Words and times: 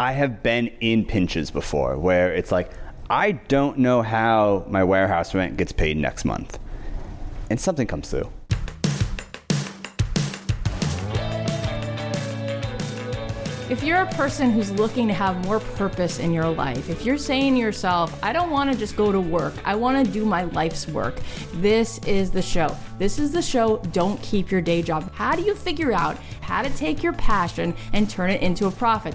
I 0.00 0.12
have 0.12 0.42
been 0.42 0.68
in 0.80 1.04
pinches 1.04 1.50
before 1.50 1.98
where 1.98 2.32
it's 2.32 2.50
like, 2.50 2.70
I 3.10 3.32
don't 3.32 3.80
know 3.80 4.00
how 4.00 4.64
my 4.66 4.82
warehouse 4.82 5.34
rent 5.34 5.58
gets 5.58 5.72
paid 5.72 5.98
next 5.98 6.24
month. 6.24 6.58
And 7.50 7.60
something 7.60 7.86
comes 7.86 8.08
through. 8.08 8.32
If 13.68 13.82
you're 13.82 14.00
a 14.00 14.06
person 14.12 14.50
who's 14.50 14.70
looking 14.70 15.06
to 15.08 15.12
have 15.12 15.44
more 15.44 15.60
purpose 15.60 16.18
in 16.18 16.32
your 16.32 16.48
life, 16.48 16.88
if 16.88 17.04
you're 17.04 17.18
saying 17.18 17.56
to 17.56 17.60
yourself, 17.60 18.18
I 18.24 18.32
don't 18.32 18.50
want 18.50 18.72
to 18.72 18.78
just 18.78 18.96
go 18.96 19.12
to 19.12 19.20
work, 19.20 19.52
I 19.66 19.74
want 19.74 20.02
to 20.02 20.10
do 20.10 20.24
my 20.24 20.44
life's 20.44 20.88
work, 20.88 21.20
this 21.56 21.98
is 22.06 22.30
the 22.30 22.40
show. 22.40 22.74
This 22.98 23.18
is 23.18 23.32
the 23.32 23.42
show, 23.42 23.76
Don't 23.92 24.20
Keep 24.22 24.50
Your 24.50 24.62
Day 24.62 24.80
Job. 24.80 25.12
How 25.12 25.36
do 25.36 25.42
you 25.42 25.54
figure 25.54 25.92
out 25.92 26.16
how 26.40 26.62
to 26.62 26.70
take 26.70 27.02
your 27.02 27.12
passion 27.12 27.74
and 27.92 28.08
turn 28.08 28.30
it 28.30 28.40
into 28.40 28.66
a 28.66 28.70
profit? 28.70 29.14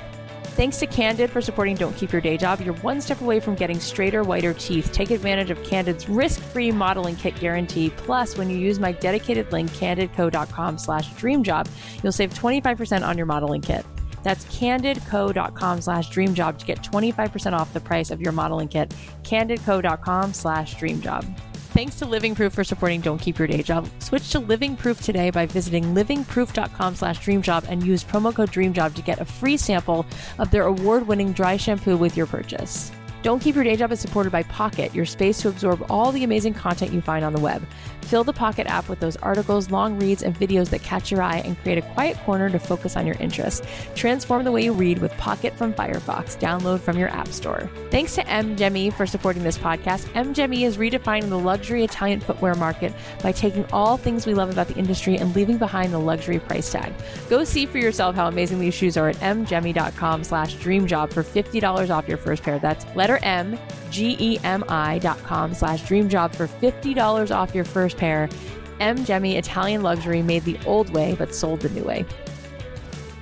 Thanks 0.55 0.77
to 0.79 0.85
Candid 0.87 1.29
for 1.29 1.39
supporting 1.39 1.75
Don't 1.75 1.95
Keep 1.95 2.11
Your 2.11 2.21
Day 2.21 2.37
Job. 2.37 2.59
You're 2.59 2.75
one 2.75 2.99
step 2.99 3.21
away 3.21 3.39
from 3.39 3.55
getting 3.55 3.79
straighter, 3.79 4.21
whiter 4.21 4.53
teeth. 4.53 4.91
Take 4.91 5.09
advantage 5.09 5.49
of 5.49 5.63
Candid's 5.63 6.09
risk-free 6.09 6.71
modeling 6.73 7.15
kit 7.15 7.39
guarantee. 7.39 7.89
Plus, 7.89 8.37
when 8.37 8.49
you 8.49 8.57
use 8.57 8.77
my 8.77 8.91
dedicated 8.91 9.51
link, 9.53 9.71
candidco.com 9.71 10.77
slash 10.77 11.09
dreamjob, 11.13 11.69
you'll 12.03 12.11
save 12.11 12.33
25% 12.33 13.07
on 13.07 13.17
your 13.17 13.25
modeling 13.25 13.61
kit. 13.61 13.85
That's 14.23 14.45
candidco.com 14.45 15.81
slash 15.81 16.09
dreamjob 16.09 16.57
to 16.59 16.65
get 16.65 16.83
25% 16.83 17.53
off 17.53 17.73
the 17.73 17.79
price 17.79 18.11
of 18.11 18.21
your 18.21 18.33
modeling 18.33 18.67
kit. 18.67 18.93
candidco.com 19.23 20.33
slash 20.33 20.75
dreamjob. 20.75 21.50
Thanks 21.73 21.95
to 21.99 22.05
Living 22.05 22.35
Proof 22.35 22.51
for 22.51 22.65
supporting 22.65 22.99
Don't 22.99 23.17
Keep 23.17 23.39
Your 23.39 23.47
Day 23.47 23.63
Job. 23.63 23.87
Switch 23.99 24.29
to 24.31 24.39
Living 24.39 24.75
Proof 24.75 25.01
today 25.01 25.29
by 25.29 25.45
visiting 25.45 25.95
livingproof.com 25.95 26.95
slash 26.95 27.19
dreamjob 27.19 27.65
and 27.69 27.81
use 27.81 28.03
promo 28.03 28.35
code 28.35 28.51
dreamjob 28.51 28.93
to 28.93 29.01
get 29.01 29.21
a 29.21 29.25
free 29.25 29.55
sample 29.55 30.05
of 30.37 30.51
their 30.51 30.63
award-winning 30.63 31.31
dry 31.31 31.55
shampoo 31.55 31.95
with 31.95 32.17
your 32.17 32.25
purchase. 32.25 32.91
Don't 33.23 33.39
Keep 33.39 33.55
Your 33.55 33.63
Day 33.63 33.77
Job 33.77 33.93
is 33.93 34.01
supported 34.01 34.33
by 34.33 34.43
Pocket, 34.43 34.93
your 34.93 35.05
space 35.05 35.39
to 35.41 35.47
absorb 35.47 35.85
all 35.89 36.11
the 36.11 36.25
amazing 36.25 36.55
content 36.55 36.91
you 36.91 36.99
find 36.99 37.23
on 37.23 37.31
the 37.31 37.39
web. 37.39 37.65
Fill 38.03 38.23
the 38.23 38.33
Pocket 38.33 38.67
app 38.67 38.89
with 38.89 38.99
those 38.99 39.15
articles, 39.17 39.71
long 39.71 39.99
reads, 39.99 40.23
and 40.23 40.35
videos 40.35 40.69
that 40.69 40.83
catch 40.83 41.11
your 41.11 41.21
eye 41.21 41.41
and 41.45 41.57
create 41.59 41.77
a 41.77 41.81
quiet 41.93 42.17
corner 42.25 42.49
to 42.49 42.59
focus 42.59 42.95
on 42.95 43.05
your 43.05 43.15
interests. 43.19 43.65
Transform 43.95 44.43
the 44.43 44.51
way 44.51 44.63
you 44.63 44.73
read 44.73 44.99
with 44.99 45.11
Pocket 45.13 45.53
from 45.57 45.73
Firefox. 45.73 46.37
Download 46.39 46.79
from 46.79 46.97
your 46.97 47.09
App 47.09 47.29
Store. 47.29 47.69
Thanks 47.89 48.15
to 48.15 48.23
MGEMI 48.23 48.93
for 48.93 49.05
supporting 49.05 49.43
this 49.43 49.57
podcast. 49.57 50.05
MGEMI 50.13 50.63
is 50.63 50.77
redefining 50.77 51.29
the 51.29 51.39
luxury 51.39 51.83
Italian 51.83 52.19
footwear 52.19 52.55
market 52.55 52.93
by 53.21 53.31
taking 53.31 53.65
all 53.71 53.97
things 53.97 54.25
we 54.25 54.33
love 54.33 54.49
about 54.49 54.67
the 54.67 54.75
industry 54.75 55.17
and 55.17 55.35
leaving 55.35 55.57
behind 55.57 55.93
the 55.93 55.99
luxury 55.99 56.39
price 56.39 56.71
tag. 56.71 56.93
Go 57.29 57.43
see 57.43 57.65
for 57.65 57.77
yourself 57.77 58.15
how 58.15 58.27
amazing 58.27 58.59
these 58.59 58.73
shoes 58.73 58.97
are 58.97 59.09
at 59.09 59.15
mgemi.com 59.17 60.23
slash 60.23 60.55
dreamjob 60.55 61.13
for 61.13 61.23
$50 61.23 61.89
off 61.89 62.07
your 62.07 62.17
first 62.17 62.43
pair. 62.43 62.59
That's 62.59 62.85
letter 62.95 63.19
M, 63.23 63.57
G-E-M-I 63.91 64.99
dot 64.99 65.21
com 65.23 65.53
slash 65.53 65.83
dreamjob 65.83 66.35
for 66.35 66.47
$50 66.47 67.35
off 67.35 67.53
your 67.53 67.65
first 67.65 67.90
pair. 67.97 68.29
M. 68.79 68.97
Gemi 68.99 69.35
Italian 69.35 69.83
luxury 69.83 70.21
made 70.21 70.43
the 70.43 70.57
old 70.65 70.89
way, 70.91 71.15
but 71.17 71.35
sold 71.35 71.61
the 71.61 71.69
new 71.69 71.83
way. 71.83 72.05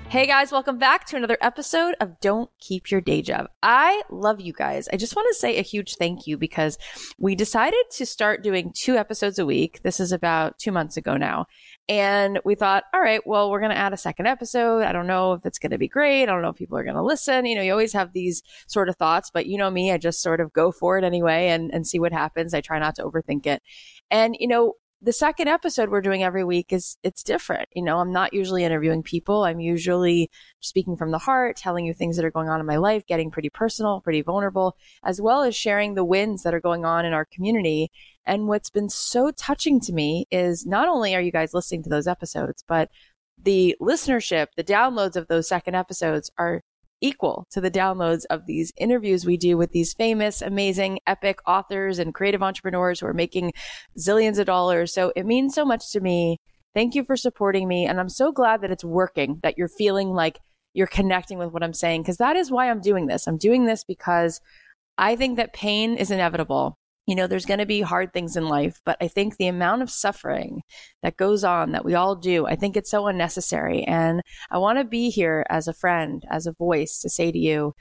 Hey 0.10 0.26
guys, 0.26 0.52
welcome 0.52 0.80
back 0.80 1.06
to 1.06 1.18
another 1.18 1.38
episode 1.40 1.94
of 2.02 2.20
Don't 2.20 2.50
Keep 2.60 2.90
Your 2.90 3.00
Day 3.00 3.22
Job. 3.22 3.48
I 3.62 4.02
love 4.10 4.42
you 4.42 4.54
guys. 4.54 4.90
I 4.92 4.98
just 4.98 5.16
want 5.16 5.28
to 5.30 5.40
say 5.40 5.58
a 5.58 5.62
huge 5.62 5.98
thank 5.98 6.26
you 6.26 6.36
because 6.36 6.80
we 7.20 7.36
decided 7.36 7.84
to 7.92 8.08
start 8.08 8.42
doing 8.42 8.74
two 8.76 8.96
episodes 8.96 9.38
a 9.38 9.46
week. 9.46 9.84
This 9.84 10.00
is 10.00 10.12
about 10.12 10.58
two 10.58 10.72
months 10.72 10.98
ago 10.98 11.16
now. 11.16 11.46
And 11.88 12.40
we 12.44 12.56
thought, 12.56 12.86
all 12.92 13.02
right, 13.02 13.22
well, 13.26 13.52
we're 13.52 13.60
going 13.60 13.70
to 13.70 13.78
add 13.78 13.94
a 13.94 13.98
second 13.98 14.26
episode. 14.26 14.82
I 14.82 14.94
don't 14.94 15.06
know 15.06 15.34
if 15.34 15.46
it's 15.46 15.60
going 15.60 15.72
to 15.72 15.78
be 15.78 15.88
great. 15.88 16.24
I 16.24 16.26
don't 16.26 16.42
know 16.42 16.50
if 16.50 16.56
people 16.56 16.78
are 16.80 16.84
going 16.84 16.96
to 16.96 17.04
listen. 17.04 17.46
You 17.46 17.54
know, 17.54 17.62
you 17.62 17.72
always 17.72 17.94
have 17.94 18.14
these 18.14 18.42
sort 18.66 18.90
of 18.90 18.96
thoughts, 18.96 19.30
but 19.32 19.46
you 19.46 19.60
know 19.60 19.70
me, 19.70 19.92
I 19.92 20.00
just 20.00 20.24
sort 20.24 20.42
of 20.42 20.52
go 20.54 20.72
for 20.72 20.98
it 20.98 21.04
anyway 21.04 21.50
and, 21.50 21.72
and 21.72 21.86
see 21.86 22.00
what 22.00 22.14
happens. 22.14 22.56
I 22.56 22.62
try 22.62 22.80
not 22.80 22.96
to 22.96 23.04
overthink 23.04 23.46
it. 23.46 23.62
And, 24.12 24.36
you 24.40 24.48
know, 24.48 24.74
the 25.02 25.14
second 25.14 25.48
episode 25.48 25.90
we're 25.90 26.02
doing 26.02 26.24
every 26.24 26.44
week 26.44 26.74
is 26.74 26.98
it's 27.04 27.24
different. 27.24 27.70
You 27.74 27.84
know, 27.84 28.00
I'm 28.00 28.12
not 28.12 28.34
usually 28.34 28.66
interviewing 28.66 29.02
people. 29.02 29.46
I'm 29.46 29.62
usually 29.62 30.30
speaking 30.60 30.98
from 30.98 31.12
the 31.12 31.18
heart, 31.18 31.56
telling 31.56 31.86
you 31.86 31.94
things 31.94 32.18
that 32.18 32.26
are 32.26 32.32
going 32.32 32.50
on 32.50 32.60
in 32.60 32.66
my 32.66 32.76
life, 32.76 33.06
getting 33.08 33.32
pretty 33.32 33.50
personal, 33.50 34.02
pretty 34.02 34.22
vulnerable, 34.22 34.76
as 35.04 35.22
well 35.22 35.42
as 35.42 35.56
sharing 35.56 35.94
the 35.94 36.04
wins 36.04 36.44
that 36.44 36.54
are 36.54 36.60
going 36.60 36.84
on 36.84 37.06
in 37.06 37.14
our 37.14 37.26
community. 37.26 37.92
And 38.26 38.48
what's 38.48 38.70
been 38.70 38.90
so 38.90 39.32
touching 39.32 39.80
to 39.82 39.94
me 39.94 40.26
is 40.32 40.66
not 40.66 40.90
only 40.90 41.16
are 41.16 41.22
you 41.22 41.32
guys 41.32 41.54
listening 41.54 41.84
to 41.84 41.90
those 41.90 42.08
episodes, 42.08 42.64
but 42.68 42.90
the 43.42 43.78
listenership, 43.82 44.48
the 44.58 44.66
downloads 44.66 45.16
of 45.16 45.28
those 45.28 45.48
second 45.48 45.76
episodes 45.76 46.30
are 46.38 46.62
equal 47.02 47.48
to 47.52 47.62
the 47.62 47.72
downloads 47.72 48.24
of 48.30 48.46
these 48.46 48.72
interviews 48.78 49.26
we 49.26 49.38
do 49.38 49.58
with 49.58 49.72
these 49.72 49.94
famous, 49.94 50.42
amazing, 50.42 51.00
epic 51.08 51.40
authors 51.48 52.00
and 52.00 52.14
creative 52.14 52.44
entrepreneurs 52.44 53.00
who 53.00 53.08
are 53.08 53.14
making 53.14 53.52
zillions 53.98 54.40
of 54.40 54.46
dollars. 54.46 54.94
So 54.94 55.12
it 55.16 55.26
means 55.26 55.54
so 55.54 55.66
much 55.66 55.92
to 55.92 56.00
me. 56.00 56.38
Thank 56.74 56.96
you 56.96 57.04
for 57.04 57.18
supporting 57.18 57.68
me. 57.68 57.86
And 57.86 58.00
I'm 58.00 58.10
so 58.10 58.32
glad 58.32 58.62
that 58.62 58.72
it's 58.72 58.84
working, 58.84 59.40
that 59.44 59.58
you're 59.58 59.68
feeling 59.68 60.10
like 60.10 60.40
you're 60.74 60.88
connecting 60.88 61.38
with 61.38 61.52
what 61.52 61.64
I'm 61.64 61.74
saying, 61.74 62.04
because 62.04 62.18
that 62.18 62.36
is 62.36 62.52
why 62.52 62.70
I'm 62.70 62.82
doing 62.82 63.08
this. 63.08 63.28
I'm 63.28 63.38
doing 63.38 63.66
this 63.66 63.84
because 63.84 64.40
I 64.98 65.16
think 65.16 65.38
that 65.38 65.54
pain 65.54 65.96
is 65.96 66.12
inevitable 66.12 66.79
you 67.10 67.16
know, 67.16 67.26
there's 67.26 67.48
going 67.48 67.60
to 67.60 67.66
be 67.66 67.82
hard 67.82 68.14
things 68.14 68.36
in 68.36 68.48
life, 68.48 68.80
but 68.86 68.96
I 69.02 69.08
think 69.08 69.38
the 69.38 69.48
amount 69.48 69.82
of 69.82 69.90
suffering 69.90 70.62
that 71.02 71.18
goes 71.18 71.44
on 71.44 71.72
that 71.72 71.84
we 71.84 71.96
all 71.96 72.16
do, 72.16 72.46
I 72.46 72.56
think 72.56 72.78
it's 72.78 72.92
so 72.92 73.08
unnecessary. 73.08 73.84
And 73.86 74.22
I 74.52 74.60
want 74.60 74.78
to 74.78 74.86
be 74.86 75.10
here 75.10 75.44
as 75.50 75.68
a 75.68 75.74
friend, 75.74 76.24
as 76.30 76.46
a 76.46 76.54
voice 76.54 77.00
to 77.00 77.10
say 77.10 77.32
to 77.32 77.38
you, 77.40 77.74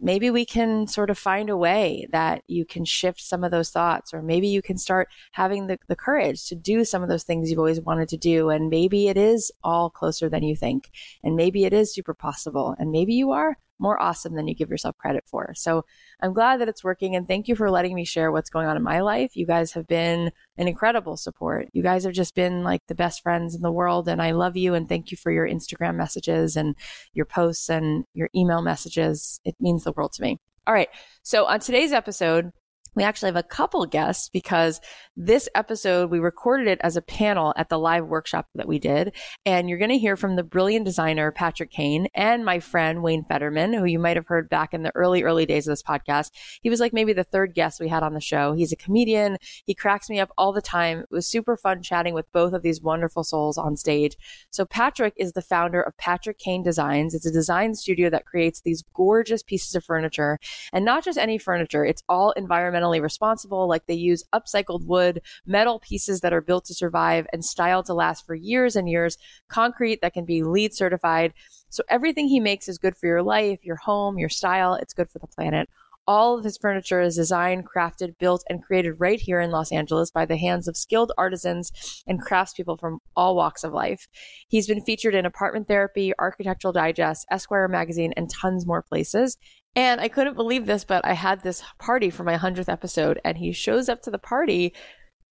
maybe 0.00 0.28
we 0.28 0.44
can 0.44 0.88
sort 0.88 1.08
of 1.08 1.16
find 1.16 1.50
a 1.50 1.56
way 1.56 2.08
that 2.10 2.42
you 2.48 2.64
can 2.64 2.84
shift 2.84 3.20
some 3.20 3.44
of 3.44 3.52
those 3.52 3.70
thoughts, 3.70 4.12
or 4.12 4.22
maybe 4.22 4.48
you 4.48 4.60
can 4.60 4.76
start 4.76 5.08
having 5.30 5.68
the, 5.68 5.78
the 5.86 5.94
courage 5.94 6.44
to 6.46 6.56
do 6.56 6.84
some 6.84 7.04
of 7.04 7.08
those 7.08 7.22
things 7.22 7.48
you've 7.48 7.60
always 7.60 7.80
wanted 7.80 8.08
to 8.08 8.16
do. 8.16 8.50
And 8.50 8.70
maybe 8.70 9.06
it 9.06 9.16
is 9.16 9.52
all 9.62 9.88
closer 9.88 10.28
than 10.28 10.42
you 10.42 10.56
think. 10.56 10.90
And 11.22 11.36
maybe 11.36 11.64
it 11.64 11.72
is 11.72 11.94
super 11.94 12.12
possible. 12.12 12.74
And 12.76 12.90
maybe 12.90 13.14
you 13.14 13.30
are 13.30 13.56
more 13.82 14.00
awesome 14.00 14.34
than 14.34 14.46
you 14.46 14.54
give 14.54 14.70
yourself 14.70 14.96
credit 14.96 15.24
for. 15.26 15.52
So 15.54 15.84
I'm 16.20 16.32
glad 16.32 16.60
that 16.60 16.68
it's 16.68 16.84
working 16.84 17.16
and 17.16 17.26
thank 17.26 17.48
you 17.48 17.56
for 17.56 17.70
letting 17.70 17.94
me 17.94 18.04
share 18.04 18.30
what's 18.30 18.48
going 18.48 18.68
on 18.68 18.76
in 18.76 18.82
my 18.82 19.00
life. 19.00 19.36
You 19.36 19.44
guys 19.44 19.72
have 19.72 19.86
been 19.88 20.30
an 20.56 20.68
incredible 20.68 21.16
support. 21.16 21.68
You 21.72 21.82
guys 21.82 22.04
have 22.04 22.14
just 22.14 22.34
been 22.34 22.62
like 22.62 22.80
the 22.86 22.94
best 22.94 23.22
friends 23.22 23.54
in 23.54 23.60
the 23.60 23.72
world 23.72 24.08
and 24.08 24.22
I 24.22 24.30
love 24.30 24.56
you 24.56 24.74
and 24.74 24.88
thank 24.88 25.10
you 25.10 25.16
for 25.16 25.32
your 25.32 25.48
Instagram 25.48 25.96
messages 25.96 26.56
and 26.56 26.76
your 27.12 27.26
posts 27.26 27.68
and 27.68 28.04
your 28.14 28.30
email 28.34 28.62
messages. 28.62 29.40
It 29.44 29.56
means 29.60 29.84
the 29.84 29.92
world 29.92 30.12
to 30.14 30.22
me. 30.22 30.38
All 30.66 30.74
right. 30.74 30.88
So 31.24 31.46
on 31.46 31.58
today's 31.58 31.92
episode, 31.92 32.52
we 32.94 33.02
actually 33.02 33.28
have 33.28 33.36
a 33.36 33.42
couple 33.42 33.84
guests 33.86 34.28
because 34.28 34.80
this 35.16 35.48
episode, 35.54 36.10
we 36.10 36.18
recorded 36.18 36.68
it 36.68 36.80
as 36.82 36.96
a 36.96 37.02
panel 37.02 37.52
at 37.56 37.68
the 37.68 37.78
live 37.78 38.06
workshop 38.06 38.48
that 38.54 38.68
we 38.68 38.78
did. 38.78 39.14
And 39.44 39.68
you're 39.68 39.78
going 39.78 39.90
to 39.90 39.98
hear 39.98 40.16
from 40.16 40.36
the 40.36 40.42
brilliant 40.42 40.84
designer, 40.84 41.30
Patrick 41.32 41.70
Cain, 41.70 42.08
and 42.14 42.44
my 42.44 42.60
friend, 42.60 43.02
Wayne 43.02 43.24
Fetterman, 43.24 43.72
who 43.72 43.84
you 43.84 43.98
might 43.98 44.16
have 44.16 44.26
heard 44.26 44.48
back 44.48 44.74
in 44.74 44.82
the 44.82 44.94
early, 44.94 45.22
early 45.22 45.46
days 45.46 45.66
of 45.66 45.72
this 45.72 45.82
podcast. 45.82 46.30
He 46.62 46.70
was 46.70 46.80
like 46.80 46.92
maybe 46.92 47.12
the 47.12 47.24
third 47.24 47.54
guest 47.54 47.80
we 47.80 47.88
had 47.88 48.02
on 48.02 48.14
the 48.14 48.20
show. 48.20 48.52
He's 48.52 48.72
a 48.72 48.76
comedian. 48.76 49.36
He 49.64 49.74
cracks 49.74 50.08
me 50.08 50.20
up 50.20 50.30
all 50.36 50.52
the 50.52 50.62
time. 50.62 51.00
It 51.00 51.10
was 51.10 51.26
super 51.26 51.56
fun 51.56 51.82
chatting 51.82 52.14
with 52.14 52.30
both 52.32 52.52
of 52.52 52.62
these 52.62 52.82
wonderful 52.82 53.24
souls 53.24 53.58
on 53.58 53.76
stage. 53.76 54.16
So 54.50 54.64
Patrick 54.64 55.14
is 55.16 55.32
the 55.32 55.42
founder 55.42 55.80
of 55.82 55.96
Patrick 55.96 56.38
Cain 56.38 56.62
Designs. 56.62 57.14
It's 57.14 57.26
a 57.26 57.32
design 57.32 57.74
studio 57.74 58.10
that 58.10 58.26
creates 58.26 58.60
these 58.60 58.84
gorgeous 58.94 59.42
pieces 59.42 59.74
of 59.74 59.84
furniture 59.84 60.38
and 60.72 60.84
not 60.84 61.04
just 61.04 61.18
any 61.18 61.38
furniture. 61.38 61.84
It's 61.84 62.02
all 62.08 62.32
environmentally 62.82 63.02
responsible. 63.02 63.66
Like 63.68 63.86
they 63.86 63.94
use 63.94 64.24
upcycled 64.32 64.86
wood 64.86 65.22
metal 65.46 65.78
pieces 65.80 66.20
that 66.20 66.32
are 66.32 66.40
built 66.40 66.64
to 66.66 66.74
survive 66.74 67.26
and 67.32 67.44
styled 67.44 67.86
to 67.86 67.94
last 67.94 68.26
for 68.26 68.34
years 68.34 68.76
and 68.76 68.88
years, 68.88 69.18
concrete 69.48 70.00
that 70.02 70.14
can 70.14 70.24
be 70.24 70.42
LEED 70.42 70.74
certified. 70.74 71.32
So 71.68 71.82
everything 71.88 72.28
he 72.28 72.40
makes 72.40 72.68
is 72.68 72.78
good 72.78 72.96
for 72.96 73.06
your 73.06 73.22
life, 73.22 73.64
your 73.64 73.76
home, 73.76 74.18
your 74.18 74.28
style. 74.28 74.74
It's 74.74 74.94
good 74.94 75.10
for 75.10 75.18
the 75.18 75.26
planet. 75.26 75.68
All 76.06 76.36
of 76.36 76.44
his 76.44 76.58
furniture 76.58 77.00
is 77.00 77.16
designed, 77.16 77.68
crafted, 77.68 78.18
built, 78.18 78.42
and 78.48 78.62
created 78.62 78.94
right 78.98 79.20
here 79.20 79.40
in 79.40 79.52
Los 79.52 79.70
Angeles 79.70 80.10
by 80.10 80.26
the 80.26 80.36
hands 80.36 80.66
of 80.66 80.76
skilled 80.76 81.12
artisans 81.16 82.02
and 82.06 82.20
craftspeople 82.20 82.80
from 82.80 82.98
all 83.14 83.36
walks 83.36 83.62
of 83.62 83.72
life. 83.72 84.08
He's 84.48 84.66
been 84.66 84.84
featured 84.84 85.14
in 85.14 85.24
Apartment 85.24 85.68
Therapy, 85.68 86.12
Architectural 86.18 86.72
Digest, 86.72 87.26
Esquire 87.30 87.68
magazine, 87.68 88.12
and 88.16 88.28
tons 88.28 88.66
more 88.66 88.82
places. 88.82 89.38
And 89.76 90.00
I 90.00 90.08
couldn't 90.08 90.34
believe 90.34 90.66
this, 90.66 90.84
but 90.84 91.04
I 91.04 91.14
had 91.14 91.42
this 91.42 91.62
party 91.78 92.10
for 92.10 92.24
my 92.24 92.36
100th 92.36 92.68
episode, 92.68 93.20
and 93.24 93.38
he 93.38 93.52
shows 93.52 93.88
up 93.88 94.02
to 94.02 94.10
the 94.10 94.18
party 94.18 94.74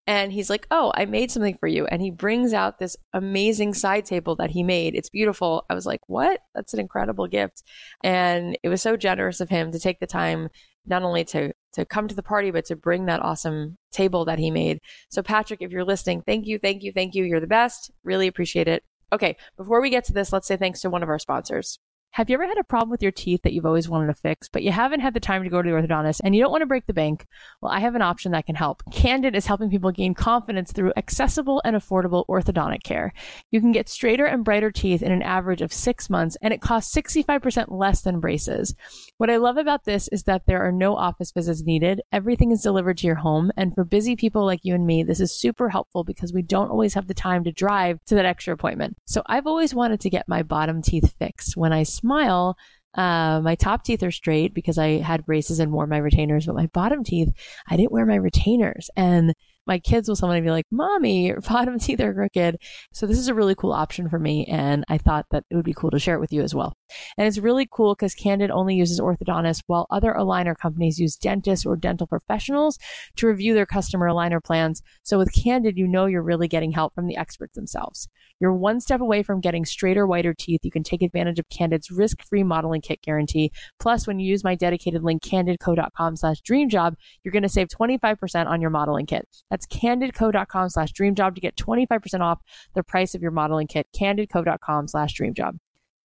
and 0.07 0.31
he's 0.31 0.49
like, 0.49 0.67
Oh, 0.71 0.91
I 0.95 1.05
made 1.05 1.31
something 1.31 1.57
for 1.59 1.67
you. 1.67 1.85
And 1.85 2.01
he 2.01 2.11
brings 2.11 2.53
out 2.53 2.79
this 2.79 2.97
amazing 3.13 3.73
side 3.73 4.05
table 4.05 4.35
that 4.37 4.51
he 4.51 4.63
made. 4.63 4.95
It's 4.95 5.09
beautiful. 5.09 5.65
I 5.69 5.73
was 5.73 5.85
like, 5.85 6.01
What? 6.07 6.41
That's 6.55 6.73
an 6.73 6.79
incredible 6.79 7.27
gift. 7.27 7.63
And 8.03 8.57
it 8.63 8.69
was 8.69 8.81
so 8.81 8.97
generous 8.97 9.39
of 9.39 9.49
him 9.49 9.71
to 9.71 9.79
take 9.79 9.99
the 9.99 10.07
time 10.07 10.49
not 10.85 11.03
only 11.03 11.23
to 11.25 11.53
to 11.73 11.85
come 11.85 12.07
to 12.07 12.15
the 12.15 12.23
party, 12.23 12.51
but 12.51 12.65
to 12.65 12.75
bring 12.75 13.05
that 13.05 13.21
awesome 13.21 13.77
table 13.91 14.25
that 14.25 14.39
he 14.39 14.51
made. 14.51 14.79
So, 15.09 15.21
Patrick, 15.21 15.61
if 15.61 15.71
you're 15.71 15.85
listening, 15.85 16.21
thank 16.25 16.45
you, 16.45 16.59
thank 16.59 16.83
you, 16.83 16.91
thank 16.91 17.15
you. 17.15 17.23
You're 17.23 17.39
the 17.39 17.47
best. 17.47 17.91
Really 18.03 18.27
appreciate 18.27 18.67
it. 18.67 18.83
Okay, 19.13 19.37
before 19.57 19.81
we 19.81 19.89
get 19.89 20.05
to 20.05 20.13
this, 20.13 20.33
let's 20.33 20.47
say 20.47 20.57
thanks 20.57 20.81
to 20.81 20.89
one 20.89 21.03
of 21.03 21.09
our 21.09 21.19
sponsors. 21.19 21.79
Have 22.15 22.29
you 22.29 22.33
ever 22.33 22.45
had 22.45 22.57
a 22.57 22.63
problem 22.65 22.89
with 22.89 23.01
your 23.01 23.13
teeth 23.13 23.43
that 23.43 23.53
you've 23.53 23.65
always 23.65 23.87
wanted 23.87 24.07
to 24.07 24.13
fix, 24.13 24.49
but 24.49 24.63
you 24.63 24.71
haven't 24.73 24.99
had 24.99 25.13
the 25.13 25.21
time 25.21 25.43
to 25.43 25.49
go 25.49 25.61
to 25.61 25.69
the 25.69 25.73
orthodontist 25.73 26.19
and 26.21 26.35
you 26.35 26.41
don't 26.41 26.51
want 26.51 26.61
to 26.61 26.65
break 26.65 26.85
the 26.85 26.93
bank? 26.93 27.25
Well, 27.61 27.71
I 27.71 27.79
have 27.79 27.95
an 27.95 28.01
option 28.01 28.33
that 28.33 28.45
can 28.45 28.55
help. 28.55 28.83
Candid 28.91 29.33
is 29.33 29.45
helping 29.45 29.69
people 29.69 29.91
gain 29.91 30.13
confidence 30.13 30.73
through 30.73 30.91
accessible 30.97 31.61
and 31.63 31.73
affordable 31.73 32.25
orthodontic 32.27 32.83
care. 32.83 33.13
You 33.49 33.61
can 33.61 33.71
get 33.71 33.87
straighter 33.87 34.25
and 34.25 34.43
brighter 34.43 34.71
teeth 34.71 35.01
in 35.01 35.13
an 35.13 35.21
average 35.21 35.61
of 35.61 35.71
six 35.71 36.09
months, 36.09 36.35
and 36.41 36.53
it 36.53 36.59
costs 36.59 36.93
65% 36.93 37.67
less 37.69 38.01
than 38.01 38.19
braces. 38.19 38.75
What 39.15 39.29
I 39.29 39.37
love 39.37 39.55
about 39.55 39.85
this 39.85 40.09
is 40.09 40.23
that 40.23 40.47
there 40.47 40.61
are 40.67 40.71
no 40.73 40.97
office 40.97 41.31
visits 41.31 41.63
needed. 41.63 42.01
Everything 42.11 42.51
is 42.51 42.61
delivered 42.61 42.97
to 42.97 43.07
your 43.07 43.15
home. 43.15 43.51
And 43.55 43.73
for 43.73 43.85
busy 43.85 44.17
people 44.17 44.45
like 44.45 44.65
you 44.65 44.75
and 44.75 44.85
me, 44.85 45.03
this 45.03 45.21
is 45.21 45.31
super 45.31 45.69
helpful 45.69 46.03
because 46.03 46.33
we 46.33 46.41
don't 46.41 46.71
always 46.71 46.93
have 46.95 47.07
the 47.07 47.13
time 47.13 47.45
to 47.45 47.53
drive 47.53 48.03
to 48.07 48.15
that 48.15 48.25
extra 48.25 48.53
appointment. 48.53 48.97
So 49.05 49.23
I've 49.27 49.47
always 49.47 49.73
wanted 49.73 50.01
to 50.01 50.09
get 50.09 50.27
my 50.27 50.43
bottom 50.43 50.81
teeth 50.81 51.15
fixed. 51.17 51.55
When 51.55 51.71
I 51.71 51.83
smile, 52.01 52.55
uh, 52.95 53.39
my 53.41 53.55
top 53.55 53.83
teeth 53.83 54.03
are 54.03 54.11
straight 54.11 54.53
because 54.53 54.77
I 54.77 54.99
had 54.99 55.25
braces 55.25 55.59
and 55.59 55.71
wore 55.71 55.87
my 55.87 55.97
retainers, 55.97 56.45
but 56.45 56.55
my 56.55 56.67
bottom 56.67 57.03
teeth, 57.03 57.29
I 57.69 57.77
didn't 57.77 57.91
wear 57.91 58.05
my 58.05 58.15
retainers. 58.15 58.89
And 58.97 59.33
my 59.67 59.79
kids 59.79 60.09
will 60.09 60.15
sometimes 60.15 60.43
be 60.43 60.51
like, 60.51 60.65
Mommy, 60.71 61.27
your 61.27 61.39
bottom 61.49 61.79
teeth 61.79 62.01
are 62.01 62.13
crooked. 62.13 62.57
So 62.91 63.05
this 63.05 63.19
is 63.19 63.27
a 63.27 63.33
really 63.33 63.55
cool 63.55 63.71
option 63.71 64.09
for 64.09 64.19
me. 64.19 64.45
And 64.47 64.83
I 64.89 64.97
thought 64.97 65.27
that 65.31 65.45
it 65.49 65.55
would 65.55 65.65
be 65.65 65.73
cool 65.73 65.91
to 65.91 65.99
share 65.99 66.15
it 66.15 66.19
with 66.19 66.33
you 66.33 66.41
as 66.41 66.53
well. 66.53 66.73
And 67.17 67.27
it's 67.27 67.37
really 67.37 67.67
cool 67.71 67.95
because 67.95 68.15
Candid 68.15 68.51
only 68.51 68.75
uses 68.75 68.99
orthodontists 68.99 69.61
while 69.67 69.87
other 69.89 70.13
aligner 70.13 70.57
companies 70.57 70.99
use 70.99 71.15
dentists 71.15 71.65
or 71.65 71.77
dental 71.77 72.07
professionals 72.07 72.77
to 73.17 73.27
review 73.27 73.53
their 73.53 73.65
customer 73.65 74.07
aligner 74.07 74.43
plans. 74.43 74.81
So 75.03 75.17
with 75.17 75.31
Candid, 75.33 75.77
you 75.77 75.87
know 75.87 76.07
you're 76.07 76.23
really 76.23 76.47
getting 76.47 76.71
help 76.71 76.93
from 76.93 77.07
the 77.07 77.17
experts 77.17 77.55
themselves. 77.55 78.09
You're 78.41 78.53
one 78.53 78.79
step 78.79 79.01
away 79.01 79.21
from 79.21 79.39
getting 79.39 79.65
straighter, 79.65 80.07
whiter 80.07 80.33
teeth. 80.33 80.61
You 80.63 80.71
can 80.71 80.81
take 80.81 81.03
advantage 81.03 81.37
of 81.37 81.47
Candid's 81.49 81.91
risk-free 81.91 82.43
modeling 82.43 82.81
kit 82.81 83.01
guarantee. 83.03 83.51
Plus, 83.79 84.07
when 84.07 84.19
you 84.19 84.27
use 84.27 84.43
my 84.43 84.55
dedicated 84.55 85.03
link, 85.03 85.21
candidco.com 85.21 86.15
slash 86.15 86.41
dreamjob, 86.41 86.95
you're 87.23 87.31
going 87.31 87.43
to 87.43 87.49
save 87.49 87.67
25% 87.67 88.47
on 88.47 88.59
your 88.59 88.71
modeling 88.71 89.05
kit. 89.05 89.27
That's 89.51 89.67
candidco.com 89.67 90.69
slash 90.69 90.91
dreamjob 90.91 91.35
to 91.35 91.41
get 91.41 91.55
25% 91.55 92.21
off 92.21 92.41
the 92.73 92.81
price 92.83 93.13
of 93.13 93.21
your 93.21 93.31
modeling 93.31 93.67
kit, 93.67 93.87
candidco.com 93.95 94.87
slash 94.87 95.15
dreamjob. 95.15 95.59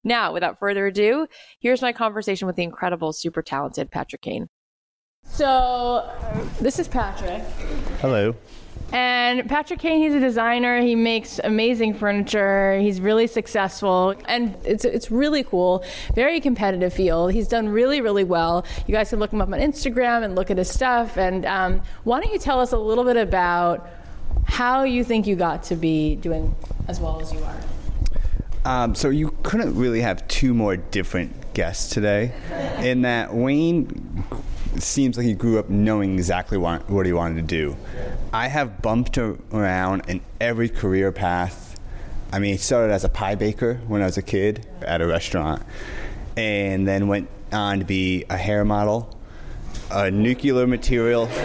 Now, 0.04 0.32
without 0.34 0.58
further 0.58 0.86
ado, 0.86 1.26
here's 1.58 1.80
my 1.80 1.92
conversation 1.92 2.46
with 2.46 2.56
the 2.56 2.62
incredible, 2.62 3.14
super 3.14 3.42
talented 3.42 3.90
Patrick 3.90 4.20
Cain. 4.20 4.48
So, 5.24 6.08
this 6.60 6.78
is 6.78 6.86
Patrick. 6.86 7.42
Hello. 8.00 8.34
And 8.92 9.48
Patrick 9.48 9.80
Cain, 9.80 10.00
he's 10.00 10.14
a 10.14 10.20
designer. 10.20 10.80
He 10.80 10.94
makes 10.94 11.40
amazing 11.42 11.94
furniture. 11.94 12.78
He's 12.78 13.00
really 13.00 13.26
successful, 13.26 14.14
and 14.26 14.56
it's 14.64 14.84
it's 14.84 15.10
really 15.10 15.42
cool. 15.42 15.84
Very 16.14 16.40
competitive 16.40 16.92
field. 16.92 17.32
He's 17.32 17.48
done 17.48 17.68
really 17.68 18.00
really 18.00 18.24
well. 18.24 18.64
You 18.86 18.94
guys 18.94 19.10
can 19.10 19.18
look 19.18 19.32
him 19.32 19.40
up 19.40 19.48
on 19.48 19.58
Instagram 19.58 20.24
and 20.24 20.36
look 20.36 20.50
at 20.50 20.58
his 20.58 20.70
stuff. 20.70 21.18
And 21.18 21.44
um, 21.44 21.82
why 22.04 22.20
don't 22.20 22.32
you 22.32 22.38
tell 22.38 22.60
us 22.60 22.72
a 22.72 22.78
little 22.78 23.04
bit 23.04 23.16
about 23.16 23.88
how 24.44 24.84
you 24.84 25.02
think 25.02 25.26
you 25.26 25.34
got 25.34 25.64
to 25.64 25.74
be 25.74 26.14
doing 26.16 26.54
as 26.86 27.00
well 27.00 27.20
as 27.20 27.32
you 27.32 27.40
are? 27.40 27.56
Um, 28.64 28.94
so 28.94 29.10
you 29.10 29.36
couldn't 29.42 29.76
really 29.76 30.00
have 30.00 30.26
two 30.28 30.54
more 30.54 30.76
different 30.76 31.54
guests 31.54 31.92
today, 31.92 32.32
in 32.80 33.02
that 33.02 33.34
Wayne 33.34 34.24
seems 34.82 35.16
like 35.16 35.26
he 35.26 35.34
grew 35.34 35.58
up 35.58 35.68
knowing 35.68 36.14
exactly 36.14 36.58
what, 36.58 36.88
what 36.90 37.06
he 37.06 37.12
wanted 37.12 37.36
to 37.36 37.42
do. 37.42 37.76
I 38.32 38.48
have 38.48 38.82
bumped 38.82 39.18
around 39.18 40.02
in 40.08 40.20
every 40.40 40.68
career 40.68 41.12
path. 41.12 41.78
I 42.32 42.38
mean, 42.38 42.54
I 42.54 42.56
started 42.56 42.92
as 42.92 43.04
a 43.04 43.08
pie 43.08 43.34
baker 43.34 43.80
when 43.86 44.02
I 44.02 44.06
was 44.06 44.16
a 44.16 44.22
kid 44.22 44.66
at 44.82 45.00
a 45.00 45.06
restaurant, 45.06 45.62
and 46.36 46.86
then 46.86 47.08
went 47.08 47.28
on 47.52 47.78
to 47.78 47.84
be 47.84 48.24
a 48.28 48.36
hair 48.36 48.64
model, 48.64 49.16
a 49.90 50.10
nuclear 50.10 50.66
material. 50.66 51.26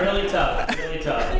really 0.00 0.28
tough, 0.28 0.78
really 0.78 1.02
tough. 1.02 1.36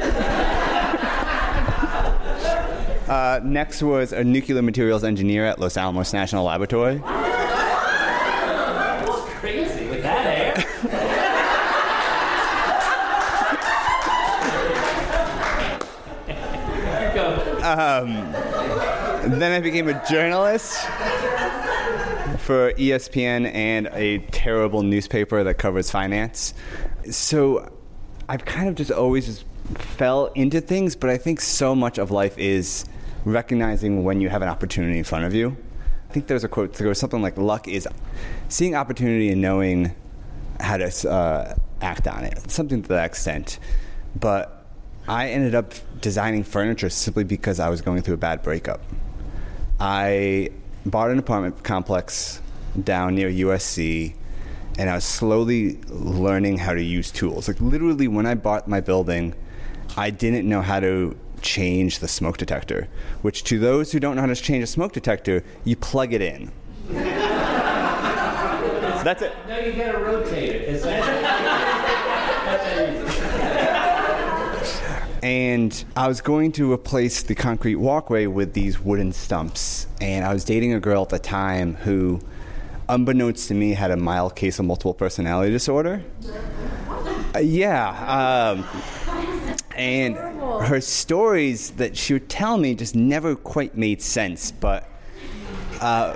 Uh, 3.08 3.40
next 3.42 3.82
was 3.82 4.12
a 4.12 4.22
nuclear 4.22 4.62
materials 4.62 5.02
engineer 5.02 5.44
at 5.44 5.58
Los 5.58 5.76
Alamos 5.76 6.12
National 6.12 6.44
Laboratory. 6.44 7.02
Goes. 17.90 19.30
then 19.38 19.52
I 19.52 19.60
became 19.60 19.88
a 19.88 20.04
journalist 20.08 20.80
for 22.38 22.72
ESPN 22.72 23.52
and 23.54 23.88
a 23.92 24.18
terrible 24.30 24.82
newspaper 24.82 25.44
that 25.44 25.54
covers 25.54 25.90
finance. 25.90 26.54
So 27.10 27.70
I've 28.28 28.44
kind 28.44 28.68
of 28.68 28.74
just 28.74 28.90
always 28.90 29.26
just 29.26 29.44
fell 29.76 30.26
into 30.34 30.60
things, 30.60 30.96
but 30.96 31.10
I 31.10 31.18
think 31.18 31.40
so 31.40 31.74
much 31.74 31.98
of 31.98 32.10
life 32.10 32.38
is 32.38 32.84
recognizing 33.24 34.04
when 34.04 34.20
you 34.20 34.28
have 34.28 34.42
an 34.42 34.48
opportunity 34.48 34.98
in 34.98 35.04
front 35.04 35.24
of 35.24 35.34
you. 35.34 35.56
I 36.08 36.12
think 36.12 36.26
there's 36.26 36.44
a 36.44 36.48
quote, 36.48 36.74
there 36.74 36.88
was 36.88 36.98
something 36.98 37.22
like, 37.22 37.36
luck 37.36 37.68
is 37.68 37.86
seeing 38.48 38.74
opportunity 38.74 39.30
and 39.30 39.40
knowing 39.40 39.94
how 40.58 40.76
to 40.76 41.10
uh, 41.10 41.54
act 41.82 42.08
on 42.08 42.24
it, 42.24 42.50
something 42.50 42.82
to 42.82 42.88
that 42.88 43.04
extent. 43.04 43.58
But 44.16 44.59
I 45.10 45.30
ended 45.30 45.56
up 45.56 45.74
designing 46.00 46.44
furniture 46.44 46.88
simply 46.88 47.24
because 47.24 47.58
I 47.58 47.68
was 47.68 47.80
going 47.80 48.00
through 48.02 48.14
a 48.14 48.18
bad 48.18 48.44
breakup. 48.44 48.80
I 49.80 50.50
bought 50.86 51.10
an 51.10 51.18
apartment 51.18 51.64
complex 51.64 52.40
down 52.84 53.16
near 53.16 53.28
USC, 53.28 54.14
and 54.78 54.88
I 54.88 54.94
was 54.94 55.02
slowly 55.02 55.80
learning 55.88 56.58
how 56.58 56.74
to 56.74 56.82
use 56.82 57.10
tools. 57.10 57.48
Like 57.48 57.60
literally, 57.60 58.06
when 58.06 58.24
I 58.24 58.36
bought 58.36 58.68
my 58.68 58.80
building, 58.80 59.34
I 59.96 60.10
didn't 60.10 60.48
know 60.48 60.62
how 60.62 60.78
to 60.78 61.18
change 61.42 61.98
the 61.98 62.06
smoke 62.06 62.38
detector. 62.38 62.86
Which, 63.22 63.42
to 63.44 63.58
those 63.58 63.90
who 63.90 63.98
don't 63.98 64.14
know 64.14 64.20
how 64.20 64.28
to 64.28 64.36
change 64.36 64.62
a 64.62 64.68
smoke 64.68 64.92
detector, 64.92 65.42
you 65.64 65.74
plug 65.74 66.12
it 66.12 66.22
in. 66.22 66.52
That's 69.02 69.22
it. 69.22 69.32
No, 69.48 69.58
you 69.58 69.72
gotta 69.72 69.98
rotate 69.98 70.50
it. 70.50 70.68
Is 70.68 70.84
that- 70.84 71.30
and 75.22 75.84
I 75.96 76.08
was 76.08 76.20
going 76.20 76.52
to 76.52 76.72
replace 76.72 77.22
the 77.22 77.34
concrete 77.34 77.76
walkway 77.76 78.26
with 78.26 78.54
these 78.54 78.80
wooden 78.80 79.12
stumps. 79.12 79.86
And 80.00 80.24
I 80.24 80.32
was 80.32 80.44
dating 80.44 80.72
a 80.72 80.80
girl 80.80 81.02
at 81.02 81.10
the 81.10 81.18
time 81.18 81.74
who, 81.74 82.20
unbeknownst 82.88 83.48
to 83.48 83.54
me, 83.54 83.72
had 83.72 83.90
a 83.90 83.96
mild 83.96 84.34
case 84.34 84.58
of 84.58 84.64
multiple 84.64 84.94
personality 84.94 85.52
disorder. 85.52 86.02
Uh, 87.34 87.40
yeah. 87.40 88.56
Um, 88.56 88.64
and 89.76 90.16
her 90.16 90.80
stories 90.80 91.72
that 91.72 91.96
she 91.96 92.14
would 92.14 92.28
tell 92.28 92.56
me 92.56 92.74
just 92.74 92.94
never 92.94 93.36
quite 93.36 93.76
made 93.76 94.00
sense. 94.00 94.50
But 94.50 94.88
uh, 95.80 96.14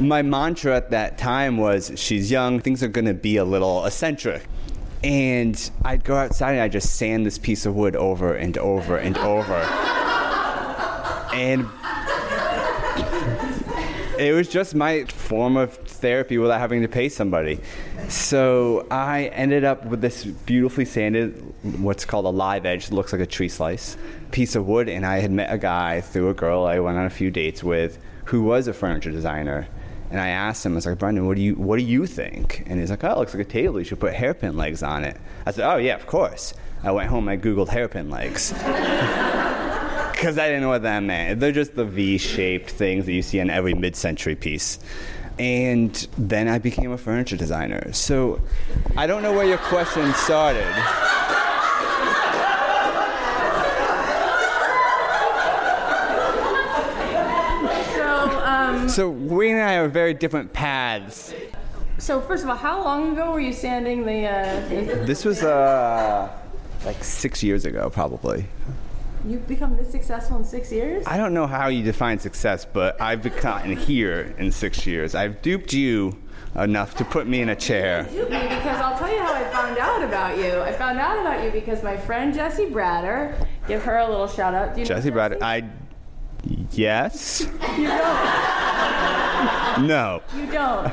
my 0.00 0.22
mantra 0.22 0.76
at 0.76 0.90
that 0.90 1.18
time 1.18 1.56
was 1.56 1.92
she's 1.96 2.30
young, 2.30 2.60
things 2.60 2.82
are 2.82 2.88
going 2.88 3.04
to 3.04 3.14
be 3.14 3.36
a 3.36 3.44
little 3.44 3.84
eccentric. 3.84 4.46
And 5.04 5.70
I'd 5.84 6.04
go 6.04 6.16
outside 6.16 6.52
and 6.52 6.60
I'd 6.60 6.72
just 6.72 6.96
sand 6.96 7.26
this 7.26 7.38
piece 7.38 7.66
of 7.66 7.74
wood 7.74 7.96
over 7.96 8.34
and 8.34 8.56
over 8.58 8.96
and 8.96 9.18
over. 9.18 9.54
and 11.34 11.68
it 14.18 14.32
was 14.32 14.48
just 14.48 14.74
my 14.74 15.04
form 15.04 15.56
of 15.56 15.74
therapy 15.74 16.38
without 16.38 16.60
having 16.60 16.82
to 16.82 16.88
pay 16.88 17.08
somebody. 17.08 17.58
So 18.08 18.86
I 18.90 19.24
ended 19.34 19.64
up 19.64 19.84
with 19.86 20.00
this 20.00 20.24
beautifully 20.24 20.84
sanded, 20.84 21.42
what's 21.80 22.04
called 22.04 22.26
a 22.26 22.30
live 22.30 22.64
edge, 22.64 22.90
looks 22.90 23.12
like 23.12 23.22
a 23.22 23.26
tree 23.26 23.48
slice, 23.48 23.96
piece 24.30 24.54
of 24.54 24.66
wood. 24.66 24.88
And 24.88 25.04
I 25.04 25.18
had 25.18 25.32
met 25.32 25.52
a 25.52 25.58
guy 25.58 26.00
through 26.00 26.28
a 26.28 26.34
girl 26.34 26.64
I 26.64 26.78
went 26.78 26.98
on 26.98 27.06
a 27.06 27.10
few 27.10 27.30
dates 27.30 27.64
with 27.64 27.98
who 28.26 28.42
was 28.42 28.68
a 28.68 28.72
furniture 28.72 29.10
designer. 29.10 29.66
And 30.12 30.20
I 30.20 30.28
asked 30.28 30.66
him, 30.66 30.72
I 30.72 30.74
was 30.74 30.84
like, 30.84 30.98
Brendan, 30.98 31.26
what 31.26 31.36
do 31.36 31.42
you 31.42 31.54
what 31.54 31.78
do 31.78 31.82
you 31.82 32.04
think? 32.06 32.64
And 32.66 32.78
he's 32.78 32.90
like, 32.90 33.02
Oh, 33.02 33.12
it 33.12 33.18
looks 33.18 33.32
like 33.34 33.46
a 33.46 33.50
table. 33.50 33.78
You 33.78 33.84
should 33.86 33.98
put 33.98 34.12
hairpin 34.12 34.58
legs 34.58 34.82
on 34.82 35.04
it. 35.04 35.16
I 35.46 35.52
said, 35.52 35.66
Oh 35.72 35.78
yeah, 35.78 35.94
of 35.94 36.06
course. 36.06 36.52
I 36.84 36.92
went 36.92 37.08
home. 37.08 37.28
I 37.30 37.38
googled 37.38 37.68
hairpin 37.68 38.10
legs 38.10 38.52
because 40.12 40.36
I 40.36 40.48
didn't 40.48 40.60
know 40.60 40.68
what 40.68 40.82
that 40.82 41.00
meant. 41.02 41.40
They're 41.40 41.50
just 41.50 41.76
the 41.76 41.86
V-shaped 41.86 42.68
things 42.68 43.06
that 43.06 43.12
you 43.12 43.22
see 43.22 43.38
in 43.38 43.48
every 43.48 43.72
mid-century 43.72 44.34
piece. 44.34 44.78
And 45.38 45.94
then 46.18 46.46
I 46.46 46.58
became 46.58 46.92
a 46.92 46.98
furniture 46.98 47.38
designer. 47.38 47.90
So 47.94 48.38
I 48.98 49.06
don't 49.06 49.22
know 49.22 49.32
where 49.32 49.46
your 49.46 49.58
question 49.58 50.12
started. 50.12 50.66
So, 57.94 58.08
um, 58.44 58.76
So 58.92 59.08
Wayne 59.08 59.54
and 59.56 59.62
I 59.62 59.76
are 59.76 59.88
very 59.88 60.12
different 60.12 60.52
paths. 60.52 61.32
so 61.96 62.20
first 62.20 62.44
of 62.44 62.50
all, 62.50 62.56
how 62.56 62.84
long 62.84 63.12
ago 63.14 63.32
were 63.32 63.40
you 63.40 63.54
sanding 63.54 64.04
the? 64.04 64.26
Uh, 64.26 64.68
the 64.68 64.96
This 65.06 65.24
was 65.24 65.42
uh, 65.42 66.30
like 66.84 67.02
six 67.02 67.42
years 67.42 67.64
ago, 67.64 67.88
probably. 67.88 68.44
you've 69.26 69.48
become 69.48 69.78
this 69.78 69.90
successful 69.90 70.36
in 70.36 70.44
six 70.44 70.70
years. 70.70 71.04
I 71.06 71.16
don't 71.16 71.32
know 71.32 71.46
how 71.46 71.68
you 71.68 71.82
define 71.82 72.18
success, 72.18 72.66
but 72.66 73.00
I've 73.00 73.22
gotten 73.40 73.74
here 73.74 74.34
in 74.36 74.52
six 74.52 74.86
years. 74.86 75.14
I've 75.14 75.40
duped 75.40 75.72
you 75.72 76.22
enough 76.54 76.94
to 76.96 77.04
put 77.06 77.26
me 77.26 77.40
in 77.40 77.48
a 77.48 77.56
chair. 77.56 78.02
Dude, 78.02 78.28
me, 78.28 78.42
because 78.42 78.78
I'll 78.78 78.98
tell 78.98 79.10
you 79.10 79.20
how 79.20 79.32
I 79.32 79.44
found 79.44 79.78
out 79.78 80.02
about 80.02 80.36
you. 80.36 80.60
I 80.60 80.70
found 80.70 80.98
out 80.98 81.18
about 81.18 81.42
you 81.42 81.50
because 81.50 81.82
my 81.82 81.96
friend 81.96 82.34
Jessie 82.34 82.66
Bratter, 82.66 83.46
give 83.66 83.82
her 83.84 83.96
a 83.96 84.06
little 84.06 84.28
shout 84.28 84.52
out. 84.52 84.74
Do 84.74 84.80
you 84.82 84.86
Jesse 84.86 85.08
Brad, 85.08 85.42
I. 85.42 85.62
Yes? 86.70 87.46
You 87.78 87.86
don't. 87.88 88.62
No. 89.86 90.22
You 90.36 90.46
don't. 90.50 90.92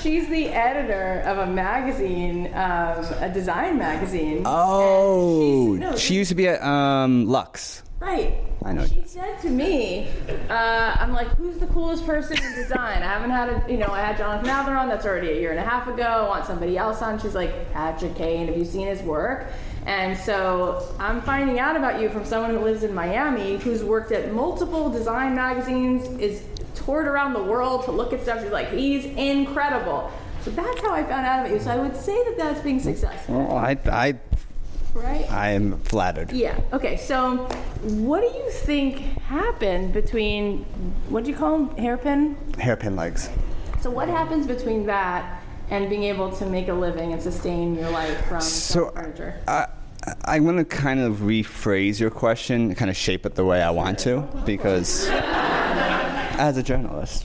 She's 0.00 0.28
the 0.28 0.48
editor 0.48 1.22
of 1.26 1.38
a 1.38 1.46
magazine, 1.46 2.46
um, 2.54 3.04
a 3.20 3.30
design 3.32 3.78
magazine. 3.78 4.42
Oh, 4.46 5.76
no, 5.78 5.96
she 5.96 6.14
used 6.14 6.28
to 6.30 6.34
be 6.34 6.48
at 6.48 6.62
um, 6.62 7.26
Luxe. 7.26 7.82
Right. 8.00 8.34
I 8.64 8.72
know. 8.72 8.86
She 8.86 9.02
said 9.06 9.38
to 9.40 9.48
me, 9.50 10.08
uh, 10.50 10.96
I'm 10.98 11.12
like, 11.12 11.28
who's 11.36 11.58
the 11.58 11.66
coolest 11.68 12.04
person 12.06 12.36
in 12.42 12.54
design? 12.54 13.02
I 13.02 13.06
haven't 13.06 13.30
had 13.30 13.48
a, 13.48 13.64
you 13.70 13.78
know, 13.78 13.88
I 13.88 14.00
had 14.00 14.16
Jonathan 14.18 14.46
Mather 14.46 14.72
on, 14.72 14.88
that's 14.88 15.06
already 15.06 15.30
a 15.30 15.40
year 15.40 15.50
and 15.50 15.58
a 15.58 15.64
half 15.64 15.86
ago. 15.88 16.02
I 16.02 16.28
want 16.28 16.46
somebody 16.46 16.76
else 16.76 17.00
on. 17.02 17.20
She's 17.20 17.34
like, 17.34 17.72
Patrick 17.72 18.14
Cain, 18.16 18.46
have 18.48 18.56
you 18.56 18.64
seen 18.64 18.86
his 18.88 19.00
work? 19.02 19.46
And 19.86 20.16
so 20.16 20.94
I'm 20.98 21.20
finding 21.22 21.58
out 21.58 21.76
about 21.76 22.00
you 22.00 22.08
from 22.08 22.24
someone 22.24 22.52
who 22.52 22.60
lives 22.60 22.84
in 22.84 22.94
Miami 22.94 23.56
who's 23.58 23.82
worked 23.82 24.12
at 24.12 24.32
multiple 24.32 24.90
design 24.90 25.34
magazines, 25.34 26.06
is 26.20 26.42
toured 26.74 27.06
around 27.06 27.32
the 27.32 27.42
world 27.42 27.84
to 27.86 27.92
look 27.92 28.12
at 28.12 28.22
stuff. 28.22 28.42
She's 28.42 28.52
like, 28.52 28.70
he's 28.70 29.04
incredible. 29.04 30.10
So 30.42 30.50
that's 30.50 30.80
how 30.80 30.92
I 30.92 31.02
found 31.04 31.26
out 31.26 31.46
about 31.46 31.52
you. 31.52 31.60
So 31.60 31.70
I 31.70 31.76
would 31.76 31.96
say 31.96 32.14
that 32.24 32.36
that's 32.36 32.60
being 32.60 32.80
successful, 32.80 33.38
Well, 33.38 33.56
I, 33.56 33.78
I, 33.86 34.14
right? 34.94 35.30
I 35.30 35.50
am 35.50 35.78
flattered. 35.80 36.32
Yeah. 36.32 36.58
Okay. 36.72 36.96
So, 36.96 37.36
what 37.82 38.20
do 38.20 38.26
you 38.26 38.50
think 38.50 38.98
happened 39.22 39.92
between 39.92 40.64
what 41.08 41.24
do 41.24 41.30
you 41.30 41.36
call 41.36 41.58
them? 41.58 41.76
Hairpin. 41.76 42.36
Hairpin 42.58 42.96
legs. 42.96 43.30
So, 43.80 43.90
what 43.90 44.08
happens 44.08 44.46
between 44.46 44.86
that 44.86 45.41
and 45.72 45.88
being 45.88 46.02
able 46.02 46.30
to 46.30 46.44
make 46.44 46.68
a 46.68 46.72
living 46.72 47.14
and 47.14 47.22
sustain 47.22 47.74
your 47.74 47.88
life 47.88 48.22
from 48.26 48.42
So, 48.42 48.90
furniture? 48.90 49.40
I, 49.48 49.68
I'm 50.26 50.44
going 50.44 50.58
to 50.58 50.66
kind 50.66 51.00
of 51.00 51.20
rephrase 51.20 51.98
your 51.98 52.10
question, 52.10 52.74
kind 52.74 52.90
of 52.90 52.96
shape 52.96 53.24
it 53.24 53.36
the 53.36 53.44
way 53.46 53.62
I 53.62 53.70
want 53.70 53.98
to, 54.00 54.28
because 54.44 55.08
as 55.08 56.58
a 56.58 56.62
journalist, 56.62 57.24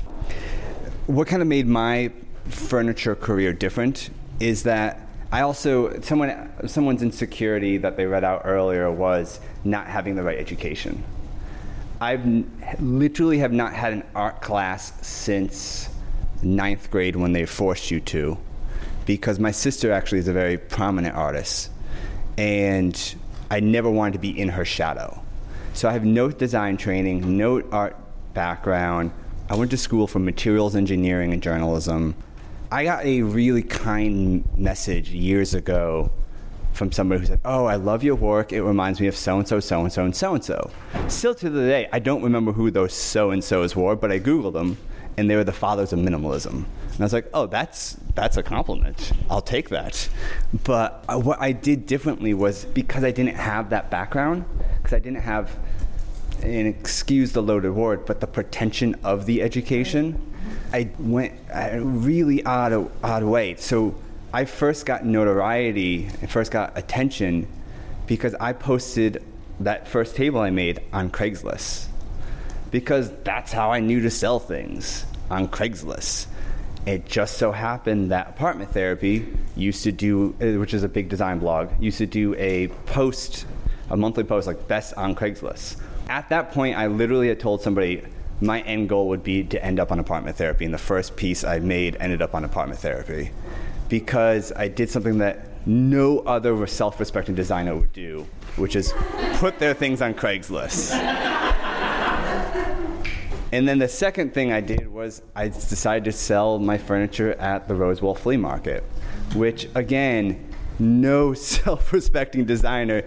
what 1.08 1.27
kind 1.27 1.42
of 1.42 1.48
made 1.50 1.68
my 1.68 2.10
furniture 2.46 3.16
career 3.16 3.51
different 3.51 4.12
is 4.39 4.63
that 4.63 5.01
I 5.30 5.42
also 5.42 6.00
someone 6.00 6.50
someone's 6.68 7.04
insecurity 7.04 7.75
that 7.80 7.98
they 7.98 8.06
read 8.06 8.24
out 8.24 8.44
earlier 8.46 8.89
was 8.89 9.42
not 9.66 9.88
having 9.88 10.16
the 10.16 10.24
right 10.24 10.38
education. 10.38 11.04
I've 12.00 12.22
n- 12.22 12.50
literally 12.80 13.39
have 13.39 13.51
not 13.51 13.74
had 13.74 13.92
an 13.92 14.04
art 14.16 14.42
class 14.42 14.94
since 15.06 15.89
ninth 16.41 16.91
grade 16.91 17.15
when 17.15 17.34
they 17.34 17.46
forced 17.46 17.91
you 17.91 18.00
to, 18.01 18.38
because 19.06 19.39
my 19.39 19.51
sister 19.51 19.91
actually 19.91 20.20
is 20.20 20.27
a 20.27 20.34
very 20.34 20.58
prominent 20.58 21.15
artist, 21.15 21.70
and 22.38 23.15
I 23.50 23.60
never 23.60 23.89
wanted 23.89 24.13
to 24.13 24.20
be 24.20 24.38
in 24.38 24.50
her 24.50 24.65
shadow. 24.65 25.22
So 25.74 25.88
I 25.88 25.94
have 25.94 26.06
no 26.06 26.29
design 26.29 26.77
training, 26.77 27.38
no 27.38 27.62
art 27.72 27.96
background. 28.34 29.12
I 29.50 29.56
went 29.56 29.72
to 29.72 29.77
school 29.77 30.08
for 30.08 30.20
materials 30.20 30.75
engineering 30.75 31.34
and 31.34 31.41
journalism. 31.41 32.15
I 32.72 32.84
got 32.84 33.06
a 33.06 33.22
really 33.22 33.63
kind 33.63 34.44
message 34.58 35.10
years 35.12 35.53
ago 35.53 36.12
from 36.74 36.91
somebody 36.91 37.22
who 37.22 37.27
said, 37.27 37.39
"Oh, 37.46 37.65
I 37.65 37.75
love 37.75 38.03
your 38.03 38.15
work. 38.15 38.51
It 38.51 38.62
reminds 38.62 39.00
me 39.00 39.08
of 39.08 39.15
so 39.15 39.38
and 39.38 39.48
so, 39.48 39.60
so 39.60 39.82
and 39.82 39.91
so, 39.91 40.03
and 40.03 40.15
so 40.15 40.36
and 40.36 40.44
so." 40.44 40.70
Still 41.08 41.34
to 41.36 41.50
the 41.50 41.62
day, 41.62 41.88
I 41.94 42.00
don't 42.00 42.22
remember 42.22 42.51
who 42.51 42.70
those 42.70 42.94
so 42.94 43.32
and 43.32 43.44
so's 43.44 43.75
were, 43.75 43.96
but 43.96 44.12
I 44.12 44.20
googled 44.20 44.53
them, 44.53 44.77
and 45.17 45.29
they 45.29 45.36
were 45.36 45.43
the 45.43 45.51
fathers 45.51 45.91
of 45.91 46.00
minimalism. 46.00 46.53
And 46.53 47.00
I 47.00 47.03
was 47.03 47.13
like, 47.13 47.29
"Oh, 47.33 47.47
that's 47.47 47.97
that's 48.15 48.38
a 48.38 48.43
compliment. 48.43 49.12
I'll 49.29 49.41
take 49.41 49.69
that." 49.69 50.09
But 50.63 51.03
what 51.07 51.41
I 51.41 51.51
did 51.51 51.86
differently 51.86 52.33
was 52.33 52.65
because 52.65 53.03
I 53.03 53.12
didn't 53.12 53.36
have 53.36 53.69
that 53.71 53.89
background, 53.89 54.45
because 54.77 54.93
I 54.93 55.00
didn't 55.00 55.21
have 55.21 55.57
and 56.41 56.67
excuse 56.67 57.31
the 57.31 57.41
loaded 57.41 57.71
word, 57.71 58.05
but 58.05 58.19
the 58.19 58.27
pretension 58.27 58.95
of 59.03 59.25
the 59.25 59.41
education, 59.41 60.21
I 60.71 60.91
went 61.00 61.33
a 61.51 61.79
really 61.81 62.43
odd, 62.45 62.91
odd 63.03 63.24
way. 63.24 63.55
So 63.55 63.95
I 64.31 64.45
first 64.45 64.86
got 64.86 65.05
notoriety, 65.05 66.09
I 66.21 66.27
first 66.27 66.51
got 66.51 66.77
attention 66.77 67.47
because 68.05 68.36
I 68.36 68.53
posted 68.53 69.24
that 69.59 69.88
first 69.88 70.15
table 70.15 70.39
I 70.39 70.51
made 70.51 70.81
on 70.93 71.09
Craigslist. 71.09 71.87
Because 72.77 73.12
that's 73.24 73.51
how 73.51 73.72
I 73.72 73.79
knew 73.79 74.01
to 74.01 74.12
sell 74.12 74.38
things 74.38 75.03
on 75.31 75.48
Craigslist. 75.48 76.27
It 76.86 77.07
just 77.07 77.39
so 77.39 77.51
happened 77.51 78.12
that 78.12 78.29
apartment 78.29 78.69
therapy 78.72 79.25
used 79.55 79.84
to 79.86 79.91
do, 79.91 80.36
uh, 80.39 80.60
which 80.60 80.75
is 80.75 80.84
a 80.84 80.88
big 80.88 81.10
design 81.10 81.39
blog, 81.39 81.72
used 81.79 81.98
to 81.98 82.05
do 82.05 82.36
a 82.36 82.67
post, 82.86 83.48
a 83.89 83.98
monthly 83.98 84.24
post 84.24 84.46
like 84.46 84.67
best 84.67 84.93
on 84.93 85.15
Craigslist. 85.15 85.81
At 86.07 86.29
that 86.29 86.51
point, 86.51 86.77
I 86.77 86.86
literally 86.86 87.29
had 87.29 87.39
told 87.39 87.63
somebody 87.63 88.03
my 88.41 88.62
end 88.62 88.89
goal 88.89 89.07
would 89.07 89.24
be 89.24 89.43
to 89.46 89.65
end 89.65 89.79
up 89.79 89.91
on 89.91 89.98
apartment 89.98 90.38
therapy, 90.38 90.63
and 90.63 90.72
the 90.72 90.77
first 90.77 91.15
piece 91.15 91.43
I 91.43 91.57
made 91.57 91.98
ended 92.00 92.22
up 92.22 92.36
on 92.36 92.43
apartment 92.43 92.79
therapy 92.79 93.31
because 93.89 94.51
I 94.55 94.67
did 94.67 94.91
something 94.91 95.17
that 95.17 95.48
no 95.65 96.19
other 96.19 96.67
self 96.67 97.00
respecting 97.00 97.34
designer 97.34 97.75
would 97.75 97.93
do, 97.93 98.27
which 98.55 98.75
is 98.75 98.93
put 99.38 99.57
their 99.57 99.74
things 99.74 100.00
on 100.03 100.13
Craigslist. 100.13 101.34
And 103.51 103.68
then 103.68 103.80
the 103.80 103.88
second 103.88 104.34
thing 104.34 104.51
I 104.51 104.62
did 104.62 104.88
was 104.88 105.22
I 105.36 105.48
decided 105.48 106.04
to 106.06 106.12
sell 106.12 106.60
my 106.60 106.77
furniture 106.77 107.34
at 107.34 107.68
the 107.68 107.75
Rose 107.75 108.01
Bowl 108.01 108.16
flea 108.16 108.38
market, 108.38 108.84
which 109.36 109.70
again, 109.75 110.54
no 110.80 111.34
self 111.34 111.94
respecting 111.94 112.46
designer 112.46 113.04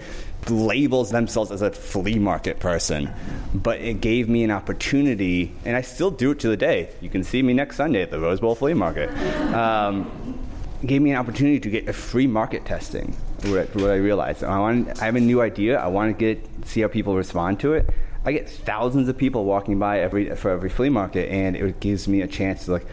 labels 0.49 1.11
themselves 1.11 1.50
as 1.50 1.61
a 1.61 1.70
flea 1.70 2.18
market 2.18 2.59
person. 2.59 3.11
But 3.54 3.80
it 3.80 4.00
gave 4.00 4.28
me 4.28 4.42
an 4.42 4.50
opportunity, 4.50 5.54
and 5.64 5.76
I 5.76 5.82
still 5.82 6.11
do 6.11 6.30
it 6.30 6.40
to 6.40 6.49
the 6.49 6.56
day. 6.56 6.94
You 7.00 7.11
can 7.11 7.23
see 7.23 7.42
me 7.42 7.52
next 7.52 7.76
Sunday 7.76 8.02
at 8.02 8.11
the 8.11 8.18
Rose 8.18 8.40
Bowl 8.40 8.54
flea 8.54 8.75
market. 8.75 9.11
Um, 9.54 10.38
gave 10.87 11.02
me 11.02 11.11
an 11.11 11.18
opportunity 11.18 11.61
to 11.61 11.68
get 11.68 11.88
a 11.88 11.92
free 11.92 12.26
market 12.26 12.64
testing. 12.64 13.14
What, 13.44 13.75
what 13.75 13.90
I 13.90 13.97
realized, 13.97 14.42
I 14.42 14.59
want, 14.59 15.00
I 15.02 15.04
have 15.04 15.16
a 15.16 15.20
new 15.20 15.42
idea. 15.42 15.78
I 15.78 15.88
want 15.88 16.16
to 16.16 16.35
get 16.35 16.66
see 16.66 16.80
how 16.80 16.88
people 16.88 17.16
respond 17.16 17.61
to 17.61 17.75
it. 17.75 17.90
I 18.24 18.32
get 18.32 18.48
thousands 18.48 19.08
of 19.08 19.16
people 19.16 19.44
walking 19.44 19.78
by 19.78 20.00
every 20.00 20.34
for 20.36 20.50
every 20.50 20.70
flea 20.70 20.88
market, 20.88 21.30
and 21.30 21.56
it 21.56 21.80
gives 21.80 22.06
me 22.06 22.20
a 22.20 22.26
chance 22.26 22.66
to 22.66 22.72
like 22.72 22.86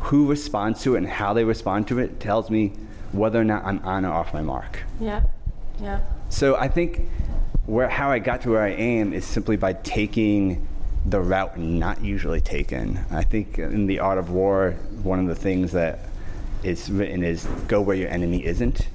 who 0.00 0.28
responds 0.28 0.82
to 0.82 0.94
it 0.94 0.98
and 0.98 1.06
how 1.06 1.32
they 1.32 1.44
respond 1.44 1.88
to 1.88 1.98
it 1.98 2.20
tells 2.20 2.50
me 2.50 2.72
whether 3.12 3.40
or 3.40 3.44
not 3.44 3.64
I'm 3.64 3.80
on 3.80 4.04
or 4.04 4.12
off 4.12 4.32
my 4.32 4.42
mark. 4.42 4.80
Yeah. 5.00 5.22
Yeah. 5.80 6.00
So 6.28 6.56
I 6.56 6.68
think 6.68 7.08
where 7.66 7.88
how 7.88 8.10
I 8.10 8.18
got 8.18 8.42
to 8.42 8.50
where 8.50 8.62
I 8.62 8.70
am 8.70 9.12
is 9.12 9.24
simply 9.24 9.56
by 9.56 9.72
taking 9.72 10.66
the 11.06 11.20
route 11.20 11.58
not 11.58 12.02
usually 12.02 12.40
taken. 12.40 13.04
I 13.10 13.22
think 13.24 13.58
in 13.58 13.86
the 13.86 13.98
art 13.98 14.18
of 14.18 14.30
war, 14.30 14.72
one 15.02 15.18
of 15.18 15.26
the 15.26 15.34
things 15.34 15.72
that 15.72 16.00
is 16.62 16.90
written 16.90 17.22
is 17.22 17.46
go 17.66 17.80
where 17.80 17.96
your 17.96 18.10
enemy 18.10 18.44
isn't. 18.44 18.88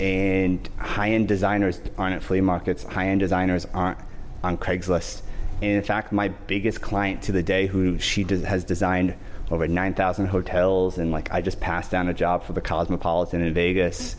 And 0.00 0.68
high-end 0.78 1.26
designers 1.26 1.80
aren't 1.96 2.14
at 2.14 2.22
flea 2.22 2.40
markets. 2.40 2.84
High-end 2.84 3.20
designers 3.20 3.66
aren't 3.72 3.98
on 4.42 4.58
Craigslist. 4.58 5.22
And 5.60 5.72
in 5.72 5.82
fact, 5.82 6.12
my 6.12 6.28
biggest 6.28 6.80
client 6.80 7.22
to 7.22 7.32
the 7.32 7.42
day, 7.42 7.66
who 7.66 7.98
she 7.98 8.24
does, 8.24 8.44
has 8.44 8.64
designed 8.64 9.14
over 9.50 9.66
9,000 9.66 10.26
hotels, 10.26 10.98
and 10.98 11.10
like 11.10 11.32
I 11.32 11.40
just 11.40 11.58
passed 11.58 11.90
down 11.90 12.08
a 12.08 12.14
job 12.14 12.44
for 12.44 12.52
the 12.52 12.60
Cosmopolitan 12.60 13.42
in 13.42 13.54
Vegas 13.54 14.16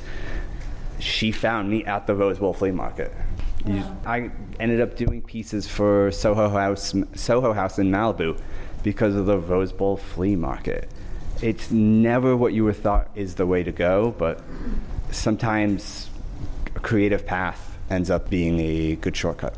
she 1.00 1.32
found 1.32 1.70
me 1.70 1.84
at 1.86 2.06
the 2.08 2.16
Rose 2.16 2.40
Bowl 2.40 2.54
flea 2.54 2.72
market. 2.72 3.12
You- 3.66 3.84
I 4.06 4.32
ended 4.60 4.82
up 4.82 4.96
doing 4.96 5.22
pieces 5.22 5.68
for 5.68 6.12
Soho 6.12 6.50
House, 6.50 6.94
Soho 7.16 7.54
House 7.54 7.80
in 7.80 7.90
Malibu, 7.90 8.38
because 8.84 9.16
of 9.16 9.26
the 9.26 9.38
Rose 9.38 9.72
Bowl 9.72 9.98
flea 9.98 10.36
market. 10.36 10.90
It's 11.42 11.72
never 11.72 12.36
what 12.36 12.54
you 12.54 12.66
would 12.66 12.76
thought 12.76 13.10
is 13.16 13.36
the 13.36 13.46
way 13.46 13.64
to 13.64 13.72
go, 13.72 14.14
but 14.18 14.42
sometimes 15.12 16.10
a 16.76 16.80
creative 16.80 17.26
path 17.26 17.78
ends 17.90 18.10
up 18.10 18.30
being 18.30 18.60
a 18.60 18.96
good 18.98 19.16
shortcut. 19.16 19.56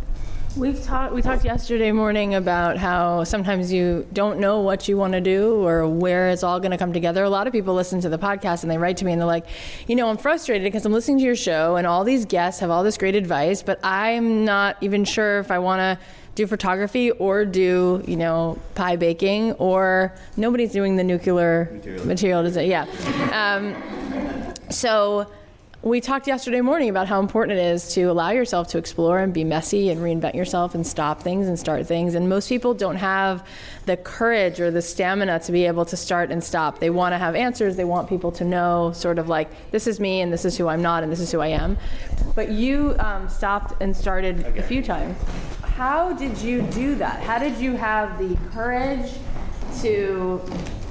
We've 0.57 0.83
talked. 0.83 1.13
We 1.13 1.21
talked 1.21 1.45
yesterday 1.45 1.93
morning 1.93 2.35
about 2.35 2.77
how 2.77 3.23
sometimes 3.23 3.71
you 3.71 4.05
don't 4.11 4.37
know 4.37 4.59
what 4.59 4.89
you 4.89 4.97
want 4.97 5.13
to 5.13 5.21
do 5.21 5.65
or 5.65 5.87
where 5.87 6.29
it's 6.29 6.43
all 6.43 6.59
going 6.59 6.71
to 6.71 6.77
come 6.77 6.91
together. 6.91 7.23
A 7.23 7.29
lot 7.29 7.47
of 7.47 7.53
people 7.53 7.73
listen 7.73 8.01
to 8.01 8.09
the 8.09 8.17
podcast 8.17 8.63
and 8.63 8.69
they 8.69 8.77
write 8.77 8.97
to 8.97 9.05
me 9.05 9.13
and 9.13 9.21
they're 9.21 9.27
like, 9.27 9.45
you 9.87 9.95
know, 9.95 10.09
I'm 10.09 10.17
frustrated 10.17 10.63
because 10.63 10.85
I'm 10.85 10.91
listening 10.91 11.19
to 11.19 11.23
your 11.23 11.37
show 11.37 11.77
and 11.77 11.87
all 11.87 12.03
these 12.03 12.25
guests 12.25 12.59
have 12.59 12.69
all 12.69 12.83
this 12.83 12.97
great 12.97 13.15
advice, 13.15 13.63
but 13.63 13.79
I'm 13.81 14.43
not 14.43 14.75
even 14.81 15.05
sure 15.05 15.39
if 15.39 15.51
I 15.51 15.59
want 15.59 15.79
to 15.79 16.05
do 16.35 16.47
photography 16.47 17.11
or 17.11 17.45
do 17.45 18.03
you 18.07 18.15
know 18.15 18.57
pie 18.75 18.95
baking 18.95 19.53
or 19.53 20.13
nobody's 20.35 20.71
doing 20.73 20.97
the 20.97 21.03
nuclear 21.03 21.69
material, 21.71 22.05
material 22.05 22.43
design. 22.43 22.69
Yeah. 22.69 22.85
Um, 23.31 24.61
so 24.69 25.31
we 25.83 25.99
talked 25.99 26.27
yesterday 26.27 26.61
morning 26.61 26.89
about 26.89 27.07
how 27.07 27.19
important 27.19 27.57
it 27.57 27.61
is 27.63 27.95
to 27.95 28.03
allow 28.03 28.29
yourself 28.29 28.67
to 28.67 28.77
explore 28.77 29.17
and 29.17 29.33
be 29.33 29.43
messy 29.43 29.89
and 29.89 29.99
reinvent 29.99 30.35
yourself 30.35 30.75
and 30.75 30.85
stop 30.85 31.23
things 31.23 31.47
and 31.47 31.57
start 31.57 31.87
things. 31.87 32.13
And 32.13 32.29
most 32.29 32.49
people 32.49 32.75
don't 32.75 32.97
have 32.97 33.47
the 33.87 33.97
courage 33.97 34.59
or 34.59 34.69
the 34.69 34.83
stamina 34.83 35.39
to 35.39 35.51
be 35.51 35.65
able 35.65 35.85
to 35.85 35.97
start 35.97 36.29
and 36.29 36.43
stop. 36.43 36.77
They 36.77 36.91
want 36.91 37.13
to 37.13 37.17
have 37.17 37.35
answers. 37.35 37.77
They 37.77 37.83
want 37.83 38.07
people 38.07 38.31
to 38.33 38.43
know, 38.43 38.91
sort 38.93 39.17
of 39.17 39.27
like, 39.27 39.71
this 39.71 39.87
is 39.87 39.99
me 39.99 40.21
and 40.21 40.31
this 40.31 40.45
is 40.45 40.55
who 40.55 40.67
I'm 40.67 40.83
not 40.83 41.01
and 41.01 41.11
this 41.11 41.19
is 41.19 41.31
who 41.31 41.39
I 41.39 41.47
am. 41.47 41.79
But 42.35 42.49
you 42.49 42.95
um, 42.99 43.27
stopped 43.27 43.81
and 43.81 43.97
started 43.97 44.45
a 44.57 44.61
few 44.61 44.83
times. 44.83 45.17
How 45.63 46.13
did 46.13 46.37
you 46.37 46.61
do 46.61 46.93
that? 46.95 47.23
How 47.23 47.39
did 47.39 47.57
you 47.57 47.73
have 47.73 48.19
the 48.19 48.37
courage 48.51 49.13
to 49.81 50.39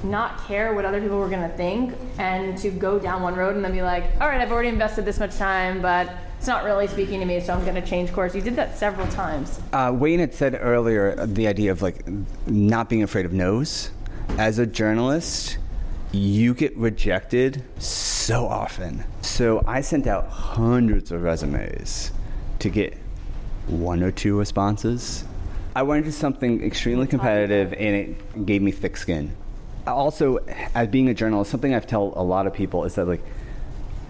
not 0.03 0.45
care 0.47 0.73
what 0.73 0.85
other 0.85 1.01
people 1.01 1.17
were 1.17 1.29
going 1.29 1.47
to 1.47 1.55
think 1.55 1.93
and 2.17 2.57
to 2.57 2.69
go 2.71 2.99
down 2.99 3.21
one 3.21 3.35
road 3.35 3.55
and 3.55 3.63
then 3.63 3.71
be 3.71 3.81
like, 3.81 4.03
all 4.19 4.27
right, 4.27 4.41
I've 4.41 4.51
already 4.51 4.69
invested 4.69 5.05
this 5.05 5.19
much 5.19 5.35
time, 5.37 5.81
but 5.81 6.09
it's 6.37 6.47
not 6.47 6.63
really 6.63 6.87
speaking 6.87 7.19
to 7.19 7.25
me, 7.25 7.39
so 7.39 7.53
I'm 7.53 7.63
going 7.63 7.75
to 7.75 7.85
change 7.87 8.11
course. 8.11 8.33
You 8.33 8.41
did 8.41 8.55
that 8.55 8.77
several 8.77 9.07
times. 9.07 9.59
Uh, 9.73 9.91
Wayne 9.93 10.19
had 10.19 10.33
said 10.33 10.57
earlier 10.59 11.25
the 11.25 11.47
idea 11.47 11.71
of 11.71 11.81
like 11.81 12.03
not 12.47 12.89
being 12.89 13.03
afraid 13.03 13.25
of 13.25 13.33
no's. 13.33 13.91
As 14.37 14.57
a 14.57 14.65
journalist, 14.65 15.57
you 16.11 16.53
get 16.53 16.75
rejected 16.77 17.63
so 17.79 18.47
often. 18.47 19.03
So 19.21 19.63
I 19.67 19.81
sent 19.81 20.07
out 20.07 20.29
hundreds 20.29 21.11
of 21.11 21.21
resumes 21.21 22.11
to 22.59 22.69
get 22.69 22.97
one 23.67 24.01
or 24.01 24.11
two 24.11 24.37
responses. 24.37 25.25
I 25.75 25.83
went 25.83 26.05
into 26.05 26.17
something 26.17 26.63
extremely 26.63 27.07
competitive 27.07 27.73
and 27.73 27.95
it 27.95 28.45
gave 28.45 28.61
me 28.61 28.71
thick 28.71 28.97
skin 28.97 29.35
also, 29.87 30.37
as 30.75 30.87
being 30.87 31.09
a 31.09 31.13
journalist, 31.13 31.51
something 31.51 31.73
I've 31.73 31.87
told 31.87 32.13
a 32.15 32.21
lot 32.21 32.47
of 32.47 32.53
people 32.53 32.83
is 32.85 32.95
that 32.95 33.07
like 33.07 33.21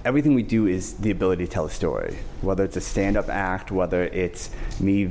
everything 0.03 0.33
we 0.33 0.43
do 0.43 0.67
is 0.67 0.93
the 0.95 1.11
ability 1.11 1.45
to 1.45 1.51
tell 1.51 1.65
a 1.65 1.69
story. 1.69 2.17
Whether 2.41 2.63
it's 2.63 2.77
a 2.77 2.81
stand-up 2.81 3.29
act, 3.29 3.71
whether 3.71 4.03
it's 4.03 4.49
me 4.79 5.05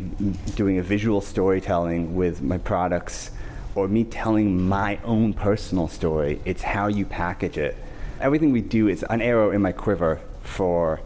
doing 0.57 0.79
a 0.79 0.83
visual 0.83 1.21
storytelling 1.21 2.17
with 2.17 2.43
my 2.43 2.59
products, 2.59 3.31
or 3.77 3.87
me 3.87 4.03
telling 4.05 4.69
my 4.69 4.99
own 5.05 5.33
personal 5.33 5.87
story, 5.87 6.41
it's 6.45 6.63
how 6.63 6.89
you 6.89 7.05
package 7.05 7.57
it. 7.57 7.77
Everything 8.21 8.51
we 8.51 8.61
do 8.61 8.89
is 8.89 9.05
an 9.09 9.23
arrow 9.23 9.53
in 9.53 9.63
my 9.63 9.73
quiver 9.73 10.21
for 10.43 11.01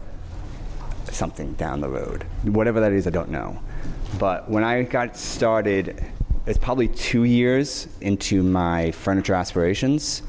something 1.11 1.53
down 1.53 1.79
the 1.79 1.89
road. 1.89 2.25
Whatever 2.43 2.79
that 2.79 2.91
is, 2.91 3.05
I 3.05 3.11
don't 3.11 3.29
know. 3.29 3.59
But 4.17 4.49
when 4.49 4.63
I 4.63 4.81
got 4.81 5.15
started 5.15 6.03
it's 6.45 6.59
probably 6.59 6.87
two 6.87 7.23
years 7.23 7.87
into 8.01 8.43
my 8.43 8.91
furniture 8.91 9.33
aspirations 9.33 10.21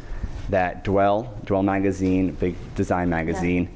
that 0.48 0.84
Dwell, 0.84 1.34
Dwell 1.44 1.62
magazine, 1.62 2.32
big 2.32 2.56
design 2.74 3.10
magazine, 3.10 3.68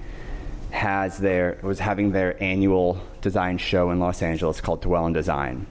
yeah. 0.70 0.78
has 0.78 1.18
their 1.18 1.58
was 1.62 1.80
having 1.80 2.12
their 2.12 2.42
annual 2.42 3.00
design 3.20 3.58
show 3.58 3.90
in 3.90 4.00
Los 4.00 4.22
Angeles 4.22 4.60
called 4.60 4.80
Dwell 4.80 5.04
on 5.04 5.12
Design. 5.12 5.66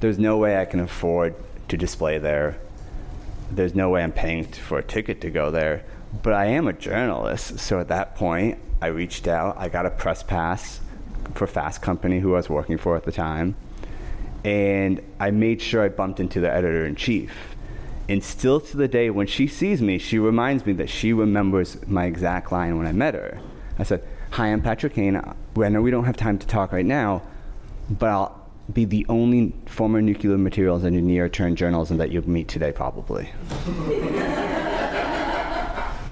There's 0.00 0.18
no 0.18 0.38
way 0.38 0.58
I 0.58 0.64
can 0.64 0.80
afford 0.80 1.34
to 1.68 1.76
display 1.76 2.18
there. 2.18 2.56
There's 3.50 3.74
no 3.74 3.90
way 3.90 4.02
I'm 4.02 4.12
paying 4.12 4.44
for 4.44 4.78
a 4.78 4.82
ticket 4.82 5.20
to 5.22 5.30
go 5.30 5.50
there. 5.50 5.84
But 6.22 6.32
I 6.32 6.46
am 6.46 6.66
a 6.66 6.72
journalist, 6.72 7.58
so 7.58 7.78
at 7.78 7.88
that 7.88 8.14
point, 8.14 8.58
I 8.80 8.86
reached 8.86 9.28
out. 9.28 9.56
I 9.58 9.68
got 9.68 9.84
a 9.84 9.90
press 9.90 10.22
pass 10.22 10.80
for 11.34 11.46
Fast 11.46 11.82
Company, 11.82 12.20
who 12.20 12.34
I 12.34 12.38
was 12.38 12.48
working 12.48 12.78
for 12.78 12.96
at 12.96 13.04
the 13.04 13.12
time 13.12 13.56
and 14.44 15.00
I 15.18 15.30
made 15.30 15.60
sure 15.60 15.82
I 15.82 15.88
bumped 15.88 16.20
into 16.20 16.40
the 16.40 16.50
editor 16.50 16.86
in 16.86 16.94
chief. 16.96 17.32
And 18.08 18.24
still 18.24 18.60
to 18.60 18.76
the 18.76 18.88
day, 18.88 19.10
when 19.10 19.26
she 19.26 19.46
sees 19.46 19.80
me, 19.80 19.98
she 19.98 20.18
reminds 20.18 20.66
me 20.66 20.72
that 20.74 20.90
she 20.90 21.12
remembers 21.12 21.86
my 21.86 22.06
exact 22.06 22.50
line 22.50 22.76
when 22.76 22.86
I 22.86 22.92
met 22.92 23.14
her. 23.14 23.40
I 23.78 23.84
said, 23.84 24.02
Hi, 24.32 24.48
I'm 24.48 24.62
Patrick 24.62 24.94
Cain. 24.94 25.16
I 25.16 25.68
know 25.68 25.82
we 25.82 25.90
don't 25.90 26.04
have 26.04 26.16
time 26.16 26.38
to 26.38 26.46
talk 26.46 26.72
right 26.72 26.86
now, 26.86 27.22
but 27.88 28.08
I'll 28.08 28.50
be 28.72 28.84
the 28.84 29.06
only 29.08 29.52
former 29.66 30.00
nuclear 30.00 30.38
materials 30.38 30.84
engineer 30.84 31.28
turned 31.28 31.56
journalism 31.56 31.98
that 31.98 32.10
you'll 32.10 32.28
meet 32.28 32.48
today, 32.48 32.72
probably. 32.72 33.30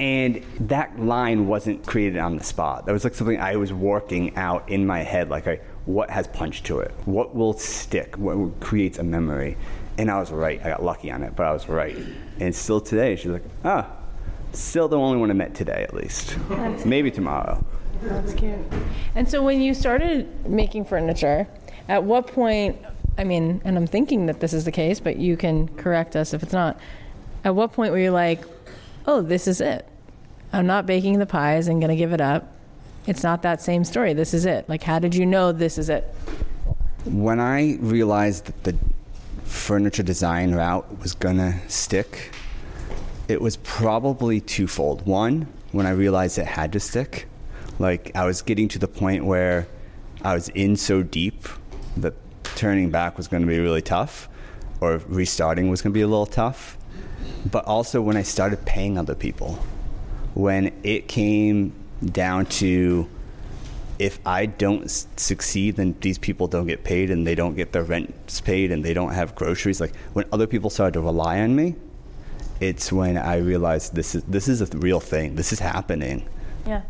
and 0.01 0.43
that 0.61 0.99
line 0.99 1.47
wasn't 1.47 1.85
created 1.87 2.19
on 2.19 2.37
the 2.37 2.45
spot. 2.45 2.87
That 2.87 2.93
was 2.93 3.05
like 3.05 3.14
something 3.14 3.41
I 3.41 3.57
was 3.57 3.73
working 3.73 4.37
out 4.37 4.69
in 4.69 4.87
my 4.87 5.01
head. 5.01 5.29
Like, 5.29 5.47
I, 5.47 5.61
what 5.88 6.11
has 6.11 6.27
punch 6.27 6.62
to 6.64 6.81
it? 6.81 6.92
What 7.07 7.35
will 7.35 7.55
stick? 7.55 8.18
What 8.18 8.61
creates 8.61 8.98
a 8.98 9.03
memory? 9.03 9.57
And 9.96 10.11
I 10.11 10.20
was 10.20 10.31
right. 10.31 10.61
I 10.61 10.68
got 10.68 10.83
lucky 10.83 11.11
on 11.11 11.22
it, 11.22 11.35
but 11.35 11.46
I 11.46 11.53
was 11.53 11.66
right. 11.66 11.96
And 12.38 12.55
still 12.55 12.79
today, 12.79 13.16
she's 13.16 13.31
like, 13.31 13.42
ah, 13.64 13.90
still 14.53 14.87
the 14.88 14.98
only 14.98 15.18
one 15.18 15.31
I 15.31 15.33
met 15.33 15.55
today, 15.55 15.83
at 15.83 15.94
least. 15.94 16.37
That's 16.51 16.85
Maybe 16.85 17.11
tomorrow. 17.11 17.64
That's 18.03 18.35
cute. 18.35 18.59
And 19.14 19.27
so 19.31 19.42
when 19.42 19.62
you 19.62 19.72
started 19.72 20.46
making 20.46 20.85
furniture, 20.85 21.48
at 21.88 22.05
what 22.05 22.27
point, 22.27 22.77
I 23.16 23.24
mean, 23.24 23.62
and 23.64 23.79
I'm 23.79 23.87
thinking 23.87 24.27
that 24.27 24.40
this 24.40 24.53
is 24.53 24.66
the 24.66 24.72
case, 24.72 25.01
but 25.01 25.16
you 25.16 25.38
can 25.38 25.68
correct 25.77 26.16
us 26.16 26.35
if 26.35 26.42
it's 26.42 26.53
not. 26.53 26.79
At 27.44 27.55
what 27.55 27.72
point 27.72 27.92
were 27.92 27.98
you 27.98 28.11
like, 28.11 28.44
oh, 29.07 29.22
this 29.22 29.48
is 29.48 29.62
it? 29.62 29.88
I'm 30.53 30.66
not 30.66 30.85
baking 30.85 31.18
the 31.18 31.27
pies 31.27 31.66
and 31.66 31.81
going 31.81 31.88
to 31.90 31.96
give 31.96 32.12
it 32.12 32.20
up 32.20 32.58
it's 33.09 33.23
not 33.23 33.42
that 33.42 33.61
same 33.61 33.85
story. 33.85 34.12
This 34.12 34.35
is 34.35 34.47
it. 34.47 34.68
Like, 34.68 34.83
how 34.83 34.99
did 34.99 35.14
you 35.14 35.27
know 35.27 35.51
this 35.51 35.79
is 35.79 35.88
it? 35.88 36.05
When 37.05 37.40
I 37.40 37.77
realized 37.81 38.47
that 38.47 38.64
the 38.64 38.77
furniture 39.44 40.03
design 40.03 40.55
route 40.55 41.01
was 41.01 41.14
gonna 41.14 41.59
stick, 41.68 42.33
it 43.29 43.40
was 43.40 43.57
probably 43.59 44.40
twofold. 44.40 45.07
One, 45.07 45.47
when 45.73 45.87
I 45.87 45.90
realized 45.90 46.38
it 46.38 46.47
had 46.47 46.73
to 46.73 46.81
stick, 46.81 47.27
like 47.79 48.11
I 48.14 48.25
was 48.25 48.42
getting 48.42 48.68
to 48.68 48.79
the 48.79 48.88
point 48.88 49.25
where 49.25 49.66
I 50.23 50.35
was 50.35 50.49
in 50.51 50.77
so 50.77 51.03
deep 51.03 51.49
that 51.97 52.14
turning 52.42 52.90
back 52.90 53.16
was 53.16 53.29
going 53.29 53.42
to 53.42 53.47
be 53.47 53.59
really 53.59 53.83
tough, 53.83 54.29
or 54.81 55.01
restarting 55.07 55.71
was 55.71 55.83
going 55.83 55.92
to 55.92 55.94
be 55.94 56.03
a 56.03 56.09
little 56.09 56.27
tough. 56.27 56.77
But 57.51 57.64
also 57.66 58.03
when 58.03 58.16
I 58.16 58.23
started 58.23 58.64
paying 58.64 58.99
other 58.99 59.14
people, 59.14 59.59
when 60.35 60.73
it 60.83 61.09
came 61.09 61.73
down 62.05 62.47
to 62.47 63.09
if 63.99 64.21
I 64.25 64.47
don't 64.47 64.89
succeed, 64.89 65.77
then 65.77 65.97
these 66.01 66.19
people 66.19 66.47
don't 66.47 66.67
get 66.67 66.85
paid 66.85 67.11
and 67.11 67.27
they 67.27 67.35
don't 67.35 67.57
get 67.57 67.73
their 67.73 67.83
rents 67.83 68.41
paid 68.41 68.71
and 68.71 68.85
they 68.85 68.95
don't 68.95 69.13
have 69.13 69.35
groceries. 69.35 69.81
Like 69.81 69.95
when 70.13 70.25
other 70.33 70.47
people 70.47 70.71
started 70.71 70.93
to 70.95 71.01
rely 71.01 71.41
on 71.41 71.57
me, 71.57 71.75
it's 72.61 72.93
when 72.93 73.17
I 73.17 73.37
realized 73.37 73.95
this 73.95 74.15
is 74.15 74.23
this 74.25 74.49
is 74.49 74.61
a 74.61 74.67
real 74.79 75.01
thing. 75.01 75.35
This 75.35 75.53
is 75.53 75.59
happening. 75.59 76.29
Yeah. 76.67 76.83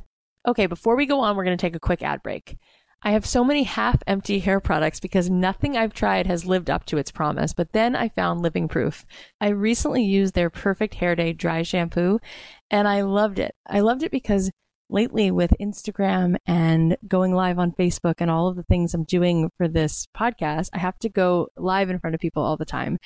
Okay, 0.47 0.67
before 0.67 0.97
we 0.97 1.07
go 1.07 1.21
on, 1.21 1.37
we're 1.37 1.45
going 1.45 1.57
to 1.57 1.61
take 1.61 1.77
a 1.77 1.81
quick 1.81 2.03
ad 2.03 2.23
break. 2.23 2.59
I 3.03 3.13
have 3.13 3.25
so 3.25 3.45
many 3.45 3.63
half 3.63 4.03
empty 4.07 4.41
hair 4.41 4.61
products 4.61 4.99
because 4.99 5.31
nothing 5.31 5.77
I've 5.77 5.93
tried 5.93 6.27
has 6.27 6.47
lived 6.47 6.69
up 6.69 6.85
to 6.87 6.99
its 6.99 7.13
promise. 7.13 7.53
But 7.53 7.73
then 7.73 7.95
I 7.95 8.09
found 8.09 8.43
Living 8.43 8.67
Proof. 8.67 9.07
I 9.41 9.49
recently 9.51 10.03
used 10.03 10.35
their 10.35 10.51
Perfect 10.51 10.95
Hair 10.95 11.15
Day 11.15 11.33
dry 11.33 11.63
shampoo 11.63 12.19
and 12.71 12.89
I 12.89 13.03
loved 13.03 13.39
it. 13.39 13.55
I 13.69 13.81
loved 13.81 14.03
it 14.03 14.11
because 14.11 14.51
lately 14.91 15.31
with 15.31 15.53
Instagram 15.61 16.37
and 16.47 16.97
going 17.07 17.35
live 17.35 17.59
on 17.59 17.73
Facebook 17.73 18.17
and 18.19 18.31
all 18.31 18.49
of 18.49 18.57
the 18.57 18.63
things 18.63 18.95
I'm 18.95 19.05
doing 19.05 19.51
for 19.57 19.69
this 19.69 20.07
podcast, 20.17 20.71
I 20.73 20.79
have 20.79 20.99
to 21.01 21.09
go 21.09 21.49
live 21.57 21.91
in 21.91 21.99
front 21.99 22.15
of 22.15 22.21
people 22.21 22.43
all 22.43 22.57
the 22.57 22.65
time. 22.65 22.99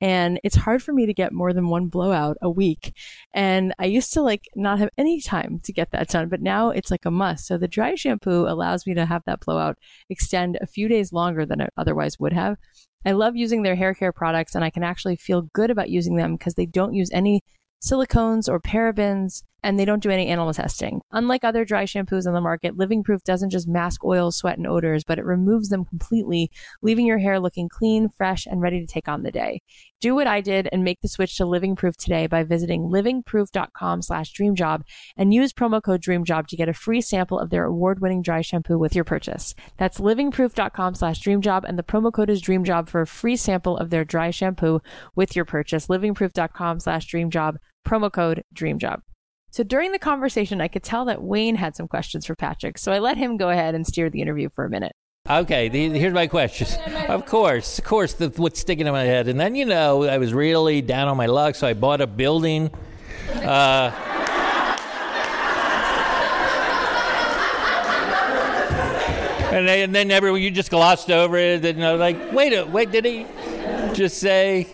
And 0.00 0.40
it's 0.44 0.56
hard 0.56 0.82
for 0.82 0.92
me 0.92 1.06
to 1.06 1.14
get 1.14 1.32
more 1.32 1.52
than 1.52 1.68
one 1.68 1.86
blowout 1.86 2.36
a 2.42 2.50
week. 2.50 2.94
And 3.32 3.74
I 3.78 3.86
used 3.86 4.12
to 4.14 4.22
like 4.22 4.44
not 4.54 4.78
have 4.78 4.90
any 4.98 5.20
time 5.20 5.60
to 5.64 5.72
get 5.72 5.90
that 5.92 6.08
done, 6.08 6.28
but 6.28 6.42
now 6.42 6.70
it's 6.70 6.90
like 6.90 7.06
a 7.06 7.10
must. 7.10 7.46
So 7.46 7.58
the 7.58 7.68
dry 7.68 7.94
shampoo 7.94 8.46
allows 8.46 8.86
me 8.86 8.94
to 8.94 9.06
have 9.06 9.22
that 9.26 9.40
blowout 9.40 9.78
extend 10.08 10.58
a 10.60 10.66
few 10.66 10.88
days 10.88 11.12
longer 11.12 11.46
than 11.46 11.60
it 11.60 11.72
otherwise 11.76 12.18
would 12.18 12.32
have. 12.32 12.56
I 13.04 13.12
love 13.12 13.34
using 13.34 13.62
their 13.62 13.76
hair 13.76 13.94
care 13.94 14.12
products 14.12 14.54
and 14.54 14.62
I 14.62 14.70
can 14.70 14.84
actually 14.84 15.16
feel 15.16 15.48
good 15.54 15.70
about 15.70 15.88
using 15.88 16.16
them 16.16 16.36
because 16.36 16.54
they 16.54 16.66
don't 16.66 16.92
use 16.92 17.10
any 17.12 17.40
silicones 17.82 18.46
or 18.46 18.60
parabens 18.60 19.42
and 19.62 19.78
they 19.78 19.84
don't 19.84 20.02
do 20.02 20.10
any 20.10 20.28
animal 20.28 20.52
testing. 20.52 21.00
Unlike 21.12 21.44
other 21.44 21.64
dry 21.64 21.84
shampoos 21.84 22.26
on 22.26 22.34
the 22.34 22.40
market, 22.40 22.76
Living 22.76 23.02
Proof 23.02 23.22
doesn't 23.24 23.50
just 23.50 23.68
mask 23.68 24.04
oils, 24.04 24.36
sweat, 24.36 24.58
and 24.58 24.66
odors, 24.66 25.04
but 25.04 25.18
it 25.18 25.24
removes 25.24 25.68
them 25.68 25.84
completely, 25.84 26.50
leaving 26.82 27.06
your 27.06 27.18
hair 27.18 27.40
looking 27.40 27.68
clean, 27.68 28.08
fresh, 28.08 28.46
and 28.46 28.60
ready 28.60 28.80
to 28.80 28.86
take 28.86 29.08
on 29.08 29.22
the 29.22 29.30
day. 29.30 29.60
Do 30.00 30.14
what 30.14 30.26
I 30.26 30.40
did 30.40 30.66
and 30.72 30.82
make 30.82 31.02
the 31.02 31.08
switch 31.08 31.36
to 31.36 31.44
Living 31.44 31.76
Proof 31.76 31.94
today 31.94 32.26
by 32.26 32.42
visiting 32.42 32.84
livingproof.com 32.84 34.00
slash 34.00 34.32
dreamjob 34.32 34.82
and 35.14 35.34
use 35.34 35.52
promo 35.52 35.82
code 35.82 36.00
dreamjob 36.00 36.46
to 36.46 36.56
get 36.56 36.70
a 36.70 36.74
free 36.74 37.02
sample 37.02 37.38
of 37.38 37.50
their 37.50 37.64
award-winning 37.64 38.22
dry 38.22 38.40
shampoo 38.40 38.78
with 38.78 38.94
your 38.94 39.04
purchase. 39.04 39.54
That's 39.76 40.00
livingproof.com 40.00 40.94
slash 40.94 41.20
dreamjob 41.20 41.64
and 41.66 41.78
the 41.78 41.82
promo 41.82 42.10
code 42.10 42.30
is 42.30 42.40
dreamjob 42.40 42.88
for 42.88 43.02
a 43.02 43.06
free 43.06 43.36
sample 43.36 43.76
of 43.76 43.90
their 43.90 44.06
dry 44.06 44.30
shampoo 44.30 44.80
with 45.14 45.36
your 45.36 45.44
purchase. 45.44 45.88
livingproof.com 45.88 46.80
slash 46.80 47.06
dreamjob, 47.06 47.56
promo 47.86 48.10
code 48.10 48.42
dreamjob. 48.54 49.02
So 49.52 49.64
during 49.64 49.90
the 49.90 49.98
conversation, 49.98 50.60
I 50.60 50.68
could 50.68 50.84
tell 50.84 51.04
that 51.06 51.22
Wayne 51.22 51.56
had 51.56 51.74
some 51.74 51.88
questions 51.88 52.24
for 52.24 52.36
Patrick, 52.36 52.78
so 52.78 52.92
I 52.92 53.00
let 53.00 53.16
him 53.16 53.36
go 53.36 53.50
ahead 53.50 53.74
and 53.74 53.84
steer 53.84 54.08
the 54.08 54.22
interview 54.22 54.48
for 54.54 54.64
a 54.64 54.70
minute. 54.70 54.92
Okay, 55.28 55.68
the, 55.68 55.90
here's 55.90 56.14
my 56.14 56.28
question. 56.28 56.68
Of 57.08 57.26
course, 57.26 57.78
of 57.78 57.84
course, 57.84 58.14
the, 58.14 58.28
what's 58.36 58.60
sticking 58.60 58.86
in 58.86 58.92
my 58.92 59.02
head. 59.02 59.26
And 59.28 59.40
then, 59.40 59.56
you 59.56 59.64
know, 59.64 60.04
I 60.04 60.18
was 60.18 60.32
really 60.32 60.82
down 60.82 61.08
on 61.08 61.16
my 61.16 61.26
luck, 61.26 61.56
so 61.56 61.66
I 61.66 61.74
bought 61.74 62.00
a 62.00 62.06
building. 62.06 62.70
Uh, 63.34 63.90
and, 69.52 69.68
then, 69.68 69.78
and 69.80 69.94
then 69.94 70.10
everyone, 70.12 70.40
you 70.42 70.50
just 70.52 70.70
glossed 70.70 71.10
over 71.10 71.36
it. 71.36 71.64
And 71.64 71.84
I 71.84 71.92
was 71.92 72.00
like, 72.00 72.32
wait, 72.32 72.52
a, 72.52 72.64
wait, 72.64 72.92
did 72.92 73.04
he 73.04 73.26
just 73.94 74.18
say? 74.18 74.68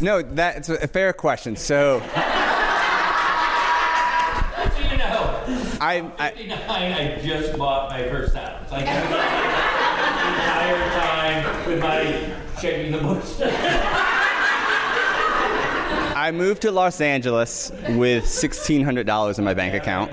No, 0.00 0.22
that's 0.22 0.68
a 0.68 0.86
fair 0.88 1.12
question. 1.12 1.56
So 1.56 1.96
You 1.96 2.02
know, 4.98 5.42
I, 5.80 6.10
I 6.18 6.30
59, 6.32 6.58
I 6.68 7.18
just 7.22 7.56
bought 7.56 7.90
my 7.90 8.02
first 8.08 8.34
house. 8.34 8.70
Like, 8.70 8.84
the 8.84 8.90
entire 8.92 10.90
time 10.90 11.66
with 11.66 11.80
my 11.80 12.34
shaking 12.60 12.92
the 12.92 12.98
bush. 12.98 13.40
I 16.18 16.30
moved 16.32 16.62
to 16.62 16.70
Los 16.72 17.00
Angeles 17.00 17.70
with 17.90 18.24
$1,600 18.24 19.38
in 19.38 19.44
my 19.44 19.54
bank 19.54 19.74
account. 19.74 20.10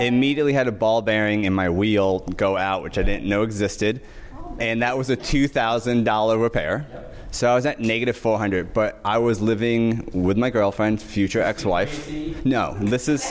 Immediately 0.00 0.52
had 0.52 0.68
a 0.68 0.72
ball 0.72 1.02
bearing 1.02 1.44
in 1.44 1.52
my 1.52 1.68
wheel 1.70 2.20
go 2.36 2.56
out, 2.56 2.82
which 2.82 2.98
I 2.98 3.02
didn't 3.02 3.28
know 3.28 3.42
existed. 3.42 4.00
Oh, 4.34 4.56
and 4.60 4.82
that 4.82 4.96
was 4.96 5.10
a 5.10 5.16
$2,000 5.16 6.40
repair. 6.40 6.86
So 7.30 7.50
I 7.50 7.54
was 7.54 7.66
at 7.66 7.78
negative 7.78 8.16
400, 8.16 8.72
but 8.72 9.00
I 9.04 9.18
was 9.18 9.40
living 9.40 10.08
with 10.12 10.36
my 10.38 10.50
girlfriend, 10.50 11.00
future 11.00 11.42
ex-wife. 11.42 12.10
No, 12.44 12.74
this 12.80 13.08
is 13.08 13.30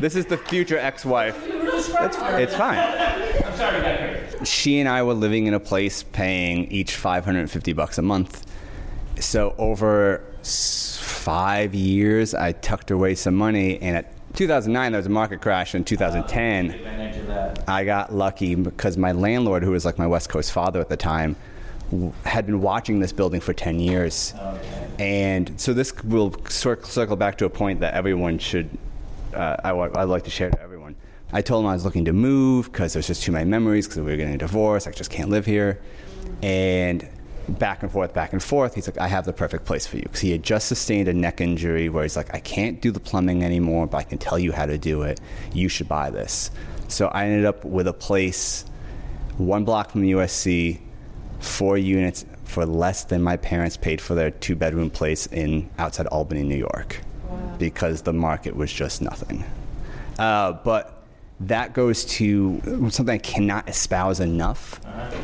this 0.00 0.16
is 0.16 0.26
the 0.26 0.38
future 0.38 0.78
ex-wife. 0.78 1.36
It's, 1.46 1.88
it's 2.18 2.54
fine. 2.54 2.78
I'm 2.78 3.56
sorry. 3.56 4.44
She 4.44 4.80
and 4.80 4.88
I 4.88 5.02
were 5.02 5.14
living 5.14 5.46
in 5.46 5.54
a 5.54 5.60
place 5.60 6.02
paying 6.02 6.70
each 6.70 6.94
550 6.94 7.72
bucks 7.72 7.98
a 7.98 8.02
month. 8.02 8.46
So 9.18 9.54
over 9.58 10.24
five 10.42 11.74
years, 11.74 12.34
I 12.34 12.52
tucked 12.52 12.90
away 12.90 13.14
some 13.14 13.34
money, 13.34 13.80
and 13.82 13.96
at 13.96 14.14
2009 14.36 14.92
there 14.92 14.98
was 14.98 15.06
a 15.06 15.10
market 15.10 15.42
crash. 15.42 15.74
In 15.74 15.84
2010, 15.84 16.70
Advantage 16.70 17.16
of 17.18 17.26
that. 17.26 17.68
I 17.68 17.84
got 17.84 18.14
lucky 18.14 18.54
because 18.54 18.96
my 18.96 19.12
landlord, 19.12 19.62
who 19.62 19.72
was 19.72 19.84
like 19.84 19.98
my 19.98 20.06
West 20.06 20.28
Coast 20.28 20.52
father 20.52 20.80
at 20.80 20.88
the 20.88 20.96
time, 20.96 21.36
had 22.24 22.46
been 22.46 22.60
watching 22.60 23.00
this 23.00 23.12
building 23.12 23.40
for 23.40 23.52
10 23.52 23.80
years. 23.80 24.34
And 24.98 25.60
so 25.60 25.72
this 25.72 25.94
will 26.04 26.34
cir- 26.48 26.82
circle 26.82 27.16
back 27.16 27.38
to 27.38 27.44
a 27.46 27.50
point 27.50 27.80
that 27.80 27.94
everyone 27.94 28.38
should, 28.38 28.70
uh, 29.34 29.56
I, 29.64 29.72
I'd 29.72 30.04
like 30.04 30.24
to 30.24 30.30
share 30.30 30.50
to 30.50 30.60
everyone. 30.60 30.94
I 31.32 31.42
told 31.42 31.64
him 31.64 31.70
I 31.70 31.74
was 31.74 31.84
looking 31.84 32.04
to 32.06 32.12
move 32.12 32.70
because 32.72 32.92
there's 32.92 33.06
just 33.06 33.22
too 33.22 33.32
many 33.32 33.48
memories 33.48 33.86
because 33.86 33.98
we 33.98 34.10
were 34.10 34.16
getting 34.16 34.34
a 34.34 34.38
divorce. 34.38 34.86
I 34.86 34.90
just 34.90 35.10
can't 35.10 35.30
live 35.30 35.46
here. 35.46 35.80
And 36.42 37.08
back 37.48 37.82
and 37.82 37.90
forth, 37.90 38.12
back 38.14 38.32
and 38.32 38.42
forth. 38.42 38.74
He's 38.74 38.88
like, 38.88 38.98
I 38.98 39.08
have 39.08 39.24
the 39.24 39.32
perfect 39.32 39.64
place 39.64 39.86
for 39.86 39.96
you. 39.96 40.02
Because 40.02 40.20
he 40.20 40.32
had 40.32 40.42
just 40.42 40.68
sustained 40.68 41.08
a 41.08 41.14
neck 41.14 41.40
injury 41.40 41.88
where 41.88 42.02
he's 42.02 42.16
like, 42.16 42.34
I 42.34 42.40
can't 42.40 42.80
do 42.80 42.90
the 42.90 43.00
plumbing 43.00 43.44
anymore, 43.44 43.86
but 43.86 43.98
I 43.98 44.02
can 44.02 44.18
tell 44.18 44.38
you 44.38 44.52
how 44.52 44.66
to 44.66 44.78
do 44.78 45.02
it. 45.02 45.20
You 45.52 45.68
should 45.68 45.88
buy 45.88 46.10
this. 46.10 46.50
So 46.88 47.08
I 47.08 47.26
ended 47.26 47.44
up 47.44 47.64
with 47.64 47.86
a 47.86 47.92
place 47.92 48.64
one 49.38 49.64
block 49.64 49.90
from 49.90 50.02
USC, 50.02 50.80
four 51.40 51.76
units 51.76 52.24
for 52.44 52.64
less 52.66 53.04
than 53.04 53.22
my 53.22 53.36
parents 53.36 53.76
paid 53.76 54.00
for 54.00 54.14
their 54.14 54.30
two 54.30 54.54
bedroom 54.54 54.90
place 54.90 55.26
in 55.26 55.68
outside 55.78 56.06
Albany, 56.08 56.42
New 56.42 56.56
York, 56.56 57.00
because 57.58 58.02
the 58.02 58.12
market 58.12 58.54
was 58.54 58.72
just 58.72 59.02
nothing. 59.02 59.44
Uh, 60.18 60.52
but 60.52 61.00
that 61.40 61.72
goes 61.72 62.04
to 62.04 62.60
something 62.90 63.08
I 63.08 63.18
cannot 63.18 63.68
espouse 63.68 64.20
enough 64.20 64.80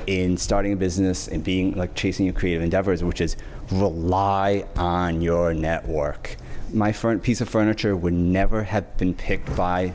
in 0.07 0.39
starting 0.39 0.73
a 0.73 0.77
business 0.77 1.29
and 1.29 1.45
being 1.45 1.73
like 1.73 1.95
chasing 1.95 2.25
your 2.25 2.35
creative 2.35 2.63
endeavors, 2.63 3.05
which 3.05 3.21
is 3.21 3.37
rely 3.71 4.65
on 4.77 5.21
your 5.21 5.53
network. 5.53 6.37
My 6.73 6.93
piece 6.93 7.41
of 7.41 7.49
furniture 7.49 7.95
would 7.95 8.15
never 8.15 8.63
have 8.63 8.97
been 8.97 9.13
picked 9.15 9.55
by 9.57 9.93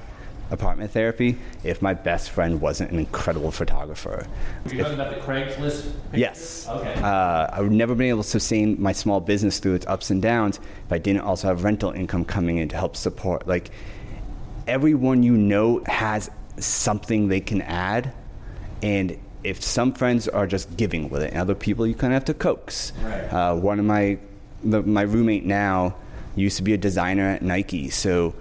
apartment 0.51 0.91
therapy 0.91 1.37
if 1.63 1.81
my 1.81 1.93
best 1.93 2.29
friend 2.29 2.61
wasn't 2.61 2.91
an 2.91 2.99
incredible 2.99 3.51
photographer. 3.51 4.27
You're 4.65 4.83
talking 4.83 4.99
about 4.99 5.15
the 5.15 5.21
Craigslist? 5.21 5.91
Yes. 6.13 6.67
Okay. 6.69 6.93
Uh, 7.01 7.47
I 7.51 7.61
would 7.61 7.71
never 7.71 7.95
been 7.95 8.07
able 8.07 8.23
to 8.23 8.29
sustain 8.29 8.79
my 8.81 8.91
small 8.91 9.19
business 9.19 9.59
through 9.59 9.75
its 9.75 9.87
ups 9.87 10.09
and 10.09 10.21
downs 10.21 10.59
if 10.85 10.91
I 10.91 10.97
didn't 10.97 11.21
also 11.21 11.47
have 11.47 11.63
rental 11.63 11.91
income 11.91 12.25
coming 12.25 12.57
in 12.57 12.69
to 12.69 12.75
help 12.75 12.95
support. 12.95 13.47
Like 13.47 13.71
everyone 14.67 15.23
you 15.23 15.37
know 15.37 15.83
has 15.85 16.29
something 16.57 17.27
they 17.27 17.41
can 17.41 17.61
add, 17.61 18.13
and 18.83 19.17
if 19.43 19.63
some 19.63 19.93
friends 19.93 20.27
are 20.27 20.45
just 20.45 20.75
giving 20.77 21.09
with 21.09 21.23
it, 21.23 21.31
and 21.31 21.41
other 21.41 21.55
people 21.55 21.87
you 21.87 21.95
kind 21.95 22.13
of 22.13 22.15
have 22.15 22.25
to 22.25 22.33
coax. 22.33 22.93
Right. 23.03 23.23
Uh, 23.33 23.55
one 23.55 23.79
of 23.79 23.85
my 23.85 24.19
the, 24.63 24.83
my 24.83 25.01
roommate 25.01 25.45
now 25.45 25.95
used 26.35 26.57
to 26.57 26.63
be 26.63 26.73
a 26.73 26.77
designer 26.77 27.29
at 27.29 27.41
Nike, 27.41 27.89
so 27.89 28.35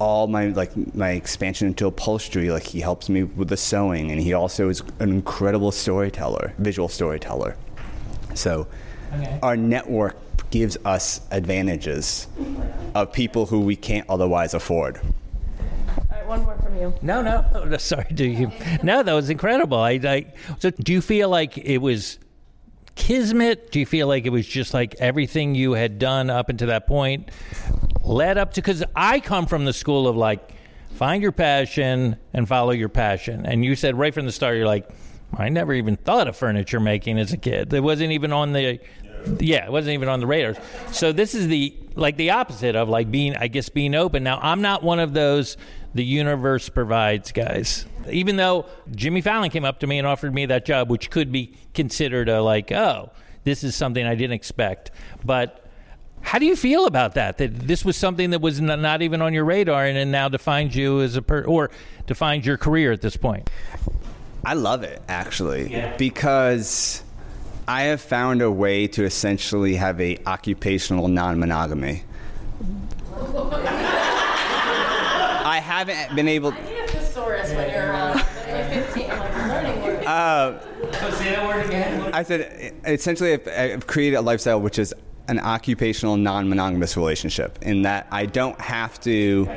all 0.00 0.26
my 0.26 0.46
like 0.48 0.94
my 0.94 1.10
expansion 1.10 1.68
into 1.68 1.86
upholstery, 1.86 2.50
like 2.50 2.64
he 2.64 2.80
helps 2.80 3.08
me 3.08 3.22
with 3.24 3.48
the 3.48 3.56
sewing, 3.56 4.10
and 4.10 4.20
he 4.20 4.32
also 4.32 4.68
is 4.68 4.82
an 4.98 5.10
incredible 5.10 5.70
storyteller, 5.72 6.52
visual 6.58 6.88
storyteller. 6.88 7.56
So 8.34 8.66
Okay. 9.14 9.38
our 9.42 9.56
network 9.56 10.16
gives 10.50 10.76
us 10.84 11.20
advantages 11.30 12.26
of 12.96 13.12
people 13.12 13.46
who 13.46 13.60
we 13.60 13.76
can't 13.76 14.08
otherwise 14.10 14.54
afford. 14.54 14.96
All 14.98 16.04
right, 16.10 16.26
one 16.26 16.42
more 16.42 16.56
from 16.58 16.76
you. 16.76 16.92
No, 17.02 17.22
no, 17.22 17.64
no, 17.64 17.76
sorry. 17.76 18.06
Do 18.12 18.24
you? 18.24 18.50
No, 18.82 19.02
that 19.04 19.12
was 19.12 19.30
incredible. 19.30 19.78
I, 19.78 19.92
I. 20.02 20.32
So, 20.58 20.70
do 20.70 20.92
you 20.92 21.00
feel 21.00 21.28
like 21.28 21.56
it 21.58 21.78
was 21.78 22.18
kismet? 22.96 23.70
Do 23.70 23.78
you 23.80 23.86
feel 23.86 24.06
like 24.08 24.26
it 24.26 24.30
was 24.30 24.46
just 24.46 24.74
like 24.74 24.94
everything 24.98 25.54
you 25.54 25.72
had 25.72 25.98
done 26.00 26.28
up 26.30 26.48
until 26.48 26.68
that 26.68 26.86
point 26.88 27.30
led 28.04 28.38
up 28.38 28.54
to? 28.54 28.60
Because 28.60 28.84
I 28.94 29.20
come 29.20 29.46
from 29.46 29.64
the 29.64 29.72
school 29.72 30.06
of 30.06 30.16
like, 30.16 30.52
find 30.94 31.22
your 31.22 31.32
passion 31.32 32.16
and 32.32 32.48
follow 32.48 32.70
your 32.70 32.88
passion. 32.88 33.46
And 33.46 33.64
you 33.64 33.74
said 33.74 33.98
right 33.98 34.14
from 34.14 34.26
the 34.26 34.32
start, 34.32 34.56
you're 34.56 34.66
like, 34.66 34.88
I 35.36 35.48
never 35.48 35.72
even 35.74 35.96
thought 35.96 36.28
of 36.28 36.36
furniture 36.36 36.80
making 36.80 37.18
as 37.18 37.32
a 37.32 37.36
kid. 37.36 37.72
It 37.72 37.80
wasn't 37.80 38.12
even 38.12 38.32
on 38.32 38.52
the. 38.52 38.78
Yeah, 39.40 39.64
it 39.64 39.72
wasn't 39.72 39.94
even 39.94 40.08
on 40.08 40.20
the 40.20 40.26
radar. 40.26 40.54
So 40.92 41.10
this 41.10 41.34
is 41.34 41.48
the 41.48 41.74
like 41.94 42.16
the 42.16 42.30
opposite 42.30 42.76
of 42.76 42.88
like 42.88 43.10
being, 43.10 43.34
I 43.36 43.48
guess, 43.48 43.68
being 43.68 43.94
open. 43.94 44.22
Now 44.22 44.38
I'm 44.42 44.60
not 44.60 44.82
one 44.82 45.00
of 45.00 45.14
those 45.14 45.56
the 45.94 46.04
universe 46.04 46.68
provides 46.68 47.32
guys. 47.32 47.86
Even 48.10 48.36
though 48.36 48.66
Jimmy 48.90 49.22
Fallon 49.22 49.48
came 49.50 49.64
up 49.64 49.80
to 49.80 49.86
me 49.86 49.98
and 49.98 50.06
offered 50.06 50.34
me 50.34 50.46
that 50.46 50.66
job, 50.66 50.90
which 50.90 51.10
could 51.10 51.32
be 51.32 51.54
considered 51.72 52.28
a 52.28 52.42
like, 52.42 52.70
oh, 52.70 53.12
this 53.44 53.64
is 53.64 53.74
something 53.74 54.04
I 54.04 54.14
didn't 54.14 54.34
expect. 54.34 54.90
But 55.24 55.63
how 56.24 56.38
do 56.38 56.46
you 56.46 56.56
feel 56.56 56.86
about 56.86 57.14
that? 57.14 57.38
That 57.38 57.54
this 57.60 57.84
was 57.84 57.96
something 57.96 58.30
that 58.30 58.40
was 58.40 58.60
not 58.60 59.02
even 59.02 59.22
on 59.22 59.32
your 59.34 59.44
radar, 59.44 59.84
and, 59.84 59.96
and 59.96 60.10
now 60.10 60.28
defines 60.28 60.74
you 60.74 61.00
as 61.02 61.14
a 61.16 61.22
per 61.22 61.42
or 61.44 61.70
defines 62.06 62.44
your 62.46 62.56
career 62.56 62.90
at 62.92 63.00
this 63.02 63.16
point. 63.16 63.48
I 64.44 64.54
love 64.54 64.82
it 64.82 65.00
actually 65.08 65.70
Yeah. 65.72 65.96
because 65.96 67.02
I 67.68 67.82
have 67.84 68.00
found 68.00 68.42
a 68.42 68.50
way 68.50 68.86
to 68.88 69.04
essentially 69.04 69.76
have 69.76 70.00
a 70.00 70.18
occupational 70.26 71.08
non-monogamy. 71.08 72.02
I 75.46 75.60
haven't 75.62 76.14
been 76.16 76.28
able. 76.28 76.50
need 76.52 76.60
a 76.60 76.88
thesaurus 76.88 77.50
when 77.54 77.70
you're 77.70 77.90
around. 77.90 78.18
When 78.20 78.72
you're 78.72 78.82
15, 78.84 79.08
like 79.08 79.34
learning 79.36 79.82
words. 79.82 80.06
Uh, 80.06 80.60
say 81.12 81.30
that 81.34 81.46
word 81.46 81.66
again. 81.66 82.10
I 82.14 82.22
said 82.22 82.74
essentially 82.86 83.32
I've, 83.34 83.48
I've 83.48 83.86
created 83.86 84.16
a 84.16 84.22
lifestyle 84.22 84.60
which 84.60 84.78
is 84.78 84.94
an 85.28 85.38
occupational 85.38 86.16
non-monogamous 86.16 86.96
relationship 86.96 87.58
in 87.62 87.82
that 87.82 88.06
I 88.10 88.26
don't 88.26 88.60
have 88.60 89.00
to 89.02 89.48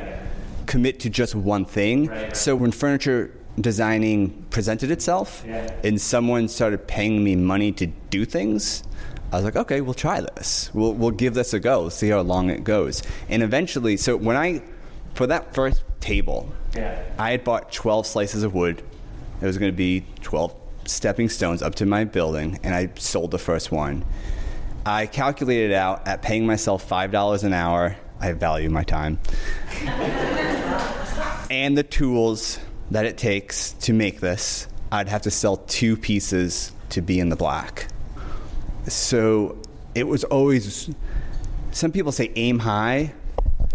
commit 0.65 0.99
to 1.01 1.09
just 1.09 1.35
one 1.35 1.65
thing. 1.65 2.09
So 2.33 2.55
when 2.55 2.71
furniture 2.71 3.31
designing 3.59 4.45
presented 4.49 4.91
itself 4.91 5.43
Yeah. 5.47 5.71
and 5.83 5.99
someone 5.99 6.47
started 6.47 6.87
paying 6.87 7.23
me 7.23 7.35
money 7.35 7.71
to 7.73 7.87
do 7.87 8.23
things, 8.25 8.83
I 9.31 9.37
was 9.37 9.45
like, 9.45 9.55
okay, 9.57 9.81
we'll 9.81 9.93
try 9.93 10.21
this. 10.21 10.69
We'll, 10.73 10.93
we'll 10.93 11.11
give 11.11 11.33
this 11.33 11.53
a 11.53 11.59
go, 11.59 11.89
see 11.89 12.09
how 12.09 12.21
long 12.21 12.49
it 12.49 12.63
goes. 12.63 13.03
And 13.27 13.43
eventually, 13.43 13.97
so 13.97 14.15
when 14.15 14.37
I, 14.37 14.61
for 15.15 15.27
that 15.27 15.53
first 15.53 15.83
table, 15.99 16.49
Yeah. 16.75 17.01
I 17.17 17.31
had 17.31 17.43
bought 17.43 17.71
12 17.73 18.05
slices 18.07 18.43
of 18.43 18.53
wood. 18.53 18.81
It 19.41 19.45
was 19.45 19.57
going 19.57 19.71
to 19.71 19.75
be 19.75 20.05
12 20.21 20.55
stepping 20.85 21.27
stones 21.27 21.61
up 21.61 21.75
to 21.75 21.85
my 21.85 22.05
building, 22.05 22.59
and 22.63 22.73
I 22.73 22.89
sold 22.97 23.31
the 23.31 23.37
first 23.39 23.71
one. 23.71 24.05
I 24.87 25.05
calculated 25.05 25.73
out 25.73 26.07
at 26.07 26.21
paying 26.21 26.47
myself 26.47 26.87
$5 26.87 27.43
an 27.43 27.51
hour. 27.51 27.97
I 28.21 28.31
value 28.31 28.69
my 28.69 28.83
time. 28.83 29.19
and 31.51 31.77
the 31.77 31.83
tools 31.83 32.57
that 32.91 33.05
it 33.05 33.17
takes 33.17 33.73
to 33.73 33.91
make 33.91 34.21
this, 34.21 34.69
I'd 34.89 35.09
have 35.09 35.23
to 35.23 35.31
sell 35.31 35.57
two 35.57 35.97
pieces 35.97 36.71
to 36.91 37.01
be 37.01 37.19
in 37.19 37.27
the 37.27 37.35
black. 37.35 37.89
So 38.87 39.57
it 39.93 40.07
was 40.07 40.23
always, 40.23 40.89
some 41.71 41.91
people 41.91 42.13
say 42.13 42.31
aim 42.37 42.59
high. 42.59 43.13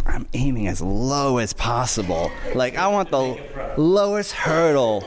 I'm 0.07 0.27
aiming 0.33 0.66
as 0.66 0.81
low 0.81 1.37
as 1.37 1.53
possible. 1.53 2.33
Like, 2.55 2.79
I 2.79 2.88
want 2.88 3.11
the 3.11 3.38
lowest 3.77 4.33
hurdle 4.33 5.05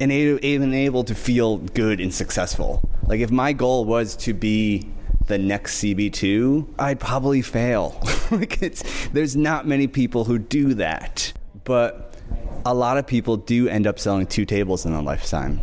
and 0.00 0.12
even 0.12 0.74
able 0.74 1.02
to 1.04 1.14
feel 1.16 1.58
good 1.58 1.98
and 1.98 2.14
successful. 2.14 2.88
Like, 3.08 3.18
if 3.18 3.32
my 3.32 3.52
goal 3.52 3.84
was 3.84 4.14
to 4.18 4.32
be 4.32 4.86
the 5.30 5.38
next 5.38 5.80
CB2, 5.80 6.74
I'd 6.78 7.00
probably 7.00 7.40
fail. 7.40 7.98
like, 8.30 8.60
it's, 8.62 9.08
there's 9.08 9.36
not 9.36 9.66
many 9.66 9.86
people 9.86 10.24
who 10.24 10.38
do 10.38 10.74
that. 10.74 11.32
But 11.64 12.14
a 12.66 12.74
lot 12.74 12.98
of 12.98 13.06
people 13.06 13.36
do 13.38 13.68
end 13.68 13.86
up 13.86 13.98
selling 13.98 14.26
two 14.26 14.44
tables 14.44 14.84
in 14.84 14.92
a 14.92 15.00
lifetime. 15.00 15.60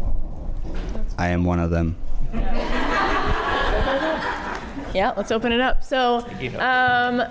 I 1.17 1.29
am 1.29 1.43
one 1.43 1.59
of 1.59 1.69
them. 1.69 1.97
Yeah, 4.93 5.13
let's 5.15 5.31
open 5.31 5.51
it 5.51 5.59
up. 5.59 5.83
So, 5.83 6.25
um, 6.57 7.21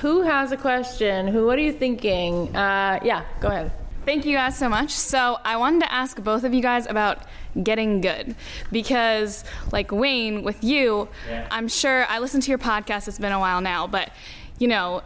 who 0.00 0.22
has 0.22 0.52
a 0.52 0.56
question? 0.56 1.26
Who? 1.26 1.46
What 1.46 1.58
are 1.58 1.62
you 1.62 1.72
thinking? 1.72 2.54
Uh, 2.54 3.00
yeah, 3.02 3.24
go 3.40 3.48
ahead. 3.48 3.72
Thank 4.04 4.26
you 4.26 4.36
guys 4.36 4.58
so 4.58 4.68
much. 4.68 4.90
So, 4.90 5.38
I 5.44 5.56
wanted 5.56 5.82
to 5.82 5.92
ask 5.92 6.20
both 6.20 6.42
of 6.42 6.52
you 6.52 6.60
guys 6.60 6.86
about 6.88 7.18
getting 7.62 8.00
good 8.00 8.34
because, 8.72 9.44
like 9.70 9.92
Wayne, 9.92 10.42
with 10.42 10.64
you, 10.64 11.08
I'm 11.52 11.68
sure 11.68 12.04
I 12.06 12.18
listened 12.18 12.42
to 12.44 12.50
your 12.50 12.58
podcast, 12.58 13.06
it's 13.06 13.20
been 13.20 13.30
a 13.30 13.38
while 13.38 13.60
now, 13.60 13.86
but 13.86 14.10
you 14.58 14.66
know, 14.66 15.02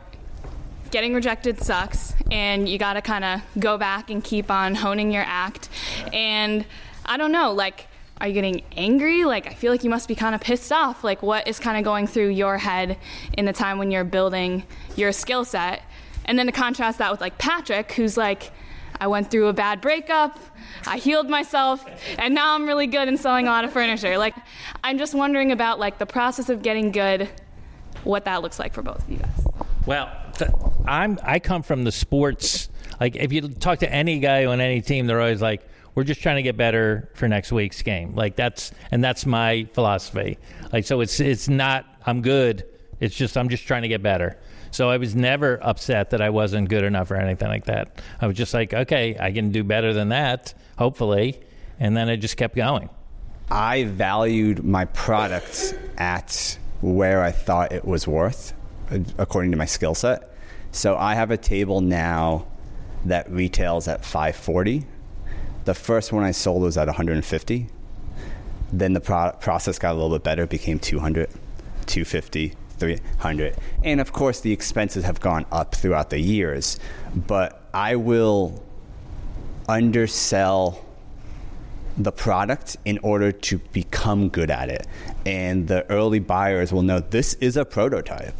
getting 0.91 1.13
rejected 1.13 1.61
sucks, 1.61 2.15
and 2.31 2.67
you 2.69 2.79
got 2.79 2.95
to 2.95 3.03
kind 3.03 3.25
of 3.25 3.43
go 3.59 3.77
back 3.77 4.09
and 4.09 4.25
keep 4.25 4.51
on 4.51 4.75
honing 4.75 5.13
your 5.13 5.25
act. 5.27 5.69
And 6.15 6.65
I 7.05 7.19
don't 7.19 7.33
know, 7.33 7.53
like, 7.53 7.89
are 8.19 8.29
you 8.29 8.33
getting 8.33 8.63
angry? 8.77 9.27
Like, 9.27 9.47
I 9.47 9.53
feel 9.53 9.73
like 9.73 9.85
you 9.85 9.91
must 9.91 10.09
be 10.09 10.15
kind 10.15 10.35
of 10.35 10.41
pissed 10.41 10.73
off. 10.73 11.05
Like, 11.05 11.23
what 11.23 11.47
is 11.47 11.59
kind 11.61 11.77
of 11.77 11.85
going 11.85 12.07
through 12.07 12.29
your 12.29 12.57
head 12.57 12.97
in 13.35 13.45
the 13.45 13.53
time 13.53 13.77
when 13.77 13.91
you're 13.91 14.05
building 14.05 14.65
your 14.97 15.13
skill 15.13 15.45
set? 15.45 15.83
And 16.25 16.39
then 16.39 16.47
to 16.47 16.53
contrast 16.53 16.97
that 16.99 17.13
with 17.13 17.21
like 17.21 17.37
Patrick, 17.37 17.93
who's 17.93 18.17
like, 18.17 18.53
I 19.01 19.07
went 19.07 19.31
through 19.31 19.49
a 19.49 19.53
bad 19.53 19.81
breakup, 19.81 20.39
I 20.87 20.99
healed 20.99 21.29
myself, 21.29 21.85
and 22.19 22.35
now 22.35 22.55
I'm 22.55 22.67
really 22.67 22.87
good 22.87 23.09
in 23.09 23.17
selling 23.17 23.47
a 23.47 23.51
lot 23.51 23.65
of 23.65 23.73
furniture. 23.73 24.19
Like, 24.19 24.35
I'm 24.83 24.99
just 24.99 25.15
wondering 25.15 25.53
about 25.53 25.79
like 25.79 25.99
the 25.99 26.07
process 26.07 26.49
of 26.49 26.63
getting 26.63 26.93
good, 26.93 27.29
what 28.05 28.25
that 28.25 28.43
looks 28.43 28.59
like 28.59 28.73
for 28.73 28.83
both 28.83 29.03
of 29.03 29.11
you 29.11 29.19
guys. 29.19 29.47
Well, 29.87 30.11
th- 30.35 30.51
I'm 30.87 31.19
I 31.23 31.39
come 31.39 31.63
from 31.63 31.85
the 31.85 31.93
sports. 31.93 32.69
Like 33.01 33.17
if 33.17 33.33
you 33.33 33.49
talk 33.49 33.81
to 33.81 33.93
any 33.93 34.19
guy 34.19 34.47
on 34.47 34.61
any 34.61 34.81
team, 34.81 35.07
they're 35.07 35.21
always 35.21 35.43
like, 35.43 35.63
"We're 35.95 36.05
just 36.05 36.23
trying 36.23 36.37
to 36.37 36.43
get 36.43 36.57
better 36.57 37.11
for 37.15 37.29
next 37.29 37.53
week's 37.53 37.83
game." 37.83 38.15
Like 38.15 38.37
that's 38.37 38.73
and 38.91 39.03
that's 39.03 39.27
my 39.27 39.69
philosophy. 39.75 40.39
Like 40.73 40.85
so, 40.85 41.01
it's 41.01 41.21
it's 41.21 41.49
not 41.49 41.87
I'm 42.07 42.23
good. 42.23 42.65
It's 43.01 43.15
just 43.15 43.37
I'm 43.37 43.49
just 43.49 43.67
trying 43.67 43.83
to 43.83 43.89
get 43.89 44.03
better. 44.03 44.39
So 44.71 44.91
I 44.91 44.97
was 44.97 45.15
never 45.15 45.59
upset 45.63 46.11
that 46.11 46.21
I 46.21 46.31
wasn't 46.31 46.69
good 46.69 46.85
enough 46.85 47.11
or 47.11 47.17
anything 47.17 47.49
like 47.49 47.65
that. 47.67 48.01
I 48.21 48.27
was 48.27 48.37
just 48.37 48.55
like, 48.55 48.75
okay, 48.75 49.17
I 49.19 49.33
can 49.33 49.51
do 49.51 49.65
better 49.65 49.93
than 49.93 50.11
that, 50.11 50.55
hopefully, 50.79 51.41
and 51.79 51.97
then 51.97 52.09
I 52.09 52.17
just 52.17 52.37
kept 52.37 52.57
going. 52.57 52.91
I 53.51 53.85
valued 53.85 54.65
my 54.65 54.87
product 54.87 55.79
at 55.99 56.59
where 56.81 57.23
I 57.23 57.31
thought 57.31 57.73
it 57.73 57.85
was 57.85 58.07
worth, 58.07 58.53
uh, 58.91 58.99
according 59.19 59.53
to 59.53 59.57
my 59.57 59.65
skill 59.67 59.95
set. 59.95 60.35
So 60.73 60.97
I 60.97 61.15
have 61.15 61.31
a 61.31 61.37
table 61.37 61.81
now 61.81 62.47
that 63.05 63.31
retails 63.31 63.89
at 63.89 64.05
540. 64.05 64.85
The 65.65 65.75
first 65.75 66.13
one 66.13 66.25
I 66.25 66.33
sold 66.33 66.63
was 66.63 66.77
at 66.77 66.87
150. 66.87 67.69
Then 68.73 68.93
the 68.93 69.01
pro- 69.01 69.33
process 69.41 69.79
got 69.79 69.93
a 69.93 69.95
little 69.95 70.11
bit 70.11 70.25
better, 70.25 70.47
became 70.47 70.79
200, 70.79 71.29
250, 71.87 72.55
300. 72.79 73.57
And 73.85 74.01
of 74.01 74.13
course, 74.13 74.41
the 74.41 74.53
expenses 74.53 75.05
have 75.05 75.21
gone 75.21 75.47
up 75.53 75.75
throughout 75.75 76.11
the 76.11 76.21
years. 76.21 76.79
But 77.15 77.69
I 77.73 77.97
will 77.97 78.63
undersell 79.69 80.85
the 81.99 82.13
product 82.13 82.77
in 82.85 82.99
order 82.99 83.33
to 83.33 83.59
become 83.73 84.29
good 84.29 84.51
at 84.51 84.69
it. 84.69 84.87
And 85.25 85.69
the 85.69 85.91
early 85.91 86.19
buyers 86.19 86.73
will 86.73 86.83
know 86.83 87.01
this 87.01 87.35
is 87.35 87.57
a 87.57 87.65
prototype. 87.65 88.39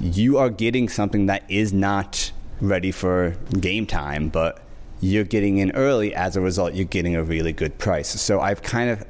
You 0.00 0.38
are 0.38 0.50
getting 0.50 0.88
something 0.88 1.26
that 1.26 1.44
is 1.48 1.72
not 1.72 2.32
ready 2.60 2.90
for 2.90 3.36
game 3.60 3.86
time, 3.86 4.28
but 4.28 4.60
you're 5.00 5.24
getting 5.24 5.58
in 5.58 5.70
early. 5.72 6.14
As 6.14 6.36
a 6.36 6.40
result, 6.40 6.74
you're 6.74 6.84
getting 6.84 7.14
a 7.16 7.22
really 7.22 7.52
good 7.52 7.78
price. 7.78 8.08
So 8.20 8.40
I've 8.40 8.62
kind 8.62 8.90
of 8.90 9.04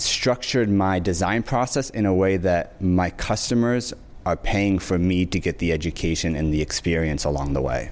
structured 0.00 0.68
my 0.70 0.98
design 0.98 1.42
process 1.42 1.90
in 1.90 2.06
a 2.06 2.14
way 2.14 2.36
that 2.36 2.80
my 2.80 3.10
customers 3.10 3.94
are 4.24 4.36
paying 4.36 4.78
for 4.78 4.98
me 4.98 5.24
to 5.26 5.38
get 5.38 5.58
the 5.58 5.72
education 5.72 6.34
and 6.34 6.52
the 6.52 6.60
experience 6.60 7.24
along 7.24 7.52
the 7.52 7.62
way. 7.62 7.90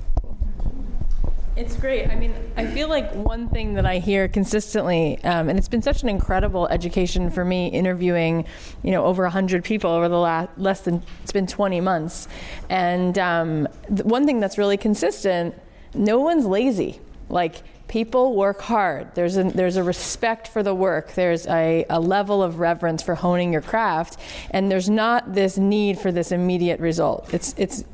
It's 1.57 1.77
great. 1.77 2.09
I 2.11 2.17
mean, 2.17 2.35
I 2.57 2.67
feel 2.67 2.89
like 2.89 3.15
one 3.15 3.49
thing 3.49 3.75
that 3.75 3.87
I 3.87 3.99
hear 3.99 4.27
consistently, 4.27 5.23
um, 5.23 5.49
and 5.49 5.57
it's 5.57 5.69
been 5.69 5.83
such 5.83 6.03
an 6.03 6.09
incredible 6.09 6.67
education 6.67 7.31
for 7.31 7.45
me 7.45 7.69
interviewing, 7.69 8.45
you 8.83 8.91
know, 8.91 9.05
over 9.05 9.23
100 9.23 9.63
people 9.63 9.91
over 9.91 10.09
the 10.09 10.19
last 10.19 10.49
less 10.57 10.81
than, 10.81 11.01
it's 11.23 11.31
been 11.31 11.47
20 11.47 11.81
months. 11.81 12.27
And 12.69 13.17
um, 13.21 13.69
one 13.89 14.27
thing 14.27 14.41
that's 14.41 14.59
really 14.59 14.77
consistent 14.77 15.55
no 15.95 16.19
one's 16.19 16.45
lazy. 16.45 17.01
Like, 17.29 17.63
people 17.95 18.35
work 18.35 18.61
hard. 18.61 19.15
There's 19.15 19.37
a, 19.37 19.45
there's 19.45 19.77
a 19.77 19.83
respect 19.85 20.49
for 20.49 20.65
the 20.65 20.75
work. 20.75 21.13
There's 21.13 21.47
a, 21.47 21.87
a 21.89 22.01
level 22.01 22.43
of 22.43 22.59
reverence 22.59 23.05
for 23.05 23.15
honing 23.15 23.53
your 23.53 23.63
craft. 23.63 24.19
And 24.51 24.69
there's 24.69 24.91
not 24.91 25.33
this 25.33 25.57
need 25.59 26.01
for 26.01 26.11
this 26.11 26.33
immediate 26.33 26.81
result. 26.81 27.33
It's, 27.33 27.55
it's, 27.57 27.85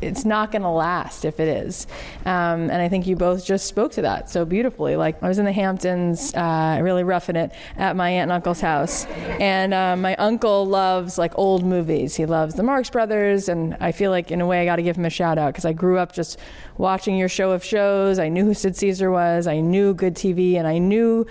it's 0.00 0.24
not 0.24 0.50
going 0.50 0.62
to 0.62 0.68
last 0.68 1.24
if 1.24 1.40
it 1.40 1.48
is. 1.48 1.86
Um, 2.24 2.70
and 2.70 2.82
I 2.82 2.88
think 2.88 3.06
you 3.06 3.16
both 3.16 3.44
just 3.44 3.66
spoke 3.66 3.92
to 3.92 4.02
that 4.02 4.30
so 4.30 4.44
beautifully. 4.44 4.96
Like 4.96 5.22
I 5.22 5.28
was 5.28 5.38
in 5.38 5.44
the 5.44 5.52
Hamptons, 5.52 6.34
uh, 6.34 6.78
really 6.82 7.04
roughing 7.04 7.36
it 7.36 7.52
at 7.76 7.96
my 7.96 8.10
aunt 8.10 8.24
and 8.24 8.32
uncle's 8.32 8.60
house, 8.60 9.06
and 9.38 9.74
uh, 9.74 9.96
my 9.96 10.14
uncle 10.16 10.66
loves 10.66 11.18
like 11.18 11.32
old 11.36 11.64
movies. 11.64 12.16
He 12.16 12.26
loves 12.26 12.54
the 12.54 12.62
Marx 12.62 12.90
Brothers, 12.90 13.48
and 13.48 13.76
I 13.80 13.92
feel 13.92 14.10
like 14.10 14.30
in 14.30 14.40
a 14.40 14.46
way 14.46 14.60
I 14.60 14.64
got 14.64 14.76
to 14.76 14.82
give 14.82 14.96
him 14.96 15.04
a 15.04 15.10
shout 15.10 15.38
out 15.38 15.52
because 15.52 15.64
I 15.64 15.72
grew 15.72 15.98
up 15.98 16.12
just 16.12 16.38
watching 16.78 17.16
your 17.16 17.28
show 17.28 17.52
of 17.52 17.64
shows. 17.64 18.18
I 18.18 18.28
knew 18.28 18.44
who 18.44 18.54
Sid 18.54 18.76
Caesar 18.76 19.10
was. 19.10 19.46
I 19.46 19.60
knew 19.60 19.94
good 19.94 20.14
TV, 20.14 20.54
and 20.54 20.66
I 20.66 20.78
knew 20.78 21.26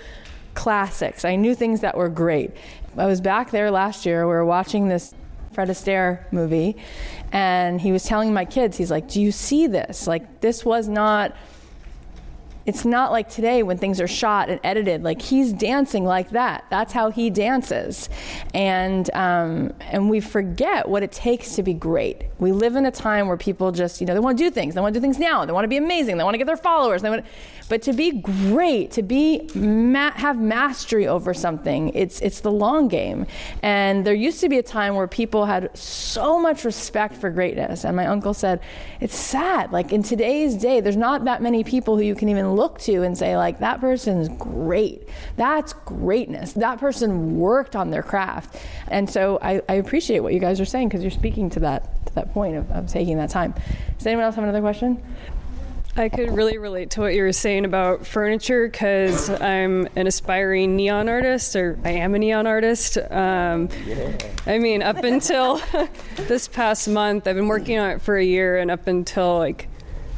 classics. 0.54 1.24
I 1.24 1.36
knew 1.36 1.54
things 1.54 1.80
that 1.80 1.96
were 1.96 2.08
great. 2.08 2.50
I 2.96 3.06
was 3.06 3.20
back 3.20 3.50
there 3.50 3.70
last 3.70 4.04
year. 4.04 4.26
We 4.26 4.32
were 4.32 4.44
watching 4.44 4.88
this 4.88 5.14
Fred 5.52 5.68
Astaire 5.68 6.30
movie, 6.32 6.76
and 7.32 7.80
he 7.80 7.92
was 7.92 8.04
telling 8.04 8.32
my 8.32 8.44
kids, 8.44 8.76
he's 8.76 8.90
like, 8.90 9.08
"Do 9.08 9.20
you 9.20 9.32
see 9.32 9.66
this? 9.66 10.06
Like, 10.06 10.40
this 10.40 10.64
was 10.64 10.88
not." 10.88 11.34
It's 12.66 12.84
not 12.84 13.12
like 13.12 13.28
today 13.28 13.62
when 13.62 13.78
things 13.78 14.00
are 14.00 14.08
shot 14.08 14.48
and 14.48 14.60
edited. 14.62 15.02
Like 15.02 15.22
he's 15.22 15.52
dancing 15.52 16.04
like 16.04 16.30
that. 16.30 16.64
That's 16.70 16.92
how 16.92 17.10
he 17.10 17.30
dances, 17.30 18.08
and 18.54 19.10
um, 19.14 19.72
and 19.80 20.10
we 20.10 20.20
forget 20.20 20.88
what 20.88 21.02
it 21.02 21.12
takes 21.12 21.56
to 21.56 21.62
be 21.62 21.74
great. 21.74 22.24
We 22.38 22.52
live 22.52 22.76
in 22.76 22.86
a 22.86 22.90
time 22.90 23.28
where 23.28 23.36
people 23.36 23.70
just, 23.72 24.00
you 24.00 24.06
know, 24.06 24.14
they 24.14 24.20
want 24.20 24.38
to 24.38 24.44
do 24.44 24.50
things. 24.50 24.74
They 24.74 24.80
want 24.80 24.94
to 24.94 25.00
do 25.00 25.02
things 25.02 25.18
now. 25.18 25.44
They 25.44 25.52
want 25.52 25.64
to 25.64 25.68
be 25.68 25.76
amazing. 25.76 26.16
They 26.16 26.24
want 26.24 26.34
to 26.34 26.38
get 26.38 26.46
their 26.46 26.56
followers. 26.56 27.02
They 27.02 27.10
want, 27.10 27.24
but 27.68 27.82
to 27.82 27.92
be 27.92 28.12
great, 28.12 28.90
to 28.92 29.02
be 29.02 29.48
ma- 29.54 30.12
have 30.12 30.40
mastery 30.40 31.06
over 31.06 31.32
something, 31.34 31.90
it's 31.94 32.20
it's 32.20 32.40
the 32.40 32.50
long 32.50 32.88
game. 32.88 33.26
And 33.62 34.04
there 34.04 34.14
used 34.14 34.40
to 34.40 34.48
be 34.48 34.58
a 34.58 34.62
time 34.62 34.94
where 34.94 35.06
people 35.06 35.46
had 35.46 35.76
so 35.76 36.38
much 36.38 36.64
respect 36.64 37.16
for 37.16 37.30
greatness. 37.30 37.84
And 37.84 37.96
my 37.96 38.06
uncle 38.06 38.34
said, 38.34 38.60
it's 39.00 39.16
sad. 39.16 39.72
Like 39.72 39.92
in 39.92 40.02
today's 40.02 40.56
day, 40.56 40.80
there's 40.80 40.96
not 40.96 41.24
that 41.24 41.42
many 41.42 41.62
people 41.62 41.96
who 41.96 42.02
you 42.02 42.14
can 42.14 42.28
even 42.28 42.49
look 42.54 42.78
to 42.80 43.02
and 43.02 43.16
say 43.16 43.36
like 43.36 43.58
that 43.60 43.80
person's 43.80 44.28
great. 44.28 45.08
That's 45.36 45.72
greatness. 45.72 46.52
That 46.54 46.78
person 46.78 47.38
worked 47.38 47.76
on 47.76 47.90
their 47.90 48.02
craft. 48.02 48.56
And 48.88 49.08
so 49.08 49.38
I, 49.42 49.62
I 49.68 49.74
appreciate 49.74 50.20
what 50.20 50.34
you 50.34 50.40
guys 50.40 50.60
are 50.60 50.64
saying 50.64 50.88
because 50.88 51.02
you're 51.02 51.10
speaking 51.10 51.50
to 51.50 51.60
that 51.60 52.06
to 52.06 52.14
that 52.14 52.32
point 52.32 52.56
of, 52.56 52.70
of 52.70 52.88
taking 52.88 53.16
that 53.18 53.30
time. 53.30 53.54
Does 53.98 54.06
anyone 54.06 54.24
else 54.24 54.34
have 54.34 54.44
another 54.44 54.60
question? 54.60 55.02
I 55.96 56.08
could 56.08 56.30
really 56.30 56.56
relate 56.56 56.90
to 56.92 57.00
what 57.00 57.14
you 57.14 57.22
were 57.22 57.32
saying 57.32 57.64
about 57.64 58.06
furniture 58.06 58.68
because 58.68 59.28
I'm 59.28 59.88
an 59.96 60.06
aspiring 60.06 60.76
neon 60.76 61.08
artist, 61.08 61.56
or 61.56 61.78
I 61.84 61.90
am 61.90 62.14
a 62.14 62.18
neon 62.18 62.46
artist. 62.46 62.96
Um, 62.96 63.68
I 64.46 64.58
mean, 64.58 64.82
up 64.82 64.98
until 64.98 65.60
this 66.16 66.46
past 66.46 66.88
month, 66.88 67.26
I've 67.26 67.36
been 67.36 67.48
working 67.48 67.78
on 67.78 67.90
it 67.90 68.02
for 68.02 68.16
a 68.16 68.24
year, 68.24 68.58
and 68.58 68.70
up 68.70 68.86
until 68.86 69.38
like 69.38 69.68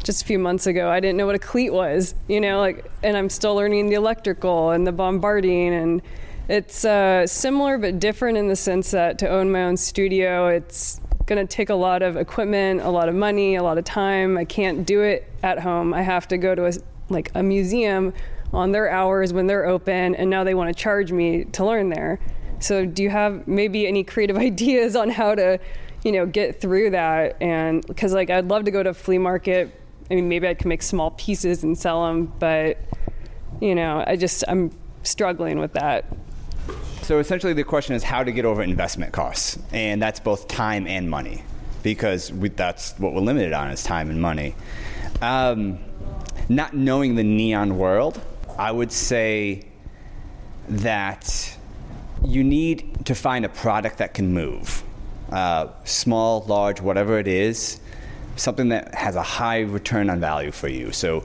just 0.03 0.23
a 0.23 0.25
few 0.25 0.38
months 0.38 0.67
ago, 0.67 0.91
I 0.91 1.01
didn't 1.01 1.17
know 1.17 1.27
what 1.27 1.35
a 1.35 1.41
cleat 1.41 1.73
was, 1.73 2.15
you 2.29 2.41
know, 2.41 2.59
like, 2.59 2.91
and 3.03 3.17
I'm 3.17 3.29
still 3.29 3.55
learning 3.55 3.88
the 3.88 3.95
electrical 3.95 4.71
and 4.71 4.87
the 4.87 4.93
bombarding, 4.93 5.73
and 5.75 6.03
it's 6.49 6.85
uh, 6.85 7.27
similar 7.27 7.79
but 7.79 7.99
different 7.99 8.37
in 8.37 8.49
the 8.49 8.57
sense 8.57 8.91
that 8.91 9.19
to 9.21 9.29
own 9.29 9.51
my 9.51 9.65
own 9.65 9.77
studio, 9.77 10.49
it's 10.49 11.01
going 11.27 11.47
to 11.47 11.51
take 11.51 11.71
a 11.71 11.75
lot 11.75 12.03
of 12.03 12.17
equipment, 12.17 12.81
a 12.81 12.91
lot 12.91 13.09
of 13.09 13.15
money, 13.15 13.55
a 13.55 13.62
lot 13.62 13.79
of 13.79 13.85
time. 13.85 14.37
I 14.37 14.45
can't 14.45 14.85
do 14.85 15.03
it 15.03 15.31
at 15.43 15.61
home. 15.61 15.95
I 15.95 16.03
have 16.03 16.27
to 16.29 16.38
go 16.38 16.55
to 16.55 16.67
a, 16.67 16.73
like 17.09 17.31
a 17.35 17.43
museum 17.43 18.12
on 18.53 18.73
their 18.73 18.91
hours 18.91 19.33
when 19.33 19.47
they're 19.47 19.67
open, 19.67 20.15
and 20.15 20.29
now 20.29 20.45
they 20.45 20.55
want 20.55 20.75
to 20.75 20.75
charge 20.75 21.12
me 21.12 21.45
to 21.45 21.65
learn 21.65 21.88
there. 21.88 22.19
So, 22.59 22.85
do 22.85 23.03
you 23.03 23.11
have 23.11 23.47
maybe 23.49 23.87
any 23.87 24.05
creative 24.05 24.37
ideas 24.51 24.97
on 24.97 25.11
how 25.11 25.35
to, 25.35 25.59
you 26.05 26.12
know, 26.12 26.27
get 26.27 26.61
through 26.61 26.91
that? 26.91 27.41
And 27.41 27.87
because 27.87 28.12
like 28.12 28.31
I'd 28.31 28.49
love 28.49 28.65
to 28.65 28.71
go 28.71 28.83
to 28.83 28.91
a 28.91 28.95
flea 28.95 29.19
market. 29.19 29.79
I 30.12 30.14
mean, 30.14 30.29
maybe 30.29 30.46
I 30.46 30.53
can 30.53 30.68
make 30.68 30.83
small 30.83 31.12
pieces 31.12 31.62
and 31.64 31.77
sell 31.77 32.07
them, 32.07 32.31
but 32.38 32.77
you 33.62 33.75
know, 33.75 34.05
I 34.07 34.16
just 34.16 34.44
I'm 34.46 34.70
struggling 35.05 35.59
with 35.59 35.72
that. 35.72 36.05
So 37.01 37.18
essentially, 37.18 37.55
the 37.55 37.64
question 37.64 37.96
is 37.96 38.03
how 38.03 38.22
to 38.22 38.31
get 38.31 38.44
over 38.44 38.62
investment 38.62 39.14
costs, 39.14 39.59
and 39.72 40.03
that's 40.03 40.20
both 40.20 40.48
time 40.48 40.87
and 40.87 41.09
money, 41.09 41.42
because 41.83 42.31
we, 42.31 42.51
that's 42.51 42.92
what 42.98 43.14
we're 43.14 43.22
limited 43.22 43.55
on 43.55 43.70
is 43.70 43.83
time 43.83 44.11
and 44.11 44.20
money. 44.20 44.55
Um, 45.22 45.79
not 46.51 46.75
knowing 46.75 47.14
the 47.14 47.25
neon 47.25 47.79
world, 47.79 48.20
I 48.59 48.70
would 48.70 48.92
say 48.92 49.66
that 50.68 51.57
you 52.22 52.44
need 52.44 53.07
to 53.07 53.14
find 53.14 53.46
a 53.46 53.48
product 53.48 53.96
that 53.96 54.12
can 54.12 54.35
move, 54.35 54.83
uh, 55.31 55.68
small, 55.85 56.42
large, 56.42 56.83
whatever 56.83 57.18
it 57.18 57.27
is, 57.27 57.81
something 58.37 58.68
that 58.71 58.95
has 58.95 59.16
a 59.16 59.23
high 59.23 59.61
return 59.61 60.11
on 60.11 60.21
value 60.21 60.51
for 60.51 60.68
you. 60.68 60.92
So 60.92 61.25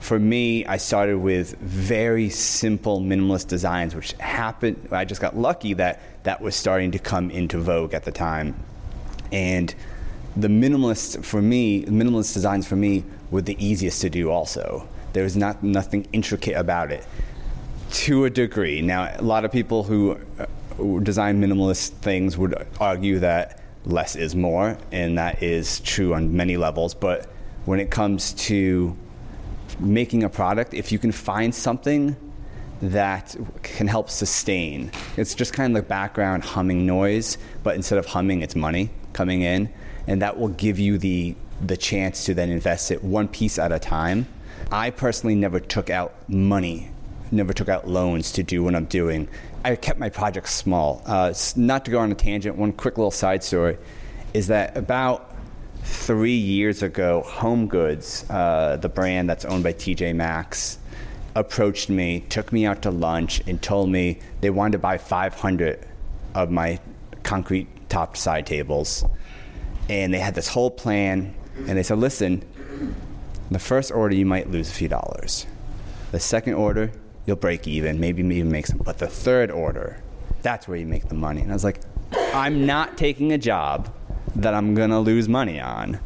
for 0.00 0.18
me, 0.18 0.66
I 0.66 0.78
started 0.78 1.18
with 1.18 1.56
very 1.58 2.28
simple 2.28 3.00
minimalist 3.00 3.48
designs, 3.48 3.94
which 3.94 4.12
happened. 4.14 4.88
I 4.90 5.04
just 5.04 5.20
got 5.20 5.36
lucky 5.36 5.74
that 5.74 6.00
that 6.24 6.40
was 6.40 6.56
starting 6.56 6.90
to 6.92 6.98
come 6.98 7.30
into 7.30 7.58
vogue 7.58 7.94
at 7.94 8.04
the 8.04 8.12
time. 8.12 8.56
And 9.30 9.74
the 10.36 10.48
minimalist 10.48 11.24
for 11.24 11.40
me, 11.40 11.84
minimalist 11.84 12.34
designs 12.34 12.66
for 12.66 12.76
me 12.76 13.04
were 13.30 13.42
the 13.42 13.56
easiest 13.64 14.00
to 14.02 14.10
do. 14.10 14.30
Also, 14.30 14.88
there 15.12 15.22
was 15.22 15.36
not 15.36 15.62
nothing 15.62 16.06
intricate 16.12 16.56
about 16.56 16.90
it, 16.90 17.06
to 17.90 18.24
a 18.24 18.30
degree. 18.30 18.82
Now, 18.82 19.14
a 19.16 19.22
lot 19.22 19.44
of 19.44 19.52
people 19.52 19.84
who 19.84 20.18
uh, 20.38 20.46
design 21.00 21.40
minimalist 21.40 21.90
things 21.90 22.36
would 22.36 22.66
argue 22.80 23.18
that 23.20 23.61
less 23.84 24.16
is 24.16 24.34
more, 24.34 24.78
and 24.90 25.18
that 25.18 25.42
is 25.42 25.80
true 25.80 26.14
on 26.14 26.36
many 26.36 26.56
levels. 26.56 26.94
But 26.94 27.26
when 27.64 27.80
it 27.80 27.90
comes 27.90 28.32
to 28.34 28.96
making 29.80 30.22
a 30.22 30.28
product, 30.28 30.74
if 30.74 30.92
you 30.92 30.98
can 30.98 31.12
find 31.12 31.54
something 31.54 32.16
that 32.80 33.36
can 33.62 33.88
help 33.88 34.10
sustain, 34.10 34.90
it's 35.16 35.34
just 35.34 35.52
kind 35.52 35.76
of 35.76 35.82
the 35.82 35.88
background 35.88 36.44
humming 36.44 36.86
noise, 36.86 37.38
but 37.62 37.74
instead 37.74 37.98
of 37.98 38.06
humming, 38.06 38.42
it's 38.42 38.56
money 38.56 38.90
coming 39.12 39.42
in, 39.42 39.72
and 40.06 40.22
that 40.22 40.38
will 40.38 40.48
give 40.48 40.78
you 40.78 40.98
the 40.98 41.36
the 41.60 41.76
chance 41.76 42.24
to 42.24 42.34
then 42.34 42.50
invest 42.50 42.90
it 42.90 43.04
one 43.04 43.28
piece 43.28 43.56
at 43.56 43.70
a 43.70 43.78
time. 43.78 44.26
I 44.72 44.90
personally 44.90 45.36
never 45.36 45.60
took 45.60 45.90
out 45.90 46.14
money, 46.28 46.90
never 47.32 47.52
took 47.52 47.68
out 47.68 47.88
loans 47.88 48.32
to 48.32 48.42
do 48.42 48.62
what 48.62 48.74
I'm 48.74 48.84
doing. 48.84 49.28
I 49.64 49.76
kept 49.76 49.98
my 49.98 50.08
projects 50.08 50.52
small. 50.54 51.02
Uh, 51.06 51.32
not 51.56 51.84
to 51.84 51.90
go 51.90 51.98
on 51.98 52.12
a 52.12 52.14
tangent, 52.14 52.56
one 52.56 52.72
quick 52.72 52.98
little 52.98 53.10
side 53.10 53.42
story 53.42 53.78
is 54.34 54.48
that 54.48 54.76
about 54.76 55.34
three 55.84 56.36
years 56.36 56.82
ago, 56.82 57.22
Home 57.22 57.66
Goods, 57.66 58.24
uh, 58.30 58.76
the 58.76 58.88
brand 58.88 59.28
that's 59.28 59.44
owned 59.44 59.64
by 59.64 59.72
TJ 59.72 60.14
Maxx, 60.14 60.78
approached 61.34 61.88
me, 61.88 62.20
took 62.28 62.52
me 62.52 62.66
out 62.66 62.82
to 62.82 62.90
lunch, 62.90 63.42
and 63.46 63.60
told 63.60 63.88
me 63.88 64.18
they 64.40 64.50
wanted 64.50 64.72
to 64.72 64.78
buy 64.78 64.98
500 64.98 65.86
of 66.34 66.50
my 66.50 66.78
concrete 67.22 67.68
topped 67.88 68.16
side 68.16 68.46
tables. 68.46 69.04
And 69.88 70.12
they 70.12 70.18
had 70.18 70.34
this 70.34 70.48
whole 70.48 70.70
plan, 70.70 71.34
and 71.56 71.76
they 71.76 71.82
said, 71.82 71.98
listen, 71.98 72.44
the 73.50 73.58
first 73.58 73.90
order 73.90 74.14
you 74.14 74.26
might 74.26 74.50
lose 74.50 74.70
a 74.70 74.72
few 74.72 74.88
dollars. 74.88 75.46
The 76.10 76.20
second 76.20 76.54
order, 76.54 76.92
you'll 77.26 77.36
break 77.36 77.66
even, 77.66 78.00
maybe 78.00 78.22
even 78.22 78.50
make 78.50 78.66
some. 78.66 78.78
But 78.78 78.98
the 78.98 79.06
third 79.06 79.50
order, 79.50 80.02
that's 80.42 80.66
where 80.66 80.76
you 80.76 80.86
make 80.86 81.08
the 81.08 81.14
money. 81.14 81.40
And 81.40 81.50
I 81.50 81.54
was 81.54 81.64
like, 81.64 81.80
I'm 82.34 82.66
not 82.66 82.96
taking 82.96 83.32
a 83.32 83.38
job 83.38 83.92
that 84.36 84.54
I'm 84.54 84.74
to 84.74 84.98
lose 84.98 85.28
money 85.28 85.60
on. 85.60 86.00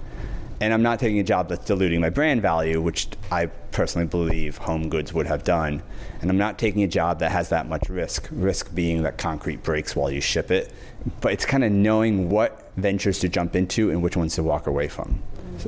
And 0.58 0.72
I'm 0.72 0.82
not 0.82 0.98
taking 0.98 1.18
a 1.18 1.24
job 1.24 1.50
that's 1.50 1.66
diluting 1.66 2.00
my 2.00 2.08
brand 2.08 2.40
value, 2.40 2.80
which 2.80 3.08
I 3.30 3.46
personally 3.72 4.06
believe 4.06 4.56
Home 4.58 4.88
Goods 4.88 5.12
would 5.12 5.26
have 5.26 5.44
done. 5.44 5.82
And 6.22 6.30
I'm 6.30 6.38
not 6.38 6.58
taking 6.58 6.82
a 6.82 6.88
job 6.88 7.18
that 7.18 7.30
has 7.30 7.50
that 7.50 7.68
much 7.68 7.90
risk, 7.90 8.28
risk 8.32 8.74
being 8.74 9.02
that 9.02 9.18
concrete 9.18 9.62
breaks 9.62 9.94
while 9.94 10.10
you 10.10 10.22
ship 10.22 10.50
it. 10.50 10.72
But 11.20 11.32
it's 11.32 11.44
kind 11.44 11.62
of 11.62 11.72
knowing 11.72 12.30
what 12.30 12.72
ventures 12.76 13.18
to 13.20 13.28
jump 13.28 13.54
into 13.54 13.90
and 13.90 14.02
which 14.02 14.16
ones 14.16 14.34
to 14.36 14.42
walk 14.42 14.66
away 14.66 14.88
from. 14.88 15.22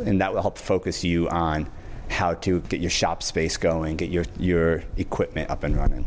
And 0.07 0.21
that 0.23 0.33
will 0.33 0.41
help 0.41 0.57
focus 0.57 1.05
you 1.05 1.29
on 1.29 1.71
how 2.11 2.35
to 2.35 2.61
get 2.63 2.81
your 2.81 2.91
shop 2.91 3.23
space 3.23 3.57
going, 3.57 3.97
get 3.97 4.11
your, 4.11 4.25
your 4.39 4.83
equipment 4.97 5.51
up 5.51 5.65
and 5.65 5.77
running. 5.77 6.07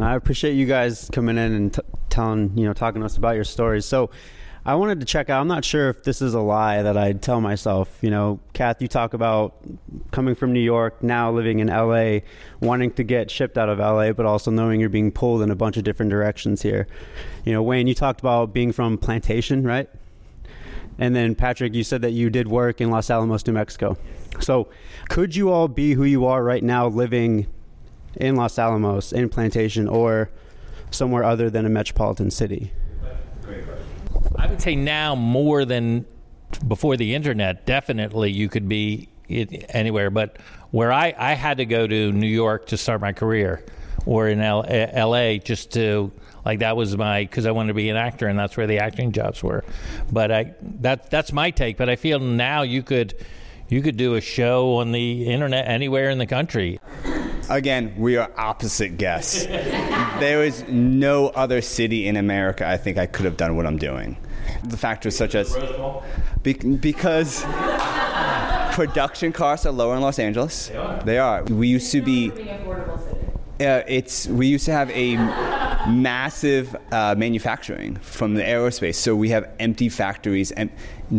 I 0.00 0.14
appreciate 0.14 0.52
you 0.52 0.66
guys 0.66 1.08
coming 1.12 1.38
in 1.38 1.52
and 1.52 1.74
t- 1.74 1.80
telling, 2.08 2.56
you 2.56 2.64
know, 2.64 2.72
talking 2.72 3.00
to 3.00 3.06
us 3.06 3.16
about 3.16 3.34
your 3.34 3.44
stories. 3.44 3.86
So, 3.86 4.10
I 4.68 4.74
wanted 4.74 5.00
to 5.00 5.06
check 5.06 5.30
out. 5.30 5.40
I'm 5.40 5.48
not 5.48 5.64
sure 5.64 5.88
if 5.88 6.02
this 6.02 6.20
is 6.20 6.34
a 6.34 6.40
lie 6.40 6.82
that 6.82 6.94
I 6.94 7.14
tell 7.14 7.40
myself. 7.40 7.96
You 8.02 8.10
know, 8.10 8.38
Kath, 8.52 8.82
you 8.82 8.86
talk 8.86 9.14
about 9.14 9.54
coming 10.10 10.34
from 10.34 10.52
New 10.52 10.60
York, 10.60 11.02
now 11.02 11.32
living 11.32 11.60
in 11.60 11.68
LA, 11.68 12.18
wanting 12.60 12.90
to 12.92 13.02
get 13.02 13.30
shipped 13.30 13.56
out 13.56 13.70
of 13.70 13.78
LA, 13.78 14.12
but 14.12 14.26
also 14.26 14.50
knowing 14.50 14.78
you're 14.78 14.90
being 14.90 15.10
pulled 15.10 15.40
in 15.40 15.50
a 15.50 15.54
bunch 15.54 15.78
of 15.78 15.84
different 15.84 16.10
directions 16.10 16.60
here. 16.60 16.86
You 17.46 17.54
know, 17.54 17.62
Wayne, 17.62 17.86
you 17.86 17.94
talked 17.94 18.20
about 18.20 18.52
being 18.52 18.72
from 18.72 18.98
Plantation, 18.98 19.62
right? 19.62 19.88
And 20.98 21.16
then 21.16 21.34
Patrick, 21.34 21.74
you 21.74 21.82
said 21.82 22.02
that 22.02 22.10
you 22.10 22.28
did 22.28 22.46
work 22.46 22.82
in 22.82 22.90
Los 22.90 23.08
Alamos, 23.08 23.46
New 23.46 23.54
Mexico. 23.54 23.96
So, 24.40 24.68
could 25.08 25.34
you 25.34 25.50
all 25.50 25.68
be 25.68 25.94
who 25.94 26.04
you 26.04 26.26
are 26.26 26.42
right 26.42 26.62
now, 26.62 26.86
living 26.88 27.46
in 28.16 28.36
Los 28.36 28.58
Alamos, 28.58 29.12
in 29.12 29.28
Plantation, 29.28 29.88
or 29.88 30.30
somewhere 30.90 31.24
other 31.24 31.50
than 31.50 31.66
a 31.66 31.68
metropolitan 31.68 32.30
city? 32.30 32.72
I 34.36 34.46
would 34.46 34.60
say 34.60 34.76
now 34.76 35.14
more 35.14 35.64
than 35.64 36.06
before 36.66 36.96
the 36.96 37.14
internet. 37.14 37.66
Definitely, 37.66 38.30
you 38.30 38.48
could 38.48 38.68
be 38.68 39.08
anywhere. 39.28 40.10
But 40.10 40.38
where 40.70 40.92
I, 40.92 41.14
I 41.16 41.34
had 41.34 41.58
to 41.58 41.66
go 41.66 41.86
to 41.86 42.12
New 42.12 42.28
York 42.28 42.66
to 42.66 42.76
start 42.76 43.00
my 43.00 43.12
career, 43.12 43.64
or 44.06 44.28
in 44.28 44.40
L, 44.40 44.64
eh, 44.66 44.88
L.A. 44.92 45.38
just 45.38 45.72
to 45.72 46.12
like 46.44 46.60
that 46.60 46.76
was 46.76 46.96
my 46.96 47.22
because 47.22 47.46
I 47.46 47.50
wanted 47.50 47.68
to 47.68 47.74
be 47.74 47.90
an 47.90 47.96
actor, 47.96 48.26
and 48.26 48.38
that's 48.38 48.56
where 48.56 48.66
the 48.66 48.78
acting 48.78 49.12
jobs 49.12 49.42
were. 49.42 49.64
But 50.10 50.30
I 50.32 50.54
that 50.80 51.10
that's 51.10 51.32
my 51.32 51.50
take. 51.50 51.76
But 51.76 51.88
I 51.88 51.96
feel 51.96 52.18
now 52.18 52.62
you 52.62 52.82
could 52.82 53.14
you 53.68 53.82
could 53.82 53.96
do 53.96 54.14
a 54.14 54.20
show 54.20 54.76
on 54.76 54.92
the 54.92 55.26
internet 55.26 55.68
anywhere 55.68 56.10
in 56.10 56.18
the 56.18 56.26
country. 56.26 56.80
Again, 57.50 57.94
we 57.96 58.16
are 58.16 58.30
opposite 58.36 58.98
guests. 58.98 59.46
there 59.46 60.44
is 60.44 60.64
no 60.68 61.28
other 61.28 61.62
city 61.62 62.06
in 62.06 62.16
America 62.16 62.68
I 62.68 62.76
think 62.76 62.98
I 62.98 63.06
could 63.06 63.24
have 63.24 63.36
done 63.36 63.56
what 63.56 63.66
I'm 63.66 63.78
doing. 63.78 64.16
The 64.64 64.76
factors 64.76 65.16
such 65.16 65.34
as 65.34 65.56
be, 66.42 66.54
because 66.54 67.44
production 68.72 69.32
costs 69.32 69.66
are 69.66 69.72
lower 69.72 69.96
in 69.96 70.02
Los 70.02 70.18
Angeles. 70.18 70.68
They 70.68 70.76
are. 70.76 71.02
They 71.04 71.18
are. 71.18 71.44
We 71.44 71.68
used 71.68 71.92
to 71.92 72.02
be. 72.02 72.30
Uh, 73.60 73.82
it's 73.88 74.28
we 74.28 74.46
used 74.46 74.64
to 74.66 74.72
have 74.72 74.90
a 74.90 75.16
massive 75.88 76.76
uh, 76.92 77.14
manufacturing 77.16 77.96
from 77.96 78.34
the 78.34 78.42
aerospace. 78.42 78.94
So 78.94 79.16
we 79.16 79.30
have 79.30 79.50
empty 79.58 79.88
factories 79.88 80.52
and 80.52 80.70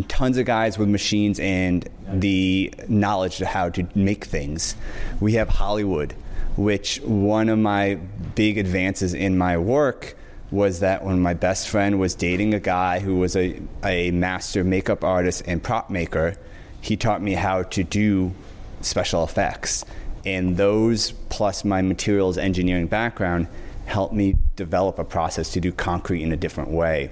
tons 0.08 0.38
of 0.38 0.46
guys 0.46 0.78
with 0.78 0.88
machines 0.88 1.40
and 1.40 1.88
the 2.08 2.72
knowledge 2.88 3.40
of 3.40 3.48
how 3.48 3.68
to 3.70 3.86
make 3.94 4.24
things. 4.24 4.76
We 5.20 5.34
have 5.34 5.48
Hollywood, 5.48 6.14
which 6.56 7.00
one 7.00 7.48
of 7.48 7.58
my 7.58 7.96
big 8.34 8.58
advances 8.58 9.14
in 9.14 9.36
my 9.36 9.58
work 9.58 10.16
was 10.50 10.80
that 10.80 11.04
when 11.04 11.20
my 11.20 11.34
best 11.34 11.68
friend 11.68 11.98
was 11.98 12.14
dating 12.14 12.54
a 12.54 12.60
guy 12.60 13.00
who 13.00 13.16
was 13.16 13.36
a, 13.36 13.60
a 13.84 14.10
master 14.10 14.64
makeup 14.64 15.04
artist 15.04 15.42
and 15.46 15.62
prop 15.62 15.90
maker, 15.90 16.34
he 16.80 16.96
taught 16.96 17.22
me 17.22 17.34
how 17.34 17.62
to 17.62 17.84
do 17.84 18.32
special 18.80 19.22
effects. 19.22 19.84
And 20.24 20.56
those, 20.56 21.12
plus 21.28 21.64
my 21.64 21.82
materials 21.82 22.36
engineering 22.36 22.86
background, 22.86 23.46
helped 23.86 24.14
me 24.14 24.36
develop 24.56 24.98
a 24.98 25.04
process 25.04 25.52
to 25.52 25.60
do 25.60 25.72
concrete 25.72 26.22
in 26.22 26.32
a 26.32 26.36
different 26.36 26.70
way 26.70 27.10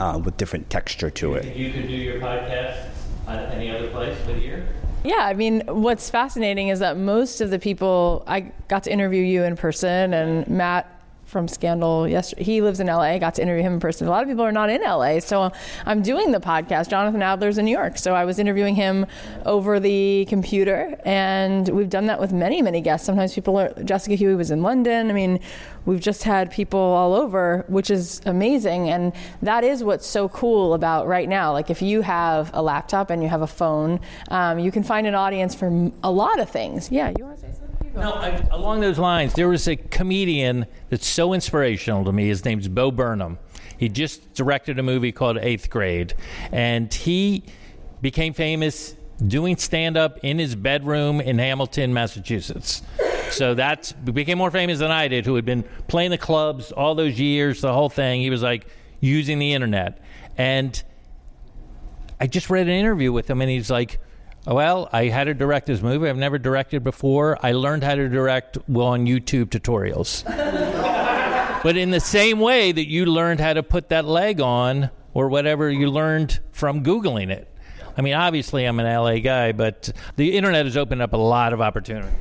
uh, 0.00 0.20
with 0.22 0.36
different 0.36 0.68
texture 0.70 1.10
to 1.10 1.34
it. 1.34 1.56
You 1.56 1.72
could 1.72 1.88
do 1.88 1.94
your 1.94 2.20
podcast 2.20 2.86
at 3.26 3.52
any 3.52 3.70
other 3.70 3.88
place 3.88 4.16
with 4.26 4.38
here? 4.38 4.66
Yeah, 5.04 5.18
I 5.20 5.34
mean, 5.34 5.62
what's 5.66 6.10
fascinating 6.10 6.68
is 6.68 6.80
that 6.80 6.96
most 6.96 7.40
of 7.40 7.50
the 7.50 7.58
people 7.58 8.24
I 8.26 8.52
got 8.68 8.82
to 8.84 8.92
interview 8.92 9.22
you 9.22 9.44
in 9.44 9.56
person, 9.56 10.12
and 10.12 10.48
Matt 10.48 10.95
from 11.26 11.48
Scandal 11.48 12.08
yesterday. 12.08 12.44
He 12.44 12.62
lives 12.62 12.80
in 12.80 12.86
LA. 12.86 13.02
I 13.02 13.18
got 13.18 13.34
to 13.34 13.42
interview 13.42 13.62
him 13.62 13.74
in 13.74 13.80
person. 13.80 14.06
A 14.06 14.10
lot 14.10 14.22
of 14.22 14.28
people 14.28 14.44
are 14.44 14.52
not 14.52 14.70
in 14.70 14.80
LA. 14.80 15.18
So 15.18 15.52
I'm 15.84 16.00
doing 16.00 16.30
the 16.30 16.40
podcast. 16.40 16.88
Jonathan 16.88 17.20
Adler's 17.20 17.58
in 17.58 17.64
New 17.64 17.72
York. 17.72 17.98
So 17.98 18.14
I 18.14 18.24
was 18.24 18.38
interviewing 18.38 18.76
him 18.76 19.06
over 19.44 19.80
the 19.80 20.24
computer. 20.28 20.98
And 21.04 21.68
we've 21.68 21.90
done 21.90 22.06
that 22.06 22.20
with 22.20 22.32
many, 22.32 22.62
many 22.62 22.80
guests. 22.80 23.06
Sometimes 23.06 23.34
people 23.34 23.58
are, 23.58 23.72
Jessica 23.82 24.14
Huey 24.14 24.36
was 24.36 24.50
in 24.50 24.62
London. 24.62 25.10
I 25.10 25.12
mean, 25.12 25.40
we've 25.84 26.00
just 26.00 26.22
had 26.22 26.50
people 26.50 26.78
all 26.78 27.14
over, 27.14 27.64
which 27.68 27.90
is 27.90 28.20
amazing. 28.24 28.88
And 28.88 29.12
that 29.42 29.64
is 29.64 29.82
what's 29.82 30.06
so 30.06 30.28
cool 30.28 30.74
about 30.74 31.08
right 31.08 31.28
now. 31.28 31.52
Like 31.52 31.70
if 31.70 31.82
you 31.82 32.02
have 32.02 32.50
a 32.54 32.62
laptop 32.62 33.10
and 33.10 33.22
you 33.22 33.28
have 33.28 33.42
a 33.42 33.46
phone, 33.46 34.00
um, 34.28 34.60
you 34.60 34.70
can 34.70 34.84
find 34.84 35.06
an 35.06 35.14
audience 35.14 35.54
for 35.54 35.90
a 36.02 36.10
lot 36.10 36.38
of 36.38 36.48
things. 36.48 36.90
Yeah, 36.90 37.12
you 37.18 37.24
want 37.24 37.36
to 37.38 37.42
say 37.42 37.48
something? 37.48 37.65
No, 37.96 38.12
I, 38.12 38.46
along 38.50 38.80
those 38.80 38.98
lines, 38.98 39.32
there 39.32 39.48
was 39.48 39.66
a 39.66 39.76
comedian 39.76 40.66
that's 40.90 41.06
so 41.06 41.32
inspirational 41.32 42.04
to 42.04 42.12
me. 42.12 42.28
His 42.28 42.44
name's 42.44 42.68
Bo 42.68 42.90
Burnham. 42.90 43.38
He 43.78 43.88
just 43.88 44.34
directed 44.34 44.78
a 44.78 44.82
movie 44.82 45.12
called 45.12 45.38
Eighth 45.38 45.70
Grade, 45.70 46.14
and 46.52 46.92
he 46.92 47.44
became 48.02 48.34
famous 48.34 48.94
doing 49.26 49.56
stand 49.56 49.96
up 49.96 50.18
in 50.22 50.38
his 50.38 50.54
bedroom 50.54 51.22
in 51.22 51.38
Hamilton, 51.38 51.94
Massachusetts. 51.94 52.82
So 53.30 53.54
that 53.54 53.94
became 54.04 54.36
more 54.36 54.50
famous 54.50 54.78
than 54.78 54.90
I 54.90 55.08
did, 55.08 55.24
who 55.24 55.34
had 55.34 55.46
been 55.46 55.64
playing 55.88 56.10
the 56.10 56.18
clubs 56.18 56.72
all 56.72 56.94
those 56.94 57.18
years, 57.18 57.62
the 57.62 57.72
whole 57.72 57.88
thing. 57.88 58.20
He 58.20 58.28
was 58.28 58.42
like 58.42 58.66
using 59.00 59.38
the 59.38 59.54
internet. 59.54 60.00
And 60.36 60.82
I 62.20 62.26
just 62.26 62.50
read 62.50 62.66
an 62.66 62.74
interview 62.74 63.10
with 63.10 63.28
him, 63.28 63.40
and 63.40 63.50
he's 63.50 63.70
like, 63.70 63.98
well, 64.54 64.88
I 64.92 65.06
had 65.06 65.24
to 65.24 65.34
direct 65.34 65.66
this 65.66 65.82
movie. 65.82 66.08
I've 66.08 66.16
never 66.16 66.38
directed 66.38 66.84
before. 66.84 67.38
I 67.42 67.52
learned 67.52 67.82
how 67.82 67.94
to 67.94 68.08
direct 68.08 68.58
well 68.68 68.88
on 68.88 69.06
YouTube 69.06 69.46
tutorials. 69.46 70.24
but 71.62 71.76
in 71.76 71.90
the 71.90 72.00
same 72.00 72.38
way 72.40 72.72
that 72.72 72.88
you 72.88 73.06
learned 73.06 73.40
how 73.40 73.54
to 73.54 73.62
put 73.62 73.88
that 73.88 74.04
leg 74.04 74.40
on 74.40 74.90
or 75.14 75.28
whatever 75.28 75.70
you 75.70 75.90
learned 75.90 76.38
from 76.52 76.84
Googling 76.84 77.30
it. 77.30 77.48
I 77.96 78.02
mean, 78.02 78.14
obviously, 78.14 78.64
I'm 78.64 78.78
an 78.78 78.86
LA 78.86 79.18
guy, 79.18 79.52
but 79.52 79.90
the 80.16 80.36
internet 80.36 80.66
has 80.66 80.76
opened 80.76 81.00
up 81.00 81.14
a 81.14 81.16
lot 81.16 81.54
of 81.54 81.62
opportunities. 81.62 82.12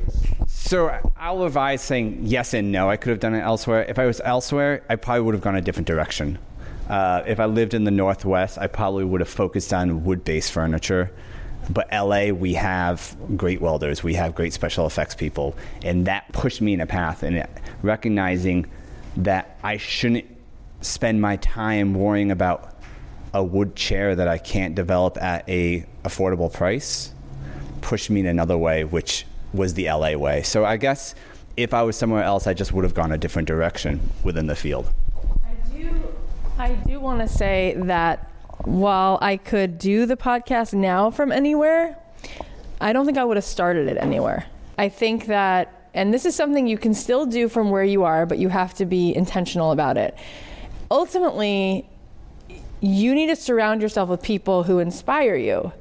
So 0.48 1.12
I'll 1.18 1.44
advise 1.44 1.82
saying 1.82 2.22
yes 2.24 2.54
and 2.54 2.72
no. 2.72 2.90
I 2.90 2.96
could 2.98 3.10
have 3.12 3.20
done 3.20 3.36
it 3.36 3.42
elsewhere. 3.42 3.84
If 3.84 4.00
I 4.00 4.06
was 4.06 4.22
elsewhere, 4.24 4.84
I 4.90 4.96
probably 4.96 5.22
would 5.22 5.36
have 5.36 5.42
gone 5.42 5.56
a 5.56 5.62
different 5.62 5.88
direction. 5.88 6.40
Uh, 6.90 7.24
if 7.28 7.40
I 7.40 7.46
lived 7.46 7.74
in 7.74 7.84
the 7.84 7.92
Northwest, 7.92 8.58
I 8.58 8.68
probably 8.68 9.04
would 9.04 9.22
have 9.22 9.30
focused 9.30 9.74
on 9.74 10.04
wood 10.06 10.24
based 10.24 10.52
furniture. 10.54 11.12
But 11.70 11.88
LA, 11.92 12.28
we 12.28 12.54
have 12.54 13.16
great 13.36 13.60
welders, 13.60 14.04
we 14.04 14.14
have 14.14 14.36
great 14.36 14.54
special 14.54 14.86
effects 14.86 15.16
people, 15.16 15.56
and 15.84 16.06
that 16.06 16.32
pushed 16.32 16.62
me 16.62 16.74
in 16.74 16.82
a 16.82 16.86
path. 16.86 17.24
And 17.24 17.46
recognizing 17.82 18.68
that 19.18 19.58
I 19.64 19.78
shouldn't 19.78 20.26
spend 20.82 21.22
my 21.22 21.38
time 21.38 21.94
worrying 21.94 22.32
about 22.32 22.76
a 23.34 23.44
wood 23.44 23.76
chair 23.76 24.16
that 24.16 24.28
I 24.28 24.38
can't 24.38 24.76
develop 24.76 25.22
at 25.22 25.48
a 25.50 25.86
affordable 26.04 26.52
price 26.52 27.12
pushed 27.82 28.10
me 28.10 28.20
in 28.22 28.26
another 28.26 28.58
way, 28.58 28.84
which 28.84 29.26
was 29.54 29.74
the 29.74 29.86
LA 29.86 30.14
way. 30.14 30.42
So 30.44 30.66
I 30.66 30.78
guess 30.78 31.16
if 31.58 31.74
I 31.74 31.84
was 31.84 31.96
somewhere 31.96 32.24
else, 32.24 32.48
I 32.48 32.54
just 32.54 32.72
would 32.74 32.84
have 32.84 32.94
gone 32.94 33.12
a 33.12 33.18
different 33.18 33.48
direction 33.48 34.00
within 34.24 34.48
the 34.48 34.56
field. 34.56 34.92
I 35.46 35.54
do, 35.78 36.14
I 36.58 36.74
do 36.74 37.00
want 37.00 37.22
to 37.22 37.28
say 37.28 37.76
that 37.78 38.32
while 38.66 39.18
I 39.22 39.38
could 39.38 39.78
do 39.78 40.06
the 40.06 40.18
podcast 40.18 40.74
now 40.74 41.12
from 41.12 41.32
anywhere, 41.32 41.98
I 42.82 42.94
don't 42.94 43.06
think 43.06 43.18
I 43.18 43.24
would 43.24 43.38
have 43.38 43.46
started 43.46 43.88
it 43.88 43.98
anywhere. 43.98 44.46
I 44.78 44.90
think 44.90 45.28
that, 45.28 45.90
and 45.94 46.14
this 46.14 46.26
is 46.26 46.36
something 46.36 46.68
you 46.68 46.78
can 46.78 46.94
still 46.94 47.26
do 47.26 47.48
from 47.48 47.70
where 47.70 47.84
you 47.84 48.04
are, 48.04 48.26
but 48.26 48.38
you 48.38 48.50
have 48.50 48.74
to 48.76 48.86
be 48.86 49.16
intentional 49.16 49.72
about 49.72 49.98
it. 49.98 50.18
Ultimately, 50.92 51.88
you 52.82 53.16
need 53.16 53.28
to 53.28 53.36
surround 53.36 53.82
yourself 53.82 54.10
with 54.10 54.22
people 54.22 54.64
who 54.64 54.80
inspire 54.80 55.36
you. 55.36 55.72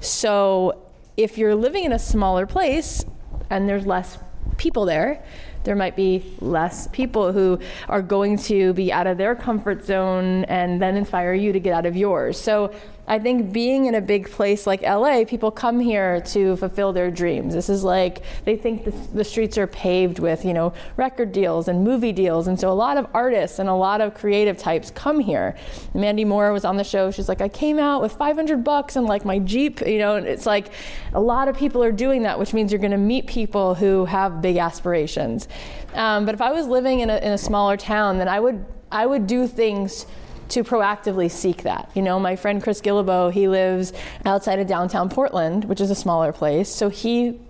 So 0.00 0.82
if 1.16 1.38
you're 1.38 1.54
living 1.54 1.84
in 1.84 1.92
a 1.92 1.98
smaller 1.98 2.46
place 2.46 3.04
and 3.48 3.68
there's 3.68 3.86
less 3.86 4.18
people 4.56 4.84
there, 4.84 5.22
there 5.64 5.76
might 5.76 5.96
be 5.96 6.24
less 6.40 6.86
people 6.88 7.32
who 7.32 7.58
are 7.88 8.02
going 8.02 8.36
to 8.38 8.72
be 8.72 8.92
out 8.92 9.06
of 9.06 9.18
their 9.18 9.34
comfort 9.34 9.84
zone 9.84 10.44
and 10.44 10.80
then 10.80 10.96
inspire 10.96 11.34
you 11.34 11.52
to 11.52 11.60
get 11.60 11.74
out 11.74 11.86
of 11.86 11.96
yours. 11.96 12.40
So 12.40 12.72
I 13.10 13.18
think 13.18 13.52
being 13.52 13.86
in 13.86 13.96
a 13.96 14.00
big 14.00 14.30
place 14.30 14.68
like 14.68 14.82
LA, 14.82 15.24
people 15.24 15.50
come 15.50 15.80
here 15.80 16.20
to 16.26 16.54
fulfill 16.54 16.92
their 16.92 17.10
dreams. 17.10 17.52
This 17.52 17.68
is 17.68 17.82
like 17.82 18.22
they 18.44 18.54
think 18.54 18.84
the, 18.84 18.92
the, 19.12 19.24
streets 19.24 19.58
are 19.58 19.66
paved 19.66 20.20
with, 20.20 20.44
you 20.44 20.54
know, 20.54 20.72
record 20.96 21.32
deals 21.32 21.66
and 21.66 21.82
movie 21.82 22.12
deals. 22.12 22.46
And 22.46 22.58
so 22.58 22.70
a 22.70 22.72
lot 22.72 22.96
of 22.96 23.08
artists 23.12 23.58
and 23.58 23.68
a 23.68 23.74
lot 23.74 24.00
of 24.00 24.14
creative 24.14 24.58
types 24.58 24.92
come 24.92 25.18
here. 25.18 25.56
Mandy 25.92 26.24
Moore 26.24 26.52
was 26.52 26.64
on 26.64 26.76
the 26.76 26.84
show. 26.84 27.10
She's 27.10 27.28
like, 27.28 27.40
I 27.40 27.48
came 27.48 27.80
out 27.80 28.00
with 28.00 28.12
500 28.12 28.62
bucks 28.62 28.94
and 28.94 29.06
like 29.06 29.24
my 29.24 29.40
Jeep, 29.40 29.80
you 29.84 29.98
know, 29.98 30.14
and 30.14 30.24
it's 30.24 30.46
like 30.46 30.70
a 31.12 31.20
lot 31.20 31.48
of 31.48 31.56
people 31.56 31.82
are 31.82 31.90
doing 31.90 32.22
that, 32.22 32.38
which 32.38 32.54
means 32.54 32.70
you're 32.70 32.78
going 32.78 32.92
to 32.92 32.96
meet 32.96 33.26
people 33.26 33.74
who 33.74 34.04
have 34.04 34.40
big 34.40 34.56
aspirations. 34.56 35.48
Um, 35.94 36.26
but 36.26 36.36
if 36.36 36.40
I 36.40 36.52
was 36.52 36.68
living 36.68 37.00
in 37.00 37.10
a, 37.10 37.16
in 37.16 37.32
a 37.32 37.38
smaller 37.38 37.76
town, 37.76 38.18
then 38.18 38.28
I 38.28 38.38
would 38.38 38.64
I 38.92 39.06
would 39.06 39.26
do 39.26 39.46
things 39.46 40.06
to 40.50 40.64
proactively 40.64 41.30
seek 41.30 41.62
that. 41.62 41.90
You 41.94 42.02
know, 42.02 42.18
my 42.18 42.36
friend 42.36 42.62
Chris 42.62 42.80
Guillebeau, 42.80 43.32
he 43.32 43.48
lives 43.48 43.92
outside 44.24 44.58
of 44.58 44.66
downtown 44.66 45.08
Portland, 45.08 45.64
which 45.64 45.80
is 45.80 45.90
a 45.90 45.94
smaller 45.94 46.32
place. 46.32 46.68
So 46.68 46.88
he 46.88 47.40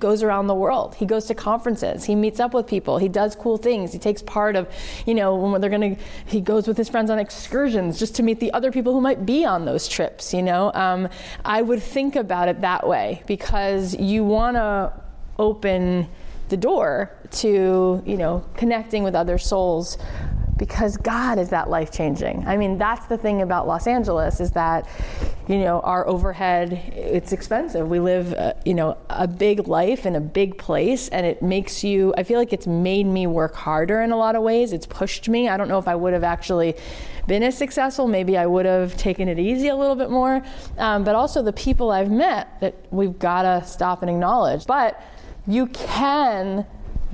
goes 0.00 0.22
around 0.22 0.46
the 0.46 0.54
world. 0.54 0.94
He 0.94 1.06
goes 1.06 1.26
to 1.26 1.34
conferences. 1.34 2.04
He 2.04 2.14
meets 2.14 2.40
up 2.40 2.54
with 2.54 2.66
people. 2.66 2.98
He 2.98 3.08
does 3.08 3.36
cool 3.36 3.58
things. 3.58 3.92
He 3.92 3.98
takes 3.98 4.22
part 4.22 4.56
of, 4.56 4.66
you 5.06 5.14
know, 5.14 5.36
when 5.36 5.60
they're 5.60 5.70
going 5.70 5.96
to, 5.96 6.02
he 6.26 6.40
goes 6.40 6.66
with 6.66 6.76
his 6.76 6.88
friends 6.88 7.10
on 7.10 7.18
excursions 7.18 7.98
just 7.98 8.16
to 8.16 8.22
meet 8.22 8.40
the 8.40 8.52
other 8.52 8.72
people 8.72 8.94
who 8.94 9.00
might 9.00 9.26
be 9.26 9.44
on 9.44 9.66
those 9.66 9.86
trips, 9.86 10.32
you 10.32 10.42
know. 10.42 10.72
Um, 10.72 11.08
I 11.44 11.62
would 11.62 11.82
think 11.82 12.16
about 12.16 12.48
it 12.48 12.62
that 12.62 12.88
way 12.88 13.22
because 13.26 13.94
you 13.94 14.24
want 14.24 14.56
to 14.56 14.92
open 15.38 16.08
the 16.48 16.56
door 16.56 17.12
to, 17.30 18.02
you 18.04 18.16
know, 18.16 18.44
connecting 18.56 19.04
with 19.04 19.14
other 19.14 19.38
souls 19.38 19.98
because 20.60 20.98
God 20.98 21.38
is 21.38 21.48
that 21.48 21.70
life 21.70 21.90
changing. 21.90 22.44
I 22.46 22.58
mean, 22.58 22.76
that's 22.76 23.06
the 23.06 23.16
thing 23.16 23.40
about 23.40 23.66
Los 23.66 23.86
Angeles 23.86 24.40
is 24.40 24.50
that, 24.50 24.86
you 25.48 25.56
know, 25.56 25.80
our 25.80 26.06
overhead, 26.06 26.74
it's 26.94 27.32
expensive. 27.32 27.88
We 27.88 27.98
live, 27.98 28.34
uh, 28.34 28.52
you 28.66 28.74
know, 28.74 28.98
a 29.08 29.26
big 29.26 29.66
life 29.68 30.04
in 30.04 30.16
a 30.16 30.20
big 30.20 30.58
place, 30.58 31.08
and 31.08 31.24
it 31.24 31.40
makes 31.40 31.82
you, 31.82 32.12
I 32.18 32.24
feel 32.24 32.38
like 32.38 32.52
it's 32.52 32.66
made 32.66 33.06
me 33.06 33.26
work 33.26 33.54
harder 33.54 34.02
in 34.02 34.12
a 34.12 34.18
lot 34.18 34.36
of 34.36 34.42
ways. 34.42 34.74
It's 34.74 34.84
pushed 34.84 35.30
me. 35.30 35.48
I 35.48 35.56
don't 35.56 35.68
know 35.68 35.78
if 35.78 35.88
I 35.88 35.94
would 35.94 36.12
have 36.12 36.24
actually 36.24 36.74
been 37.26 37.42
as 37.42 37.56
successful. 37.56 38.06
Maybe 38.06 38.36
I 38.36 38.44
would 38.44 38.66
have 38.66 38.98
taken 38.98 39.28
it 39.28 39.38
easy 39.38 39.68
a 39.68 39.76
little 39.76 39.96
bit 39.96 40.10
more. 40.10 40.44
Um, 40.76 41.04
but 41.04 41.14
also 41.14 41.42
the 41.42 41.54
people 41.54 41.90
I've 41.90 42.10
met 42.10 42.60
that 42.60 42.74
we've 42.90 43.18
got 43.18 43.42
to 43.42 43.66
stop 43.66 44.02
and 44.02 44.10
acknowledge. 44.10 44.66
But 44.66 45.02
you 45.46 45.68
can 45.68 46.66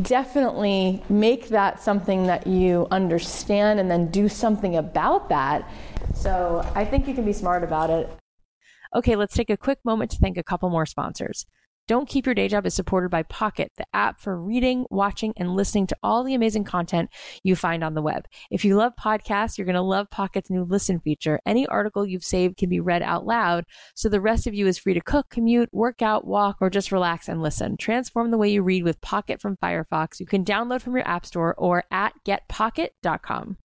definitely 0.03 1.03
make 1.09 1.49
that 1.49 1.81
something 1.83 2.27
that 2.27 2.47
you 2.47 2.87
understand 2.91 3.81
and 3.81 3.91
then 3.91 4.11
do 4.11 4.29
something 4.29 4.77
about 4.77 5.29
that. 5.29 5.69
So 6.15 6.67
I 6.75 6.85
think 6.85 7.09
you 7.09 7.15
can 7.15 7.25
be 7.25 7.33
smart 7.33 7.65
about 7.65 7.91
it. 7.91 8.11
Okay, 8.95 9.17
let's 9.17 9.35
take 9.35 9.51
a 9.51 9.57
quick 9.57 9.79
moment 9.85 10.11
to 10.13 10.19
thank 10.19 10.37
a 10.37 10.43
couple 10.43 10.71
more 10.71 10.87
sponsors. 10.87 11.47
Don't 11.89 12.09
Keep 12.09 12.27
Your 12.27 12.35
Day 12.35 12.49
Job 12.49 12.67
is 12.67 12.75
supported 12.75 13.11
by 13.11 13.23
Pocket, 13.23 13.71
the 13.77 13.87
app 13.95 14.21
for 14.21 14.37
reading, 14.37 14.87
watching, 14.91 15.33
and 15.37 15.55
listening 15.55 15.87
to 15.87 15.97
all 16.03 16.25
the 16.25 16.35
amazing 16.35 16.65
content 16.65 17.11
you 17.45 17.55
find 17.55 17.85
on 17.85 17.95
the 17.95 18.03
web. 18.03 18.27
If 18.51 18.65
you 18.65 18.75
love 18.75 18.95
podcasts, 19.01 19.57
you're 19.57 19.67
going 19.67 19.77
to 19.77 19.83
love 19.83 20.11
Pocket's 20.11 20.51
new 20.51 20.65
listen 20.65 20.99
feature. 20.99 21.39
Any 21.47 21.65
article 21.69 22.05
you've 22.05 22.25
saved 22.25 22.57
can 22.57 22.69
be 22.69 22.81
read 22.81 23.03
out 23.03 23.25
loud, 23.25 23.67
so 23.95 24.09
the 24.09 24.21
rest 24.21 24.49
of 24.49 24.55
you 24.55 24.67
is 24.67 24.79
free 24.79 24.95
to 24.95 25.01
cook, 25.01 25.31
commute, 25.31 25.69
work 25.73 26.03
out, 26.03 26.27
walk, 26.27 26.57
or 26.61 26.71
just 26.71 26.91
relax 26.91 27.29
and 27.29 27.41
listen. 27.41 27.77
Transform 27.77 28.33
the 28.33 28.39
way 28.39 28.51
you 28.51 28.65
read 28.65 28.83
with 28.83 29.01
Pocket 29.01 29.41
from 29.41 29.57
Firefox. 29.57 30.19
You 30.19 30.27
can 30.27 30.45
download 30.45 30.83
from 30.83 30.97
your 30.97 31.07
App 31.07 31.25
Store 31.25 31.55
or 31.57 31.85
at 31.93 32.15
getpocket.com. 32.27 33.59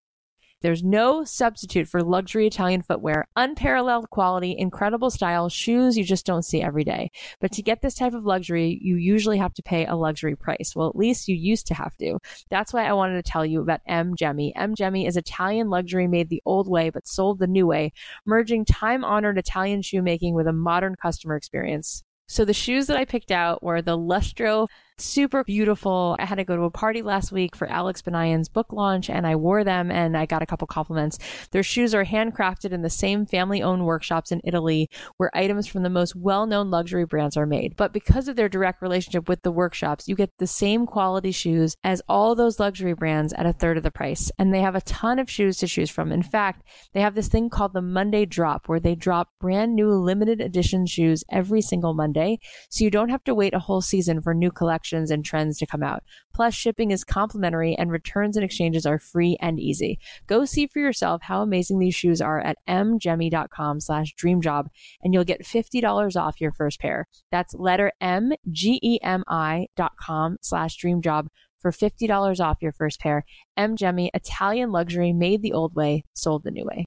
There's 0.61 0.83
no 0.83 1.23
substitute 1.23 1.87
for 1.87 2.03
luxury 2.03 2.47
Italian 2.47 2.81
footwear, 2.81 3.27
unparalleled 3.35 4.09
quality, 4.09 4.55
incredible 4.57 5.09
style, 5.09 5.49
shoes 5.49 5.97
you 5.97 6.03
just 6.03 6.25
don't 6.25 6.45
see 6.45 6.61
every 6.61 6.83
day. 6.83 7.11
But 7.39 7.51
to 7.53 7.61
get 7.61 7.81
this 7.81 7.95
type 7.95 8.13
of 8.13 8.25
luxury, 8.25 8.79
you 8.81 8.95
usually 8.95 9.39
have 9.39 9.53
to 9.55 9.63
pay 9.63 9.85
a 9.85 9.95
luxury 9.95 10.35
price. 10.35 10.73
Well, 10.75 10.89
at 10.89 10.95
least 10.95 11.27
you 11.27 11.35
used 11.35 11.67
to 11.67 11.73
have 11.73 11.97
to. 11.97 12.19
That's 12.49 12.73
why 12.73 12.85
I 12.85 12.93
wanted 12.93 13.23
to 13.23 13.31
tell 13.31 13.45
you 13.45 13.61
about 13.61 13.81
M. 13.87 14.15
Gemi. 14.15 14.51
M. 14.55 14.75
Gemi 14.75 15.07
is 15.07 15.17
Italian 15.17 15.69
luxury 15.69 16.07
made 16.07 16.29
the 16.29 16.43
old 16.45 16.69
way 16.69 16.89
but 16.89 17.07
sold 17.07 17.39
the 17.39 17.47
new 17.47 17.65
way, 17.65 17.93
merging 18.25 18.63
time 18.63 19.03
honored 19.03 19.37
Italian 19.37 19.81
shoemaking 19.81 20.35
with 20.35 20.47
a 20.47 20.53
modern 20.53 20.95
customer 20.95 21.35
experience. 21.35 22.03
So 22.27 22.45
the 22.45 22.53
shoes 22.53 22.87
that 22.87 22.95
I 22.95 23.03
picked 23.03 23.31
out 23.31 23.61
were 23.61 23.81
the 23.81 23.97
Lustro 23.97 24.67
super 25.03 25.43
beautiful. 25.43 26.15
I 26.19 26.25
had 26.25 26.35
to 26.35 26.43
go 26.43 26.55
to 26.55 26.63
a 26.63 26.71
party 26.71 27.01
last 27.01 27.31
week 27.31 27.55
for 27.55 27.67
Alex 27.67 28.01
Banayan's 28.01 28.49
book 28.49 28.71
launch 28.71 29.09
and 29.09 29.25
I 29.25 29.35
wore 29.35 29.63
them 29.63 29.91
and 29.91 30.15
I 30.15 30.25
got 30.25 30.41
a 30.41 30.45
couple 30.45 30.67
compliments. 30.67 31.17
Their 31.51 31.63
shoes 31.63 31.95
are 31.95 32.05
handcrafted 32.05 32.71
in 32.71 32.81
the 32.81 32.89
same 32.89 33.25
family 33.25 33.61
owned 33.61 33.85
workshops 33.85 34.31
in 34.31 34.41
Italy 34.43 34.89
where 35.17 35.35
items 35.35 35.67
from 35.67 35.83
the 35.83 35.89
most 35.89 36.15
well 36.15 36.45
known 36.45 36.69
luxury 36.69 37.05
brands 37.05 37.35
are 37.35 37.45
made. 37.45 37.75
But 37.75 37.93
because 37.93 38.27
of 38.27 38.35
their 38.35 38.49
direct 38.49 38.81
relationship 38.81 39.27
with 39.27 39.41
the 39.41 39.51
workshops, 39.51 40.07
you 40.07 40.15
get 40.15 40.31
the 40.37 40.47
same 40.47 40.85
quality 40.85 41.31
shoes 41.31 41.75
as 41.83 42.01
all 42.07 42.35
those 42.35 42.59
luxury 42.59 42.93
brands 42.93 43.33
at 43.33 43.45
a 43.45 43.53
third 43.53 43.77
of 43.77 43.83
the 43.83 43.91
price. 43.91 44.31
And 44.37 44.53
they 44.53 44.61
have 44.61 44.75
a 44.75 44.81
ton 44.81 45.19
of 45.19 45.29
shoes 45.29 45.57
to 45.57 45.67
choose 45.67 45.89
from. 45.89 46.11
In 46.11 46.23
fact, 46.23 46.63
they 46.93 47.01
have 47.01 47.15
this 47.15 47.27
thing 47.27 47.49
called 47.49 47.73
the 47.73 47.81
Monday 47.81 48.25
Drop 48.25 48.67
where 48.67 48.79
they 48.79 48.95
drop 48.95 49.29
brand 49.39 49.75
new 49.75 49.89
limited 49.89 50.41
edition 50.41 50.85
shoes 50.85 51.23
every 51.31 51.61
single 51.61 51.93
Monday. 51.93 52.39
So 52.69 52.83
you 52.83 52.91
don't 52.91 53.09
have 53.09 53.23
to 53.23 53.35
wait 53.35 53.53
a 53.53 53.59
whole 53.59 53.81
season 53.81 54.21
for 54.21 54.33
new 54.33 54.51
collections 54.51 54.90
and 54.93 55.23
trends 55.23 55.57
to 55.59 55.65
come 55.65 55.83
out. 55.83 56.03
Plus, 56.33 56.53
shipping 56.53 56.91
is 56.91 57.03
complimentary 57.03 57.75
and 57.75 57.91
returns 57.91 58.35
and 58.35 58.43
exchanges 58.43 58.85
are 58.85 58.99
free 58.99 59.37
and 59.39 59.59
easy. 59.59 59.99
Go 60.27 60.43
see 60.45 60.67
for 60.67 60.79
yourself 60.79 61.21
how 61.23 61.41
amazing 61.41 61.79
these 61.79 61.95
shoes 61.95 62.21
are 62.21 62.39
at 62.41 62.57
mgemi.com 62.67 63.79
slash 63.79 64.13
dreamjob 64.15 64.67
and 65.01 65.13
you'll 65.13 65.23
get 65.23 65.45
$50 65.45 66.15
off 66.19 66.41
your 66.41 66.51
first 66.51 66.79
pair. 66.79 67.07
That's 67.31 67.53
letter 67.53 67.91
M 68.01 68.33
G 68.51 68.79
E 68.83 68.99
M 69.01 69.23
I 69.27 69.67
dot 69.75 69.93
com 69.99 70.37
slash 70.41 70.77
dreamjob 70.77 71.27
for 71.59 71.71
$50 71.71 72.39
off 72.39 72.57
your 72.61 72.71
first 72.71 72.99
pair. 72.99 73.23
Mgemi, 73.57 74.09
Italian 74.13 74.71
luxury 74.71 75.13
made 75.13 75.41
the 75.41 75.53
old 75.53 75.75
way, 75.75 76.03
sold 76.13 76.43
the 76.43 76.51
new 76.51 76.65
way. 76.65 76.85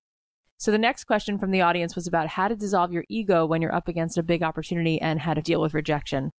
So 0.59 0.71
the 0.71 0.79
next 0.79 1.05
question 1.05 1.39
from 1.39 1.51
the 1.51 1.61
audience 1.61 1.95
was 1.95 2.07
about 2.07 2.29
how 2.29 2.49
to 2.49 2.57
dissolve 2.57 2.93
your 2.93 3.05
ego 3.09 3.45
when 3.45 3.61
you're 3.61 3.75
up 3.75 3.89
against 3.89 4.19
a 4.19 4.23
big 4.23 4.43
opportunity 4.43 5.01
and 5.01 5.21
how 5.21 5.35
to 5.35 5.43
deal 5.43 5.61
with 5.61 5.75
rejection. 5.75 6.31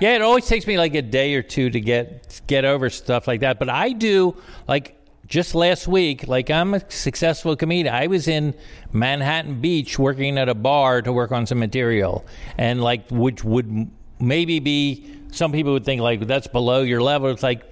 Yeah, 0.00 0.16
it 0.16 0.22
always 0.22 0.46
takes 0.46 0.66
me 0.66 0.76
like 0.76 0.94
a 0.94 1.02
day 1.02 1.34
or 1.34 1.42
two 1.42 1.70
to 1.70 1.80
get 1.80 2.40
get 2.46 2.64
over 2.64 2.90
stuff 2.90 3.28
like 3.28 3.40
that. 3.40 3.58
But 3.58 3.68
I 3.68 3.92
do 3.92 4.36
like 4.66 4.96
just 5.26 5.54
last 5.54 5.86
week, 5.86 6.26
like 6.26 6.50
I'm 6.50 6.74
a 6.74 6.90
successful 6.90 7.56
comedian. 7.56 7.94
I 7.94 8.08
was 8.08 8.28
in 8.28 8.54
Manhattan 8.92 9.60
Beach 9.60 9.98
working 9.98 10.36
at 10.36 10.48
a 10.48 10.54
bar 10.54 11.00
to 11.02 11.12
work 11.12 11.32
on 11.32 11.46
some 11.46 11.58
material, 11.58 12.24
and 12.58 12.82
like 12.82 13.08
which 13.10 13.44
would 13.44 13.90
maybe 14.18 14.58
be 14.58 15.10
some 15.30 15.52
people 15.52 15.72
would 15.72 15.84
think 15.84 16.00
like 16.00 16.26
that's 16.26 16.46
below 16.48 16.82
your 16.82 17.02
level. 17.02 17.30
It's 17.30 17.42
like 17.42 17.62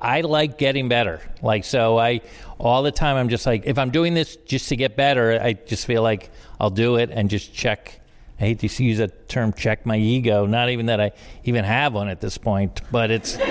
I 0.00 0.22
like 0.22 0.58
getting 0.58 0.88
better. 0.88 1.20
Like 1.42 1.64
so, 1.64 1.98
I 1.98 2.22
all 2.58 2.82
the 2.82 2.92
time 2.92 3.16
I'm 3.16 3.28
just 3.28 3.46
like 3.46 3.62
if 3.64 3.78
I'm 3.78 3.90
doing 3.90 4.14
this 4.14 4.36
just 4.36 4.68
to 4.70 4.76
get 4.76 4.96
better, 4.96 5.40
I 5.40 5.52
just 5.52 5.86
feel 5.86 6.02
like 6.02 6.30
I'll 6.58 6.70
do 6.70 6.96
it 6.96 7.10
and 7.10 7.30
just 7.30 7.54
check. 7.54 7.99
I 8.40 8.44
hate 8.44 8.60
to 8.60 8.82
use 8.82 8.98
that 8.98 9.28
term, 9.28 9.52
check 9.52 9.84
my 9.84 9.98
ego. 9.98 10.46
Not 10.46 10.70
even 10.70 10.86
that 10.86 11.00
I 11.00 11.12
even 11.44 11.64
have 11.64 11.92
one 11.92 12.08
at 12.08 12.20
this 12.20 12.38
point, 12.38 12.80
but 12.90 13.10
it's. 13.10 13.36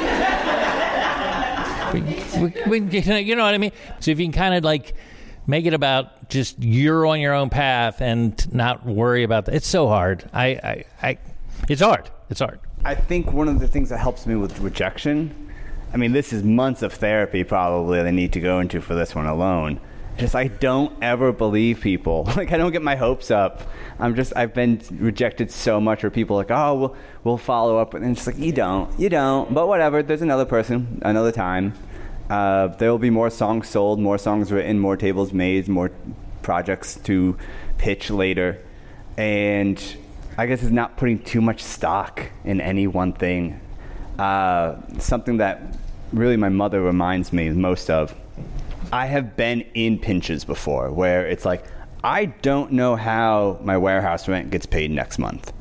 we, 1.93 2.01
we, 2.67 2.81
we, 2.81 3.21
you 3.21 3.35
know 3.35 3.43
what 3.43 3.53
I 3.53 3.57
mean? 3.59 3.71
So 3.99 4.09
if 4.11 4.19
you 4.19 4.25
can 4.25 4.33
kind 4.33 4.55
of 4.55 4.63
like 4.63 4.95
make 5.49 5.65
it 5.65 5.73
about 5.73 6.29
just 6.29 6.59
you're 6.59 7.05
on 7.05 7.19
your 7.19 7.33
own 7.33 7.49
path 7.49 8.01
and 8.01 8.53
not 8.53 8.85
worry 8.85 9.23
about 9.23 9.45
that. 9.45 9.55
It's 9.55 9.67
so 9.67 9.87
hard. 9.87 10.29
I, 10.31 10.47
I, 10.47 10.85
I 11.01 11.17
it's 11.67 11.81
hard. 11.81 12.09
It's 12.29 12.39
hard. 12.39 12.59
I 12.85 12.95
think 12.95 13.33
one 13.33 13.47
of 13.47 13.59
the 13.59 13.67
things 13.67 13.89
that 13.89 13.97
helps 13.97 14.25
me 14.25 14.35
with 14.35 14.59
rejection, 14.59 15.51
I 15.93 15.97
mean, 15.97 16.13
this 16.13 16.31
is 16.31 16.43
months 16.43 16.81
of 16.81 16.93
therapy 16.93 17.43
probably 17.43 17.97
that 17.97 18.07
I 18.07 18.11
need 18.11 18.31
to 18.33 18.39
go 18.39 18.59
into 18.59 18.79
for 18.79 18.95
this 18.95 19.15
one 19.15 19.25
alone. 19.25 19.81
Just 20.19 20.35
I 20.35 20.47
don't 20.47 20.91
ever 21.01 21.31
believe 21.31 21.79
people. 21.79 22.29
Like 22.35 22.51
I 22.51 22.57
don't 22.57 22.71
get 22.71 22.81
my 22.81 22.95
hopes 22.95 23.31
up. 23.31 23.61
I'm 23.99 24.15
just 24.15 24.33
I've 24.35 24.53
been 24.53 24.81
rejected 24.91 25.49
so 25.49 25.79
much 25.79 26.03
where 26.03 26.09
people 26.09 26.35
like, 26.35 26.51
oh, 26.51 26.75
we'll 26.75 26.95
we'll 27.23 27.37
follow 27.37 27.77
up, 27.77 27.93
and 27.93 28.05
it's 28.05 28.27
like 28.27 28.37
you 28.37 28.51
don't, 28.51 28.97
you 28.99 29.09
don't. 29.09 29.53
But 29.53 29.67
whatever. 29.67 30.03
There's 30.03 30.21
another 30.21 30.45
person, 30.45 31.01
another 31.03 31.31
time. 31.31 31.73
Uh, 32.29 32.67
there 32.67 32.91
will 32.91 32.99
be 32.99 33.09
more 33.09 33.29
songs 33.29 33.67
sold, 33.67 33.99
more 33.99 34.17
songs 34.17 34.51
written, 34.51 34.77
more 34.79 34.95
tables 34.95 35.33
made, 35.33 35.67
more 35.67 35.91
projects 36.41 36.95
to 37.03 37.37
pitch 37.77 38.09
later, 38.09 38.61
and 39.17 39.81
I 40.37 40.45
guess 40.45 40.61
it's 40.61 40.71
not 40.71 40.97
putting 40.97 41.19
too 41.19 41.41
much 41.41 41.63
stock 41.63 42.21
in 42.43 42.61
any 42.61 42.87
one 42.87 43.13
thing. 43.13 43.59
Uh, 44.17 44.75
something 44.99 45.37
that 45.37 45.61
really 46.13 46.37
my 46.37 46.49
mother 46.49 46.81
reminds 46.81 47.31
me 47.33 47.49
most 47.49 47.89
of. 47.89 48.13
I 48.91 49.05
have 49.05 49.35
been 49.35 49.61
in 49.75 49.99
pinches 49.99 50.43
before 50.43 50.91
where 50.91 51.27
it's 51.27 51.45
like, 51.45 51.63
I 52.03 52.25
don't 52.25 52.71
know 52.71 52.95
how 52.95 53.59
my 53.61 53.77
warehouse 53.77 54.27
rent 54.27 54.49
gets 54.49 54.65
paid 54.65 54.89
next 54.89 55.19
month. 55.19 55.53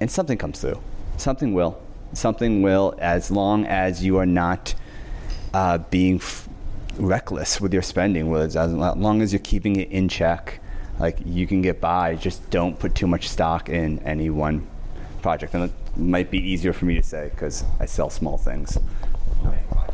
And 0.00 0.10
something 0.10 0.38
comes 0.38 0.60
through. 0.60 0.80
Something 1.16 1.54
will. 1.54 1.80
Something 2.12 2.62
will, 2.62 2.94
as 2.98 3.30
long 3.30 3.66
as 3.66 4.04
you 4.04 4.18
are 4.18 4.26
not 4.26 4.74
uh, 5.54 5.78
being 5.78 6.16
f- 6.16 6.48
reckless 6.98 7.60
with 7.60 7.72
your 7.72 7.82
spending, 7.82 8.32
as, 8.36 8.54
as 8.54 8.72
long 8.72 9.22
as 9.22 9.32
you're 9.32 9.40
keeping 9.40 9.76
it 9.76 9.90
in 9.90 10.08
check, 10.08 10.60
like 11.00 11.18
you 11.24 11.46
can 11.46 11.62
get 11.62 11.80
by. 11.80 12.14
Just 12.14 12.48
don't 12.50 12.78
put 12.78 12.94
too 12.94 13.08
much 13.08 13.28
stock 13.28 13.68
in 13.68 13.98
any 14.00 14.30
one 14.30 14.66
project. 15.20 15.54
And 15.54 15.64
it 15.64 15.72
might 15.96 16.30
be 16.30 16.38
easier 16.38 16.72
for 16.72 16.84
me 16.84 16.94
to 16.94 17.02
say 17.02 17.30
because 17.30 17.64
I 17.80 17.86
sell 17.86 18.10
small 18.10 18.38
things. 18.38 18.78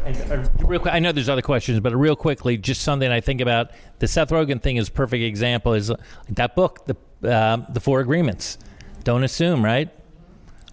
And, 0.05 0.32
uh, 0.32 0.48
real 0.64 0.80
quick, 0.80 0.94
I 0.94 0.98
know 0.98 1.12
there's 1.12 1.28
other 1.28 1.42
questions, 1.42 1.78
but 1.80 1.94
real 1.94 2.16
quickly, 2.16 2.57
just 2.57 2.82
something 2.82 3.11
I 3.11 3.20
think 3.20 3.40
about. 3.40 3.70
The 4.00 4.09
Seth 4.09 4.30
Rogen 4.30 4.61
thing 4.61 4.76
is 4.76 4.88
a 4.88 4.92
perfect 4.92 5.22
example. 5.22 5.74
Is 5.74 5.92
that 6.30 6.57
book, 6.57 6.86
the 6.86 6.96
uh, 7.28 7.59
the 7.68 7.80
Four 7.80 8.00
Agreements? 8.00 8.59
Don't 9.05 9.22
assume, 9.22 9.64
right? 9.64 9.90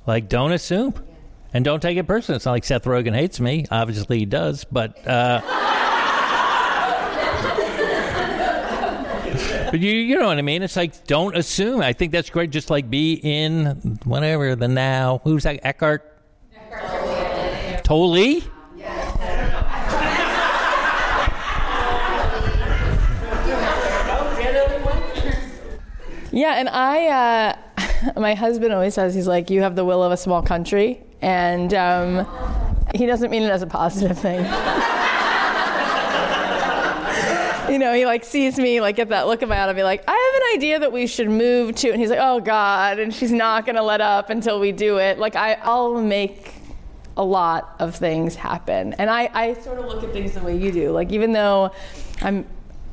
Like, 0.08 0.30
don't 0.30 0.52
assume, 0.52 0.96
and 1.54 1.64
don't 1.64 1.82
take 1.82 1.98
it 1.98 2.08
personally. 2.08 2.38
It's 2.38 2.46
not 2.46 2.54
like 2.54 2.64
Seth 2.64 2.86
Rogen 2.86 3.14
hates 3.14 3.40
me. 3.40 3.66
Obviously, 3.70 4.20
he 4.20 4.26
does, 4.26 4.64
but. 4.64 4.98
Uh, 5.08 5.42
but 9.72 9.80
you, 9.80 9.92
you 9.92 10.18
know 10.18 10.28
what 10.28 10.40
I 10.40 10.42
mean? 10.42 10.64
It's 10.64 10.76
like 10.76 11.06
don't 11.06 11.38
assume. 11.38 11.82
I 11.82 11.94
think 11.94 12.12
that's 12.12 12.32
great. 12.32 12.50
Just 12.50 12.72
like 12.72 12.90
be 12.90 13.14
in 13.14 14.00
whatever 14.06 14.56
the 14.56 14.68
now. 14.68 15.22
Who's 15.24 15.44
that? 15.44 15.60
Eckhart. 15.64 16.20
Eckhart 16.56 17.84
Tolle. 17.84 18.42
Yeah, 26.32 26.56
and 26.56 26.70
I, 26.70 27.08
uh, 27.08 27.56
my 28.20 28.34
husband 28.36 28.74
always 28.74 28.94
says, 28.94 29.16
he's 29.16 29.28
like, 29.28 29.50
you 29.50 29.62
have 29.62 29.76
the 29.76 29.86
will 29.86 30.04
of 30.04 30.12
a 30.12 30.18
small 30.18 30.42
country. 30.42 31.02
And 31.22 31.74
um, 31.74 32.28
he 32.96 33.06
doesn't 33.06 33.30
mean 33.30 33.44
it 33.44 33.52
as 33.52 33.62
a 33.62 33.68
positive 33.68 34.18
thing. 34.18 34.40
you 37.70 37.78
know, 37.78 37.94
he 37.94 38.06
like 38.06 38.24
sees 38.24 38.58
me 38.58 38.82
like 38.82 38.96
get 38.96 39.10
that 39.10 39.28
look 39.28 39.42
in 39.42 39.50
my 39.50 39.58
eye 39.58 39.68
and 39.68 39.76
be 39.76 39.84
like, 39.84 40.04
I 40.08 40.12
have 40.12 40.42
an 40.42 40.58
idea 40.58 40.80
that 40.80 40.92
we 40.92 41.08
should 41.08 41.30
move 41.30 41.76
to, 41.78 41.90
and 41.90 42.00
he's 42.00 42.10
like, 42.10 42.20
oh 42.22 42.40
God, 42.40 43.00
and 43.00 43.14
she's 43.14 43.32
not 43.32 43.66
gonna 43.66 43.84
let 43.84 44.02
up 44.02 44.30
until 44.30 44.60
we 44.60 44.72
do 44.72 44.98
it. 44.98 45.20
Like 45.20 45.36
I, 45.36 45.54
I'll 45.64 46.02
make 46.02 46.54
a 47.18 47.24
lot 47.24 47.76
of 47.80 47.96
things 47.96 48.36
happen, 48.36 48.94
and 48.94 49.10
I, 49.10 49.30
I 49.34 49.54
sort 49.56 49.80
of 49.80 49.86
look 49.86 50.04
at 50.04 50.12
things 50.12 50.34
the 50.34 50.42
way 50.42 50.58
you 50.58 50.72
do. 50.72 50.92
Like 50.92 51.12
even 51.12 51.34
though 51.34 51.72
I'm, 52.22 52.46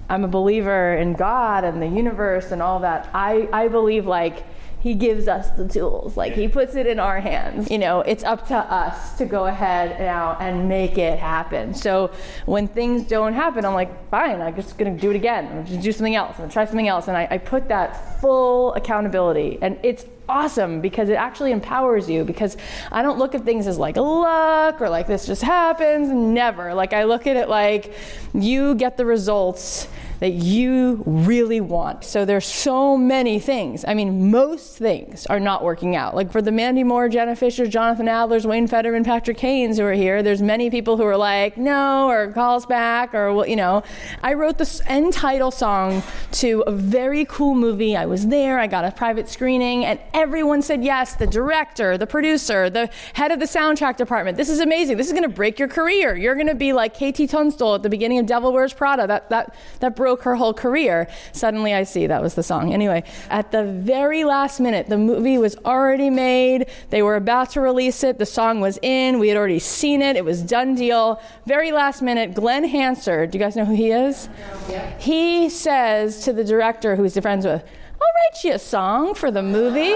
I'm 0.09 0.25
a 0.25 0.29
believer 0.29 0.95
in 0.95 1.15
God 1.15 1.65
and 1.65 1.83
the 1.83 1.89
universe 1.89 2.53
and 2.53 2.63
all 2.63 2.81
that, 2.81 3.09
I, 3.13 3.49
I 3.53 3.69
believe 3.69 4.07
like 4.07 4.45
he 4.87 4.95
gives 4.95 5.27
us 5.27 5.51
the 5.57 5.67
tools. 5.67 6.17
Like 6.17 6.35
he 6.35 6.47
puts 6.47 6.77
it 6.77 6.87
in 6.87 7.01
our 7.01 7.19
hands. 7.19 7.69
You 7.71 7.79
know, 7.79 8.03
it's 8.03 8.23
up 8.23 8.47
to 8.49 8.55
us 8.55 9.19
to 9.19 9.25
go 9.25 9.47
ahead 9.47 9.99
now 9.99 10.37
and 10.39 10.69
make 10.69 10.97
it 10.97 11.19
happen. 11.19 11.75
So 11.75 12.13
when 12.45 12.69
things 12.69 13.03
don't 13.03 13.33
happen, 13.33 13.65
I'm 13.65 13.75
like, 13.75 14.09
fine, 14.11 14.41
I'm 14.41 14.55
just 14.55 14.79
gonna 14.79 14.97
do 14.97 15.11
it 15.11 15.17
again. 15.17 15.49
I'm 15.49 15.67
just 15.67 15.81
do 15.81 15.91
something 15.91 16.15
else. 16.15 16.37
I'm 16.37 16.43
gonna 16.43 16.53
try 16.53 16.67
something 16.67 16.87
else. 16.87 17.09
And 17.09 17.17
I, 17.17 17.27
I 17.33 17.39
put 17.39 17.67
that 17.69 18.21
full 18.21 18.75
accountability. 18.75 19.59
And 19.61 19.77
it's 19.83 20.05
awesome 20.29 20.81
because 20.81 21.09
it 21.09 21.15
actually 21.15 21.53
empowers 21.53 22.09
you 22.09 22.25
because 22.25 22.57
I 22.91 23.03
don't 23.03 23.19
look 23.19 23.35
at 23.35 23.45
things 23.45 23.67
as 23.67 23.79
like 23.79 23.97
luck 23.97 24.81
or 24.81 24.89
like 24.89 25.07
this 25.07 25.27
just 25.27 25.43
happens. 25.43 26.09
Never. 26.09 26.75
Like 26.75 26.93
I 26.93 27.05
look 27.05 27.27
at 27.27 27.37
it 27.37 27.49
like 27.49 27.95
you 28.35 28.75
get 28.75 28.97
the 28.97 29.07
results 29.07 29.89
that 30.21 30.33
you 30.33 31.03
really 31.07 31.61
want. 31.61 32.05
So 32.05 32.25
there's 32.25 32.47
so 32.47 32.97
many 32.97 33.39
things. 33.39 33.85
I 33.87 33.95
mean, 33.95 34.31
most 34.31 34.79
things 34.79 35.27
are 35.27 35.41
not 35.41 35.63
working 35.63 35.97
out. 35.97 36.15
Like 36.15 36.33
for 36.33 36.41
the 36.41 36.53
Mandy 36.53 36.85
Moore, 36.85 37.09
Jenna 37.09 37.37
Fischer, 37.37 37.67
Jonathan 37.67 38.07
Adlers, 38.07 38.47
Wayne 38.47 38.67
Federman, 38.67 39.05
Patrick 39.05 39.37
Cains 39.37 39.79
who 39.79 39.85
are 39.85 39.93
here, 39.93 40.23
there's 40.23 40.43
many 40.43 40.71
people 40.71 40.97
who 40.97 41.05
are 41.05 41.17
like, 41.17 41.57
no, 41.57 42.09
or 42.09 42.33
call 42.33 42.57
us 42.57 42.67
back, 42.67 43.15
or, 43.15 43.47
you 43.47 43.57
know. 43.57 43.83
I 44.23 44.35
wrote 44.35 44.59
the 44.59 44.83
end 44.87 45.13
title 45.13 45.51
song 45.51 46.03
to 46.33 46.63
a 46.67 46.73
very 46.73 47.25
cool 47.27 47.55
movie. 47.55 47.97
I 47.97 48.07
was 48.07 48.27
there, 48.29 48.59
I 48.59 48.67
got 48.67 48.85
a 48.85 48.93
private 48.93 49.29
screening, 49.29 49.85
and 49.85 49.99
everyone 50.15 50.63
said 50.63 50.83
yes 50.85 51.15
the 51.15 51.27
director, 51.27 51.99
the 51.99 52.07
producer, 52.07 52.71
the 52.71 52.91
head 53.15 53.33
of 53.33 53.41
the 53.41 53.47
soundtrack 53.47 53.97
department. 53.97 54.37
This 54.37 54.49
is 54.49 54.61
amazing. 54.61 54.97
This 54.97 55.07
is 55.07 55.13
going 55.13 55.23
to 55.23 55.29
break 55.29 55.59
your 55.59 55.69
career. 55.69 56.17
You're 56.17 56.35
going 56.35 56.47
to 56.47 56.55
be 56.55 56.73
like 56.73 56.95
KT 56.95 57.29
Tunstall 57.29 57.77
at 57.77 57.83
the 57.83 57.89
beginning 57.89 58.19
of 58.19 58.27
Devil 58.27 58.53
Wears 58.53 58.73
Prada. 58.73 59.07
That, 59.07 59.31
that, 59.31 59.55
that 59.81 59.97
broke 60.07 60.23
her 60.23 60.37
whole 60.37 60.55
career. 60.55 61.09
Suddenly 61.33 61.75
I 61.75 61.83
see 61.83 62.07
that 62.07 62.23
was 62.23 62.35
the 62.37 62.43
song. 62.45 62.73
Anyway, 62.73 63.03
at 63.29 63.51
the 63.51 63.65
very 63.65 64.23
last 64.23 64.61
minute, 64.61 64.87
the 64.87 64.97
movie 64.97 65.37
was 65.37 65.57
already 65.65 66.11
made. 66.11 66.67
They 66.91 67.03
were 67.03 67.17
about 67.17 67.51
to 67.55 67.61
release 67.61 68.05
it. 68.05 68.21
The 68.21 68.25
song 68.25 68.61
was 68.61 68.79
in. 68.83 69.19
We 69.19 69.27
had 69.27 69.37
already 69.37 69.59
seen 69.59 70.03
it. 70.03 70.15
It 70.15 70.25
was 70.25 70.43
done 70.43 70.77
deal. 70.77 71.21
Very 71.45 71.73
last 71.73 72.03
minute, 72.03 72.35
Glen 72.35 72.63
Hansard, 72.63 73.33
do 73.33 73.39
you 73.39 73.45
guys 73.45 73.57
know 73.57 73.65
who 73.65 73.75
he 73.75 73.91
is? 73.91 74.29
Yeah. 74.69 74.97
He 75.01 75.49
says 75.49 76.21
to 76.21 76.33
the 76.33 76.45
director 76.45 76.95
who 76.95 77.03
he's 77.03 77.19
friends 77.19 77.45
with, 77.45 77.65
I'll 77.65 78.13
write 78.19 78.45
you 78.45 78.53
a 78.53 78.61
song 78.61 79.17
for 79.17 79.33
the 79.33 79.43
movie. 79.43 79.95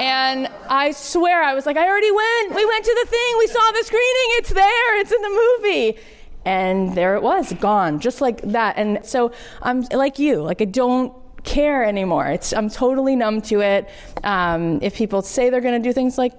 and 0.00 0.48
I 0.70 0.92
swear, 0.92 1.42
I 1.42 1.52
was 1.52 1.66
like, 1.66 1.76
I 1.76 1.86
already 1.86 2.10
went. 2.10 2.54
We 2.54 2.64
went 2.64 2.86
to 2.86 2.96
the 3.04 3.10
thing. 3.10 3.30
We 3.38 3.48
saw 3.48 3.70
the 3.72 3.84
screening. 3.84 4.28
It's 4.38 4.52
there. 4.54 5.00
It's 5.00 5.12
in 5.12 5.20
the 5.20 5.28
movie. 5.28 5.98
And 6.46 6.94
there 6.94 7.16
it 7.16 7.22
was, 7.22 7.52
gone, 7.54 8.00
just 8.00 8.20
like 8.20 8.40
that. 8.42 8.78
And 8.78 9.04
so 9.04 9.32
I'm 9.60 9.82
like 9.92 10.18
you, 10.18 10.42
like 10.42 10.62
I 10.62 10.64
don't 10.64 11.12
care 11.42 11.84
anymore. 11.84 12.28
It's 12.28 12.52
I'm 12.52 12.70
totally 12.70 13.16
numb 13.16 13.40
to 13.42 13.60
it. 13.60 13.88
Um, 14.22 14.78
if 14.80 14.94
people 14.94 15.22
say 15.22 15.50
they're 15.50 15.60
going 15.60 15.80
to 15.82 15.88
do 15.88 15.92
things 15.92 16.16
like 16.16 16.32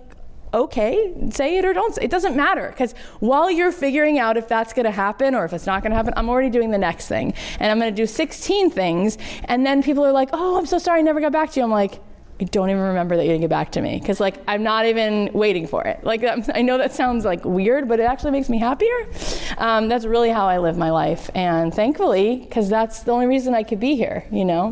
okay, 0.53 1.13
say 1.29 1.57
it 1.57 1.65
or 1.65 1.73
don't 1.73 1.97
it. 1.97 2.05
It 2.05 2.11
doesn't 2.11 2.35
matter 2.35 2.69
because 2.69 2.93
while 3.19 3.51
you're 3.51 3.71
figuring 3.71 4.17
out 4.17 4.37
if 4.37 4.47
that's 4.47 4.73
going 4.73 4.85
to 4.85 4.91
happen 4.91 5.35
or 5.35 5.43
if 5.43 5.53
it's 5.53 5.65
not 5.65 5.83
going 5.83 5.91
to 5.91 5.95
happen, 5.97 6.13
I'm 6.15 6.29
already 6.29 6.49
doing 6.49 6.71
the 6.71 6.77
next 6.77 7.07
thing. 7.07 7.33
And 7.59 7.69
I'm 7.69 7.79
going 7.79 7.93
to 7.93 8.01
do 8.01 8.07
16 8.07 8.69
things. 8.69 9.17
And 9.45 9.65
then 9.65 9.83
people 9.83 10.05
are 10.05 10.13
like, 10.13 10.29
oh, 10.31 10.57
I'm 10.57 10.65
so 10.65 10.77
sorry 10.77 10.99
I 10.99 11.01
never 11.03 11.19
got 11.19 11.33
back 11.33 11.51
to 11.51 11.59
you. 11.59 11.65
I'm 11.65 11.71
like, 11.71 11.99
I 12.39 12.43
don't 12.43 12.69
even 12.69 12.81
remember 12.81 13.17
that 13.17 13.23
you 13.23 13.29
didn't 13.29 13.41
get 13.41 13.49
back 13.49 13.71
to 13.71 13.81
me 13.81 13.99
because 13.99 14.19
like 14.19 14.37
I'm 14.47 14.61
not 14.61 14.85
even 14.85 15.31
waiting 15.33 15.65
for 15.65 15.83
it. 15.85 16.03
Like 16.03 16.23
I 16.53 16.61
know 16.61 16.77
that 16.77 16.93
sounds 16.93 17.25
like 17.25 17.43
weird, 17.45 17.87
but 17.87 17.99
it 17.99 18.03
actually 18.03 18.31
makes 18.31 18.49
me 18.49 18.59
happier. 18.59 19.07
Um, 19.57 19.89
that's 19.89 20.05
really 20.05 20.29
how 20.29 20.47
I 20.47 20.59
live 20.59 20.77
my 20.77 20.91
life, 20.91 21.29
and 21.33 21.73
thankfully, 21.73 22.37
because 22.37 22.69
that's 22.69 23.01
the 23.01 23.11
only 23.11 23.25
reason 23.25 23.55
I 23.55 23.63
could 23.63 23.79
be 23.79 23.95
here. 23.95 24.25
You 24.31 24.45
know, 24.45 24.71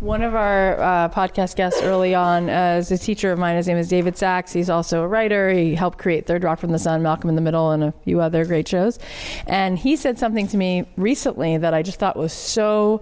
one 0.00 0.22
of 0.22 0.34
our 0.34 0.78
uh, 0.78 1.08
podcast 1.08 1.56
guests 1.56 1.80
early 1.82 2.14
on 2.14 2.50
uh, 2.50 2.76
is 2.78 2.90
a 2.90 2.98
teacher 2.98 3.32
of 3.32 3.38
mine. 3.38 3.56
His 3.56 3.66
name 3.66 3.78
is 3.78 3.88
David 3.88 4.16
Sacks. 4.18 4.52
He's 4.52 4.68
also 4.68 5.02
a 5.02 5.08
writer. 5.08 5.50
He 5.50 5.74
helped 5.74 5.98
create 5.98 6.26
Third 6.26 6.44
Rock 6.44 6.58
from 6.58 6.72
the 6.72 6.78
Sun, 6.78 7.02
Malcolm 7.02 7.30
in 7.30 7.36
the 7.36 7.40
Middle, 7.40 7.70
and 7.70 7.82
a 7.82 7.94
few 8.04 8.20
other 8.20 8.44
great 8.44 8.68
shows. 8.68 8.98
And 9.46 9.78
he 9.78 9.96
said 9.96 10.18
something 10.18 10.46
to 10.48 10.56
me 10.56 10.86
recently 10.96 11.56
that 11.56 11.72
I 11.72 11.82
just 11.82 11.98
thought 11.98 12.16
was 12.16 12.32
so 12.32 13.00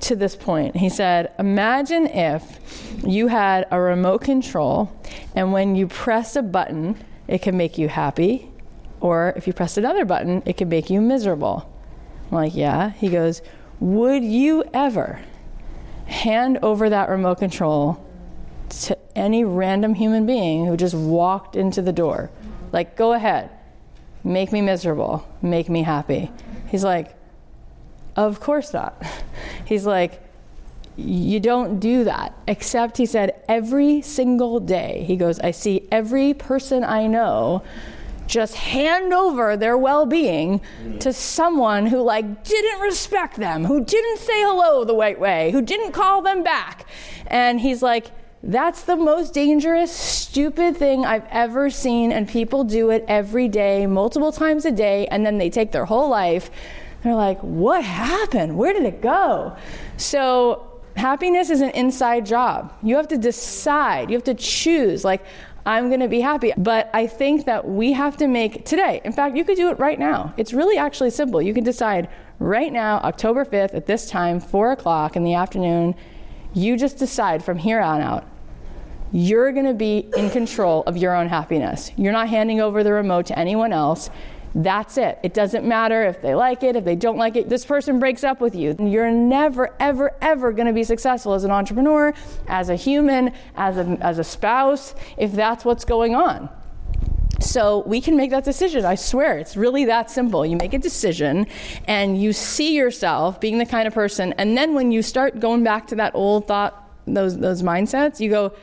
to 0.00 0.16
this 0.16 0.36
point. 0.36 0.76
He 0.76 0.88
said, 0.88 1.32
Imagine 1.38 2.06
if 2.06 2.60
you 3.04 3.28
had 3.28 3.66
a 3.70 3.80
remote 3.80 4.22
control 4.22 4.92
and 5.34 5.52
when 5.52 5.76
you 5.76 5.86
press 5.86 6.36
a 6.36 6.42
button, 6.42 7.02
it 7.28 7.42
can 7.42 7.56
make 7.56 7.78
you 7.78 7.88
happy, 7.88 8.50
or 9.00 9.32
if 9.36 9.46
you 9.46 9.52
press 9.52 9.76
another 9.76 10.04
button, 10.04 10.42
it 10.46 10.56
can 10.56 10.68
make 10.68 10.90
you 10.90 11.00
miserable. 11.00 11.72
I'm 12.30 12.36
like, 12.36 12.54
Yeah. 12.54 12.90
He 12.90 13.08
goes, 13.08 13.42
Would 13.80 14.24
you 14.24 14.64
ever 14.72 15.20
hand 16.06 16.58
over 16.62 16.88
that 16.88 17.08
remote 17.08 17.38
control 17.38 18.02
to 18.68 18.98
any 19.16 19.44
random 19.44 19.94
human 19.94 20.26
being 20.26 20.66
who 20.66 20.76
just 20.76 20.94
walked 20.94 21.56
into 21.56 21.82
the 21.82 21.92
door? 21.92 22.30
Like, 22.72 22.96
go 22.96 23.12
ahead, 23.12 23.50
make 24.24 24.52
me 24.52 24.60
miserable, 24.60 25.26
make 25.40 25.68
me 25.68 25.82
happy. 25.82 26.30
He's 26.68 26.84
like, 26.84 27.15
of 28.16 28.40
course 28.40 28.72
not. 28.72 29.02
He's 29.64 29.86
like, 29.86 30.22
you 30.96 31.40
don't 31.40 31.78
do 31.78 32.04
that. 32.04 32.34
Except, 32.48 32.96
he 32.96 33.06
said, 33.06 33.42
every 33.48 34.00
single 34.00 34.60
day, 34.60 35.04
he 35.06 35.16
goes, 35.16 35.38
I 35.40 35.50
see 35.50 35.86
every 35.92 36.32
person 36.32 36.84
I 36.84 37.06
know 37.06 37.62
just 38.26 38.54
hand 38.54 39.12
over 39.12 39.56
their 39.56 39.78
well-being 39.78 40.60
to 40.98 41.12
someone 41.12 41.86
who 41.86 42.00
like 42.02 42.44
didn't 42.44 42.80
respect 42.80 43.36
them, 43.36 43.64
who 43.64 43.84
didn't 43.84 44.18
say 44.18 44.42
hello 44.42 44.84
the 44.84 44.96
right 44.96 45.18
way, 45.18 45.52
who 45.52 45.62
didn't 45.62 45.92
call 45.92 46.22
them 46.22 46.42
back. 46.42 46.86
And 47.28 47.60
he's 47.60 47.82
like, 47.82 48.10
that's 48.42 48.82
the 48.82 48.96
most 48.96 49.32
dangerous, 49.32 49.92
stupid 49.92 50.76
thing 50.76 51.04
I've 51.04 51.26
ever 51.30 51.70
seen, 51.70 52.12
and 52.12 52.28
people 52.28 52.64
do 52.64 52.90
it 52.90 53.04
every 53.08 53.48
day, 53.48 53.86
multiple 53.86 54.32
times 54.32 54.64
a 54.64 54.70
day, 54.70 55.06
and 55.08 55.24
then 55.24 55.38
they 55.38 55.50
take 55.50 55.72
their 55.72 55.86
whole 55.86 56.08
life 56.08 56.50
they're 57.06 57.14
like, 57.14 57.40
what 57.40 57.84
happened? 57.84 58.56
Where 58.56 58.72
did 58.72 58.84
it 58.84 59.00
go? 59.00 59.56
So, 59.96 60.80
happiness 60.96 61.50
is 61.50 61.60
an 61.60 61.70
inside 61.70 62.26
job. 62.26 62.72
You 62.82 62.96
have 62.96 63.08
to 63.08 63.18
decide, 63.18 64.10
you 64.10 64.16
have 64.16 64.24
to 64.24 64.34
choose, 64.34 65.04
like, 65.04 65.24
I'm 65.64 65.88
going 65.88 66.00
to 66.00 66.08
be 66.08 66.20
happy. 66.20 66.52
But 66.56 66.90
I 66.94 67.06
think 67.06 67.44
that 67.46 67.68
we 67.68 67.92
have 67.92 68.16
to 68.18 68.28
make 68.28 68.64
today, 68.64 69.00
in 69.04 69.12
fact, 69.12 69.36
you 69.36 69.44
could 69.44 69.56
do 69.56 69.70
it 69.70 69.78
right 69.78 69.98
now. 69.98 70.32
It's 70.36 70.52
really 70.52 70.78
actually 70.78 71.10
simple. 71.10 71.42
You 71.42 71.54
can 71.54 71.64
decide 71.64 72.08
right 72.38 72.72
now, 72.72 72.98
October 72.98 73.44
5th, 73.44 73.74
at 73.74 73.86
this 73.86 74.08
time, 74.08 74.40
4 74.40 74.72
o'clock 74.72 75.16
in 75.16 75.24
the 75.24 75.34
afternoon, 75.34 75.94
you 76.54 76.76
just 76.76 76.98
decide 76.98 77.44
from 77.44 77.58
here 77.58 77.80
on 77.80 78.00
out 78.00 78.26
you're 79.12 79.52
going 79.52 79.66
to 79.66 79.74
be 79.74 80.08
in 80.16 80.30
control 80.30 80.82
of 80.84 80.96
your 80.96 81.14
own 81.14 81.28
happiness. 81.28 81.92
You're 81.96 82.12
not 82.12 82.28
handing 82.28 82.60
over 82.60 82.82
the 82.82 82.92
remote 82.92 83.26
to 83.26 83.38
anyone 83.38 83.72
else. 83.72 84.10
That's 84.58 84.96
it. 84.96 85.18
It 85.22 85.34
doesn't 85.34 85.66
matter 85.66 86.04
if 86.04 86.22
they 86.22 86.34
like 86.34 86.62
it, 86.62 86.76
if 86.76 86.84
they 86.84 86.96
don't 86.96 87.18
like 87.18 87.36
it. 87.36 87.50
This 87.50 87.66
person 87.66 87.98
breaks 87.98 88.24
up 88.24 88.40
with 88.40 88.54
you. 88.54 88.74
You're 88.80 89.10
never, 89.10 89.74
ever, 89.78 90.16
ever 90.22 90.50
going 90.50 90.66
to 90.66 90.72
be 90.72 90.82
successful 90.82 91.34
as 91.34 91.44
an 91.44 91.50
entrepreneur, 91.50 92.14
as 92.48 92.70
a 92.70 92.74
human, 92.74 93.34
as 93.54 93.76
a, 93.76 93.98
as 94.00 94.18
a 94.18 94.24
spouse, 94.24 94.94
if 95.18 95.32
that's 95.32 95.66
what's 95.66 95.84
going 95.84 96.14
on. 96.14 96.48
So 97.38 97.82
we 97.86 98.00
can 98.00 98.16
make 98.16 98.30
that 98.30 98.44
decision. 98.44 98.86
I 98.86 98.94
swear, 98.94 99.36
it's 99.36 99.58
really 99.58 99.84
that 99.84 100.10
simple. 100.10 100.46
You 100.46 100.56
make 100.56 100.72
a 100.72 100.78
decision 100.78 101.46
and 101.86 102.20
you 102.20 102.32
see 102.32 102.74
yourself 102.74 103.38
being 103.38 103.58
the 103.58 103.66
kind 103.66 103.86
of 103.86 103.92
person, 103.92 104.32
and 104.38 104.56
then 104.56 104.72
when 104.72 104.90
you 104.90 105.02
start 105.02 105.38
going 105.38 105.64
back 105.64 105.86
to 105.88 105.96
that 105.96 106.14
old 106.14 106.48
thought, 106.48 106.82
those, 107.06 107.36
those 107.36 107.62
mindsets, 107.62 108.20
you 108.20 108.30
go, 108.30 108.54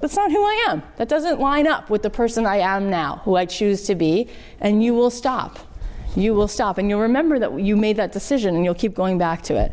that's 0.00 0.16
not 0.16 0.30
who 0.30 0.42
I 0.42 0.66
am. 0.68 0.82
That 0.96 1.08
doesn't 1.08 1.40
line 1.40 1.66
up 1.66 1.90
with 1.90 2.02
the 2.02 2.10
person 2.10 2.46
I 2.46 2.56
am 2.58 2.90
now, 2.90 3.22
who 3.24 3.36
I 3.36 3.46
choose 3.46 3.84
to 3.84 3.94
be, 3.94 4.28
and 4.60 4.82
you 4.82 4.94
will 4.94 5.10
stop. 5.10 5.58
You 6.14 6.34
will 6.34 6.48
stop, 6.48 6.78
and 6.78 6.88
you'll 6.88 7.00
remember 7.00 7.38
that 7.38 7.60
you 7.60 7.76
made 7.76 7.96
that 7.96 8.12
decision, 8.12 8.56
and 8.56 8.64
you'll 8.64 8.74
keep 8.74 8.94
going 8.94 9.18
back 9.18 9.42
to 9.42 9.54
it. 9.56 9.72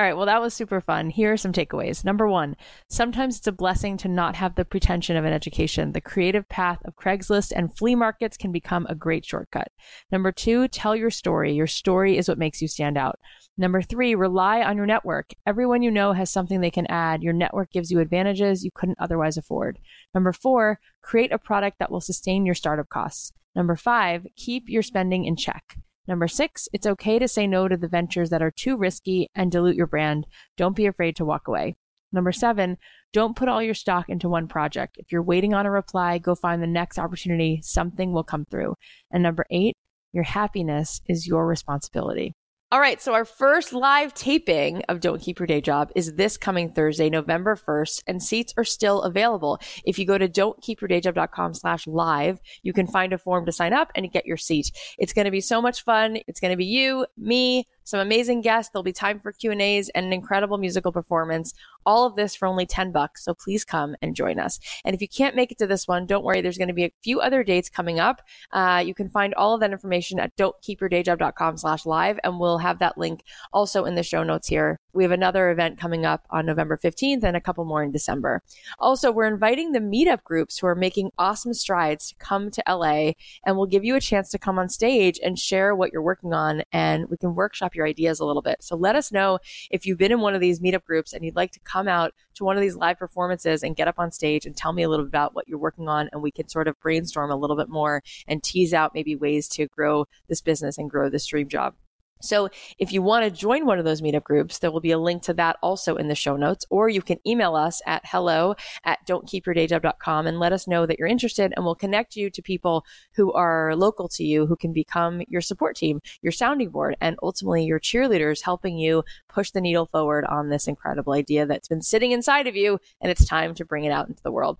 All 0.00 0.06
right, 0.06 0.16
well, 0.16 0.24
that 0.24 0.40
was 0.40 0.54
super 0.54 0.80
fun. 0.80 1.10
Here 1.10 1.30
are 1.30 1.36
some 1.36 1.52
takeaways. 1.52 2.06
Number 2.06 2.26
one, 2.26 2.56
sometimes 2.88 3.36
it's 3.36 3.46
a 3.46 3.52
blessing 3.52 3.98
to 3.98 4.08
not 4.08 4.34
have 4.34 4.54
the 4.54 4.64
pretension 4.64 5.14
of 5.14 5.26
an 5.26 5.34
education. 5.34 5.92
The 5.92 6.00
creative 6.00 6.48
path 6.48 6.78
of 6.86 6.96
Craigslist 6.96 7.52
and 7.54 7.76
flea 7.76 7.94
markets 7.94 8.38
can 8.38 8.50
become 8.50 8.86
a 8.88 8.94
great 8.94 9.26
shortcut. 9.26 9.68
Number 10.10 10.32
two, 10.32 10.68
tell 10.68 10.96
your 10.96 11.10
story. 11.10 11.52
Your 11.52 11.66
story 11.66 12.16
is 12.16 12.30
what 12.30 12.38
makes 12.38 12.62
you 12.62 12.66
stand 12.66 12.96
out. 12.96 13.20
Number 13.58 13.82
three, 13.82 14.14
rely 14.14 14.62
on 14.62 14.78
your 14.78 14.86
network. 14.86 15.34
Everyone 15.46 15.82
you 15.82 15.90
know 15.90 16.14
has 16.14 16.30
something 16.30 16.62
they 16.62 16.70
can 16.70 16.86
add. 16.86 17.22
Your 17.22 17.34
network 17.34 17.70
gives 17.70 17.90
you 17.90 18.00
advantages 18.00 18.64
you 18.64 18.70
couldn't 18.74 18.98
otherwise 18.98 19.36
afford. 19.36 19.80
Number 20.14 20.32
four, 20.32 20.80
create 21.02 21.30
a 21.30 21.38
product 21.38 21.78
that 21.78 21.90
will 21.90 22.00
sustain 22.00 22.46
your 22.46 22.54
startup 22.54 22.88
costs. 22.88 23.32
Number 23.54 23.76
five, 23.76 24.26
keep 24.34 24.66
your 24.66 24.82
spending 24.82 25.26
in 25.26 25.36
check. 25.36 25.76
Number 26.08 26.28
six, 26.28 26.68
it's 26.72 26.86
okay 26.86 27.18
to 27.18 27.28
say 27.28 27.46
no 27.46 27.68
to 27.68 27.76
the 27.76 27.88
ventures 27.88 28.30
that 28.30 28.42
are 28.42 28.50
too 28.50 28.76
risky 28.76 29.28
and 29.34 29.52
dilute 29.52 29.76
your 29.76 29.86
brand. 29.86 30.26
Don't 30.56 30.76
be 30.76 30.86
afraid 30.86 31.16
to 31.16 31.24
walk 31.24 31.46
away. 31.46 31.76
Number 32.12 32.32
seven, 32.32 32.76
don't 33.12 33.36
put 33.36 33.48
all 33.48 33.62
your 33.62 33.74
stock 33.74 34.08
into 34.08 34.28
one 34.28 34.48
project. 34.48 34.96
If 34.98 35.12
you're 35.12 35.22
waiting 35.22 35.54
on 35.54 35.66
a 35.66 35.70
reply, 35.70 36.18
go 36.18 36.34
find 36.34 36.62
the 36.62 36.66
next 36.66 36.98
opportunity. 36.98 37.60
Something 37.62 38.12
will 38.12 38.24
come 38.24 38.44
through. 38.50 38.74
And 39.12 39.22
number 39.22 39.46
eight, 39.50 39.76
your 40.12 40.24
happiness 40.24 41.00
is 41.06 41.26
your 41.26 41.46
responsibility. 41.46 42.34
All 42.72 42.78
right, 42.78 43.02
so 43.02 43.14
our 43.14 43.24
first 43.24 43.72
live 43.72 44.14
taping 44.14 44.84
of 44.88 45.00
Don't 45.00 45.20
Keep 45.20 45.40
Your 45.40 45.48
Day 45.48 45.60
Job 45.60 45.90
is 45.96 46.14
this 46.14 46.36
coming 46.36 46.70
Thursday, 46.70 47.10
November 47.10 47.56
1st, 47.56 48.04
and 48.06 48.22
seats 48.22 48.54
are 48.56 48.62
still 48.62 49.02
available. 49.02 49.58
If 49.84 49.98
you 49.98 50.06
go 50.06 50.16
to 50.16 50.28
don'tkeepyourdayjob.com 50.28 51.54
slash 51.54 51.88
live, 51.88 52.40
you 52.62 52.72
can 52.72 52.86
find 52.86 53.12
a 53.12 53.18
form 53.18 53.44
to 53.46 53.50
sign 53.50 53.72
up 53.72 53.90
and 53.96 54.12
get 54.12 54.24
your 54.24 54.36
seat. 54.36 54.70
It's 54.98 55.12
going 55.12 55.24
to 55.24 55.32
be 55.32 55.40
so 55.40 55.60
much 55.60 55.82
fun. 55.82 56.18
It's 56.28 56.38
going 56.38 56.52
to 56.52 56.56
be 56.56 56.64
you, 56.64 57.06
me, 57.18 57.66
some 57.84 58.00
amazing 58.00 58.40
guests. 58.40 58.70
There'll 58.72 58.82
be 58.82 58.92
time 58.92 59.18
for 59.18 59.32
Q 59.32 59.50
and 59.50 59.62
A's 59.62 59.88
and 59.90 60.06
an 60.06 60.12
incredible 60.12 60.58
musical 60.58 60.92
performance. 60.92 61.54
All 61.86 62.06
of 62.06 62.16
this 62.16 62.36
for 62.36 62.46
only 62.46 62.66
10 62.66 62.92
bucks. 62.92 63.24
So 63.24 63.34
please 63.34 63.64
come 63.64 63.96
and 64.02 64.14
join 64.14 64.38
us. 64.38 64.60
And 64.84 64.94
if 64.94 65.00
you 65.00 65.08
can't 65.08 65.36
make 65.36 65.50
it 65.50 65.58
to 65.58 65.66
this 65.66 65.88
one, 65.88 66.06
don't 66.06 66.24
worry. 66.24 66.40
There's 66.40 66.58
going 66.58 66.68
to 66.68 66.74
be 66.74 66.84
a 66.84 66.92
few 67.02 67.20
other 67.20 67.42
dates 67.42 67.68
coming 67.68 67.98
up. 67.98 68.22
Uh, 68.52 68.82
you 68.84 68.94
can 68.94 69.08
find 69.08 69.34
all 69.34 69.54
of 69.54 69.60
that 69.60 69.72
information 69.72 70.20
at 70.20 70.36
don'tkeepyourdayjob.com 70.36 71.56
slash 71.56 71.86
live. 71.86 72.18
And 72.22 72.38
we'll 72.38 72.58
have 72.58 72.78
that 72.80 72.98
link 72.98 73.24
also 73.52 73.84
in 73.84 73.94
the 73.94 74.02
show 74.02 74.22
notes 74.22 74.48
here. 74.48 74.78
We 74.92 75.04
have 75.04 75.12
another 75.12 75.50
event 75.50 75.78
coming 75.78 76.04
up 76.04 76.26
on 76.30 76.46
November 76.46 76.76
15th 76.76 77.22
and 77.22 77.36
a 77.36 77.40
couple 77.40 77.64
more 77.64 77.82
in 77.82 77.92
December. 77.92 78.42
Also, 78.78 79.12
we're 79.12 79.26
inviting 79.26 79.72
the 79.72 79.78
meetup 79.78 80.22
groups 80.24 80.58
who 80.58 80.66
are 80.66 80.74
making 80.74 81.10
awesome 81.18 81.54
strides 81.54 82.08
to 82.08 82.14
come 82.16 82.50
to 82.50 82.62
LA 82.68 83.12
and 83.44 83.56
we'll 83.56 83.66
give 83.66 83.84
you 83.84 83.94
a 83.94 84.00
chance 84.00 84.30
to 84.30 84.38
come 84.38 84.58
on 84.58 84.68
stage 84.68 85.20
and 85.22 85.38
share 85.38 85.74
what 85.74 85.92
you're 85.92 86.02
working 86.02 86.32
on 86.32 86.62
and 86.72 87.08
we 87.08 87.16
can 87.16 87.34
workshop 87.34 87.74
your 87.74 87.86
ideas 87.86 88.20
a 88.20 88.24
little 88.24 88.42
bit. 88.42 88.62
So 88.62 88.76
let 88.76 88.96
us 88.96 89.12
know 89.12 89.38
if 89.70 89.86
you've 89.86 89.98
been 89.98 90.12
in 90.12 90.20
one 90.20 90.34
of 90.34 90.40
these 90.40 90.60
meetup 90.60 90.84
groups 90.84 91.12
and 91.12 91.24
you'd 91.24 91.36
like 91.36 91.52
to 91.52 91.60
come 91.60 91.88
out 91.88 92.12
to 92.34 92.44
one 92.44 92.56
of 92.56 92.62
these 92.62 92.76
live 92.76 92.98
performances 92.98 93.62
and 93.62 93.76
get 93.76 93.88
up 93.88 93.98
on 93.98 94.10
stage 94.10 94.46
and 94.46 94.56
tell 94.56 94.72
me 94.72 94.82
a 94.82 94.88
little 94.88 95.04
bit 95.04 95.10
about 95.10 95.34
what 95.34 95.48
you're 95.48 95.58
working 95.58 95.88
on 95.88 96.08
and 96.12 96.22
we 96.22 96.30
can 96.30 96.48
sort 96.48 96.68
of 96.68 96.80
brainstorm 96.80 97.30
a 97.30 97.36
little 97.36 97.56
bit 97.56 97.68
more 97.68 98.02
and 98.26 98.42
tease 98.42 98.74
out 98.74 98.94
maybe 98.94 99.14
ways 99.14 99.48
to 99.48 99.66
grow 99.66 100.06
this 100.28 100.40
business 100.40 100.78
and 100.78 100.90
grow 100.90 101.08
this 101.08 101.26
dream 101.26 101.48
job. 101.48 101.74
So 102.20 102.48
if 102.78 102.92
you 102.92 103.02
want 103.02 103.24
to 103.24 103.30
join 103.30 103.66
one 103.66 103.78
of 103.78 103.84
those 103.84 104.02
meetup 104.02 104.24
groups, 104.24 104.58
there 104.58 104.70
will 104.70 104.80
be 104.80 104.92
a 104.92 104.98
link 104.98 105.22
to 105.24 105.34
that 105.34 105.56
also 105.62 105.96
in 105.96 106.08
the 106.08 106.14
show 106.14 106.36
notes, 106.36 106.64
or 106.70 106.88
you 106.88 107.02
can 107.02 107.18
email 107.26 107.56
us 107.56 107.80
at 107.86 108.02
hello 108.04 108.54
at 108.84 108.98
don'tkeepyourdayjob.com 109.06 110.26
and 110.26 110.38
let 110.38 110.52
us 110.52 110.66
know 110.66 110.86
that 110.86 110.98
you're 110.98 111.08
interested 111.08 111.52
and 111.56 111.64
we'll 111.64 111.74
connect 111.74 112.16
you 112.16 112.30
to 112.30 112.42
people 112.42 112.84
who 113.14 113.32
are 113.32 113.74
local 113.76 114.08
to 114.08 114.24
you 114.24 114.46
who 114.46 114.56
can 114.56 114.72
become 114.72 115.22
your 115.28 115.40
support 115.40 115.76
team, 115.76 116.00
your 116.22 116.32
sounding 116.32 116.70
board, 116.70 116.96
and 117.00 117.16
ultimately 117.22 117.64
your 117.64 117.80
cheerleaders 117.80 118.42
helping 118.42 118.78
you 118.78 119.02
push 119.28 119.50
the 119.50 119.60
needle 119.60 119.86
forward 119.86 120.24
on 120.26 120.48
this 120.48 120.68
incredible 120.68 121.12
idea 121.12 121.46
that's 121.46 121.68
been 121.68 121.82
sitting 121.82 122.12
inside 122.12 122.46
of 122.46 122.56
you 122.56 122.78
and 123.00 123.10
it's 123.10 123.24
time 123.24 123.54
to 123.54 123.64
bring 123.64 123.84
it 123.84 123.92
out 123.92 124.08
into 124.08 124.22
the 124.22 124.32
world. 124.32 124.58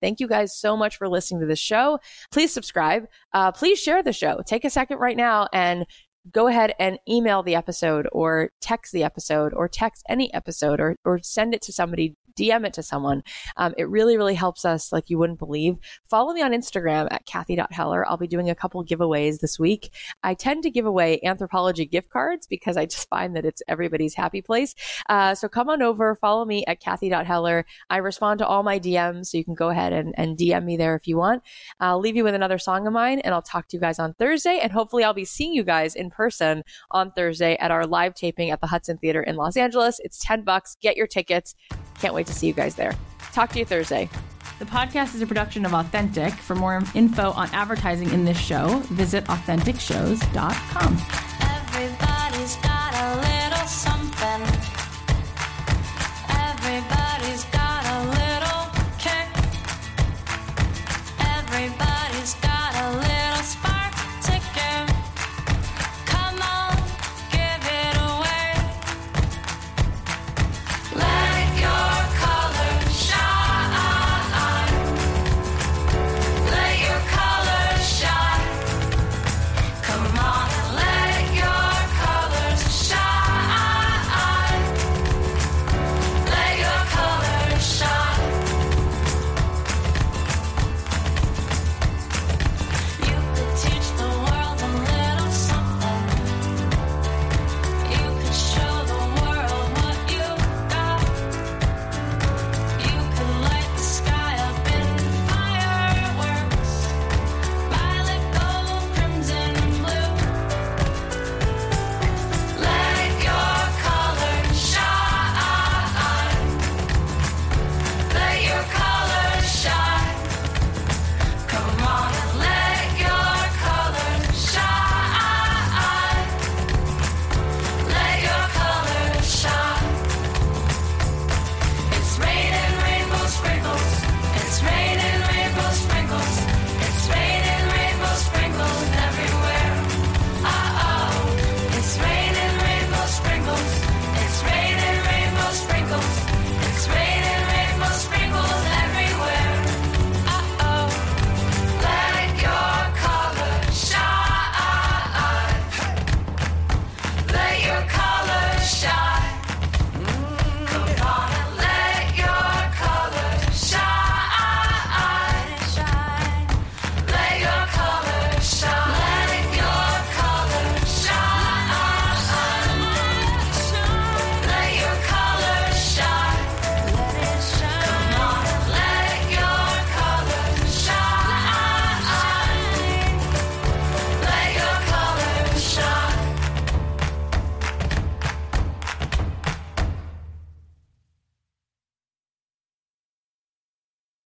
Thank 0.00 0.20
you 0.20 0.28
guys 0.28 0.56
so 0.56 0.76
much 0.76 0.96
for 0.96 1.08
listening 1.08 1.40
to 1.40 1.46
the 1.46 1.56
show. 1.56 1.98
Please 2.30 2.52
subscribe. 2.52 3.06
Uh, 3.32 3.52
please 3.52 3.78
share 3.78 4.02
the 4.02 4.12
show. 4.12 4.40
Take 4.46 4.64
a 4.64 4.70
second 4.70 4.98
right 4.98 5.16
now 5.16 5.48
and 5.52 5.86
go 6.32 6.46
ahead 6.46 6.74
and 6.78 6.98
email 7.08 7.42
the 7.42 7.54
episode 7.54 8.08
or 8.12 8.50
text 8.60 8.92
the 8.92 9.04
episode 9.04 9.52
or 9.54 9.68
text 9.68 10.04
any 10.08 10.32
episode 10.32 10.80
or, 10.80 10.96
or 11.04 11.18
send 11.22 11.54
it 11.54 11.62
to 11.62 11.72
somebody 11.72 12.16
DM 12.40 12.66
it 12.66 12.72
to 12.74 12.82
someone. 12.82 13.22
Um, 13.56 13.74
it 13.76 13.88
really, 13.88 14.16
really 14.16 14.34
helps 14.34 14.64
us 14.64 14.92
like 14.92 15.10
you 15.10 15.18
wouldn't 15.18 15.38
believe. 15.38 15.76
Follow 16.08 16.32
me 16.32 16.42
on 16.42 16.52
Instagram 16.52 17.08
at 17.10 17.26
Cathy.Heller. 17.26 18.08
I'll 18.08 18.16
be 18.16 18.26
doing 18.26 18.48
a 18.48 18.54
couple 18.54 18.84
giveaways 18.84 19.40
this 19.40 19.58
week. 19.58 19.92
I 20.22 20.34
tend 20.34 20.62
to 20.62 20.70
give 20.70 20.86
away 20.86 21.20
Anthropologie 21.24 21.90
gift 21.90 22.10
cards 22.10 22.46
because 22.46 22.76
I 22.76 22.86
just 22.86 23.08
find 23.08 23.36
that 23.36 23.44
it's 23.44 23.62
everybody's 23.68 24.14
happy 24.14 24.42
place. 24.42 24.74
Uh, 25.08 25.34
so 25.34 25.48
come 25.48 25.68
on 25.68 25.82
over, 25.82 26.14
follow 26.14 26.44
me 26.44 26.64
at 26.66 26.80
Cathy.Heller. 26.80 27.66
I 27.90 27.96
respond 27.98 28.38
to 28.38 28.46
all 28.46 28.62
my 28.62 28.78
DMs, 28.78 29.26
so 29.26 29.38
you 29.38 29.44
can 29.44 29.54
go 29.54 29.68
ahead 29.68 29.92
and, 29.92 30.14
and 30.16 30.36
DM 30.36 30.64
me 30.64 30.76
there 30.76 30.96
if 30.96 31.06
you 31.06 31.16
want. 31.16 31.42
I'll 31.80 32.00
leave 32.00 32.16
you 32.16 32.24
with 32.24 32.34
another 32.34 32.58
song 32.58 32.86
of 32.86 32.92
mine 32.92 33.20
and 33.20 33.34
I'll 33.34 33.42
talk 33.42 33.68
to 33.68 33.76
you 33.76 33.80
guys 33.80 33.98
on 33.98 34.14
Thursday. 34.14 34.58
And 34.62 34.72
hopefully 34.72 35.04
I'll 35.04 35.14
be 35.14 35.24
seeing 35.24 35.52
you 35.52 35.64
guys 35.64 35.94
in 35.94 36.10
person 36.10 36.64
on 36.90 37.12
Thursday 37.12 37.56
at 37.56 37.70
our 37.70 37.86
live 37.86 38.14
taping 38.14 38.50
at 38.50 38.60
the 38.60 38.66
Hudson 38.66 38.98
Theater 38.98 39.22
in 39.22 39.36
Los 39.36 39.56
Angeles. 39.56 40.00
It's 40.02 40.18
10 40.18 40.42
bucks. 40.42 40.76
Get 40.80 40.96
your 40.96 41.06
tickets. 41.06 41.54
Can't 42.00 42.14
wait 42.14 42.26
to 42.26 42.29
see 42.32 42.46
you 42.46 42.52
guys 42.52 42.74
there. 42.74 42.92
Talk 43.32 43.50
to 43.50 43.58
you 43.58 43.64
Thursday. 43.64 44.10
The 44.58 44.66
podcast 44.66 45.14
is 45.14 45.22
a 45.22 45.26
production 45.26 45.64
of 45.64 45.72
Authentic. 45.72 46.34
For 46.34 46.54
more 46.54 46.82
info 46.94 47.30
on 47.30 47.48
advertising 47.54 48.10
in 48.10 48.26
this 48.26 48.38
show, 48.38 48.80
visit 48.90 49.24
AuthenticShows.com. 49.24 52.09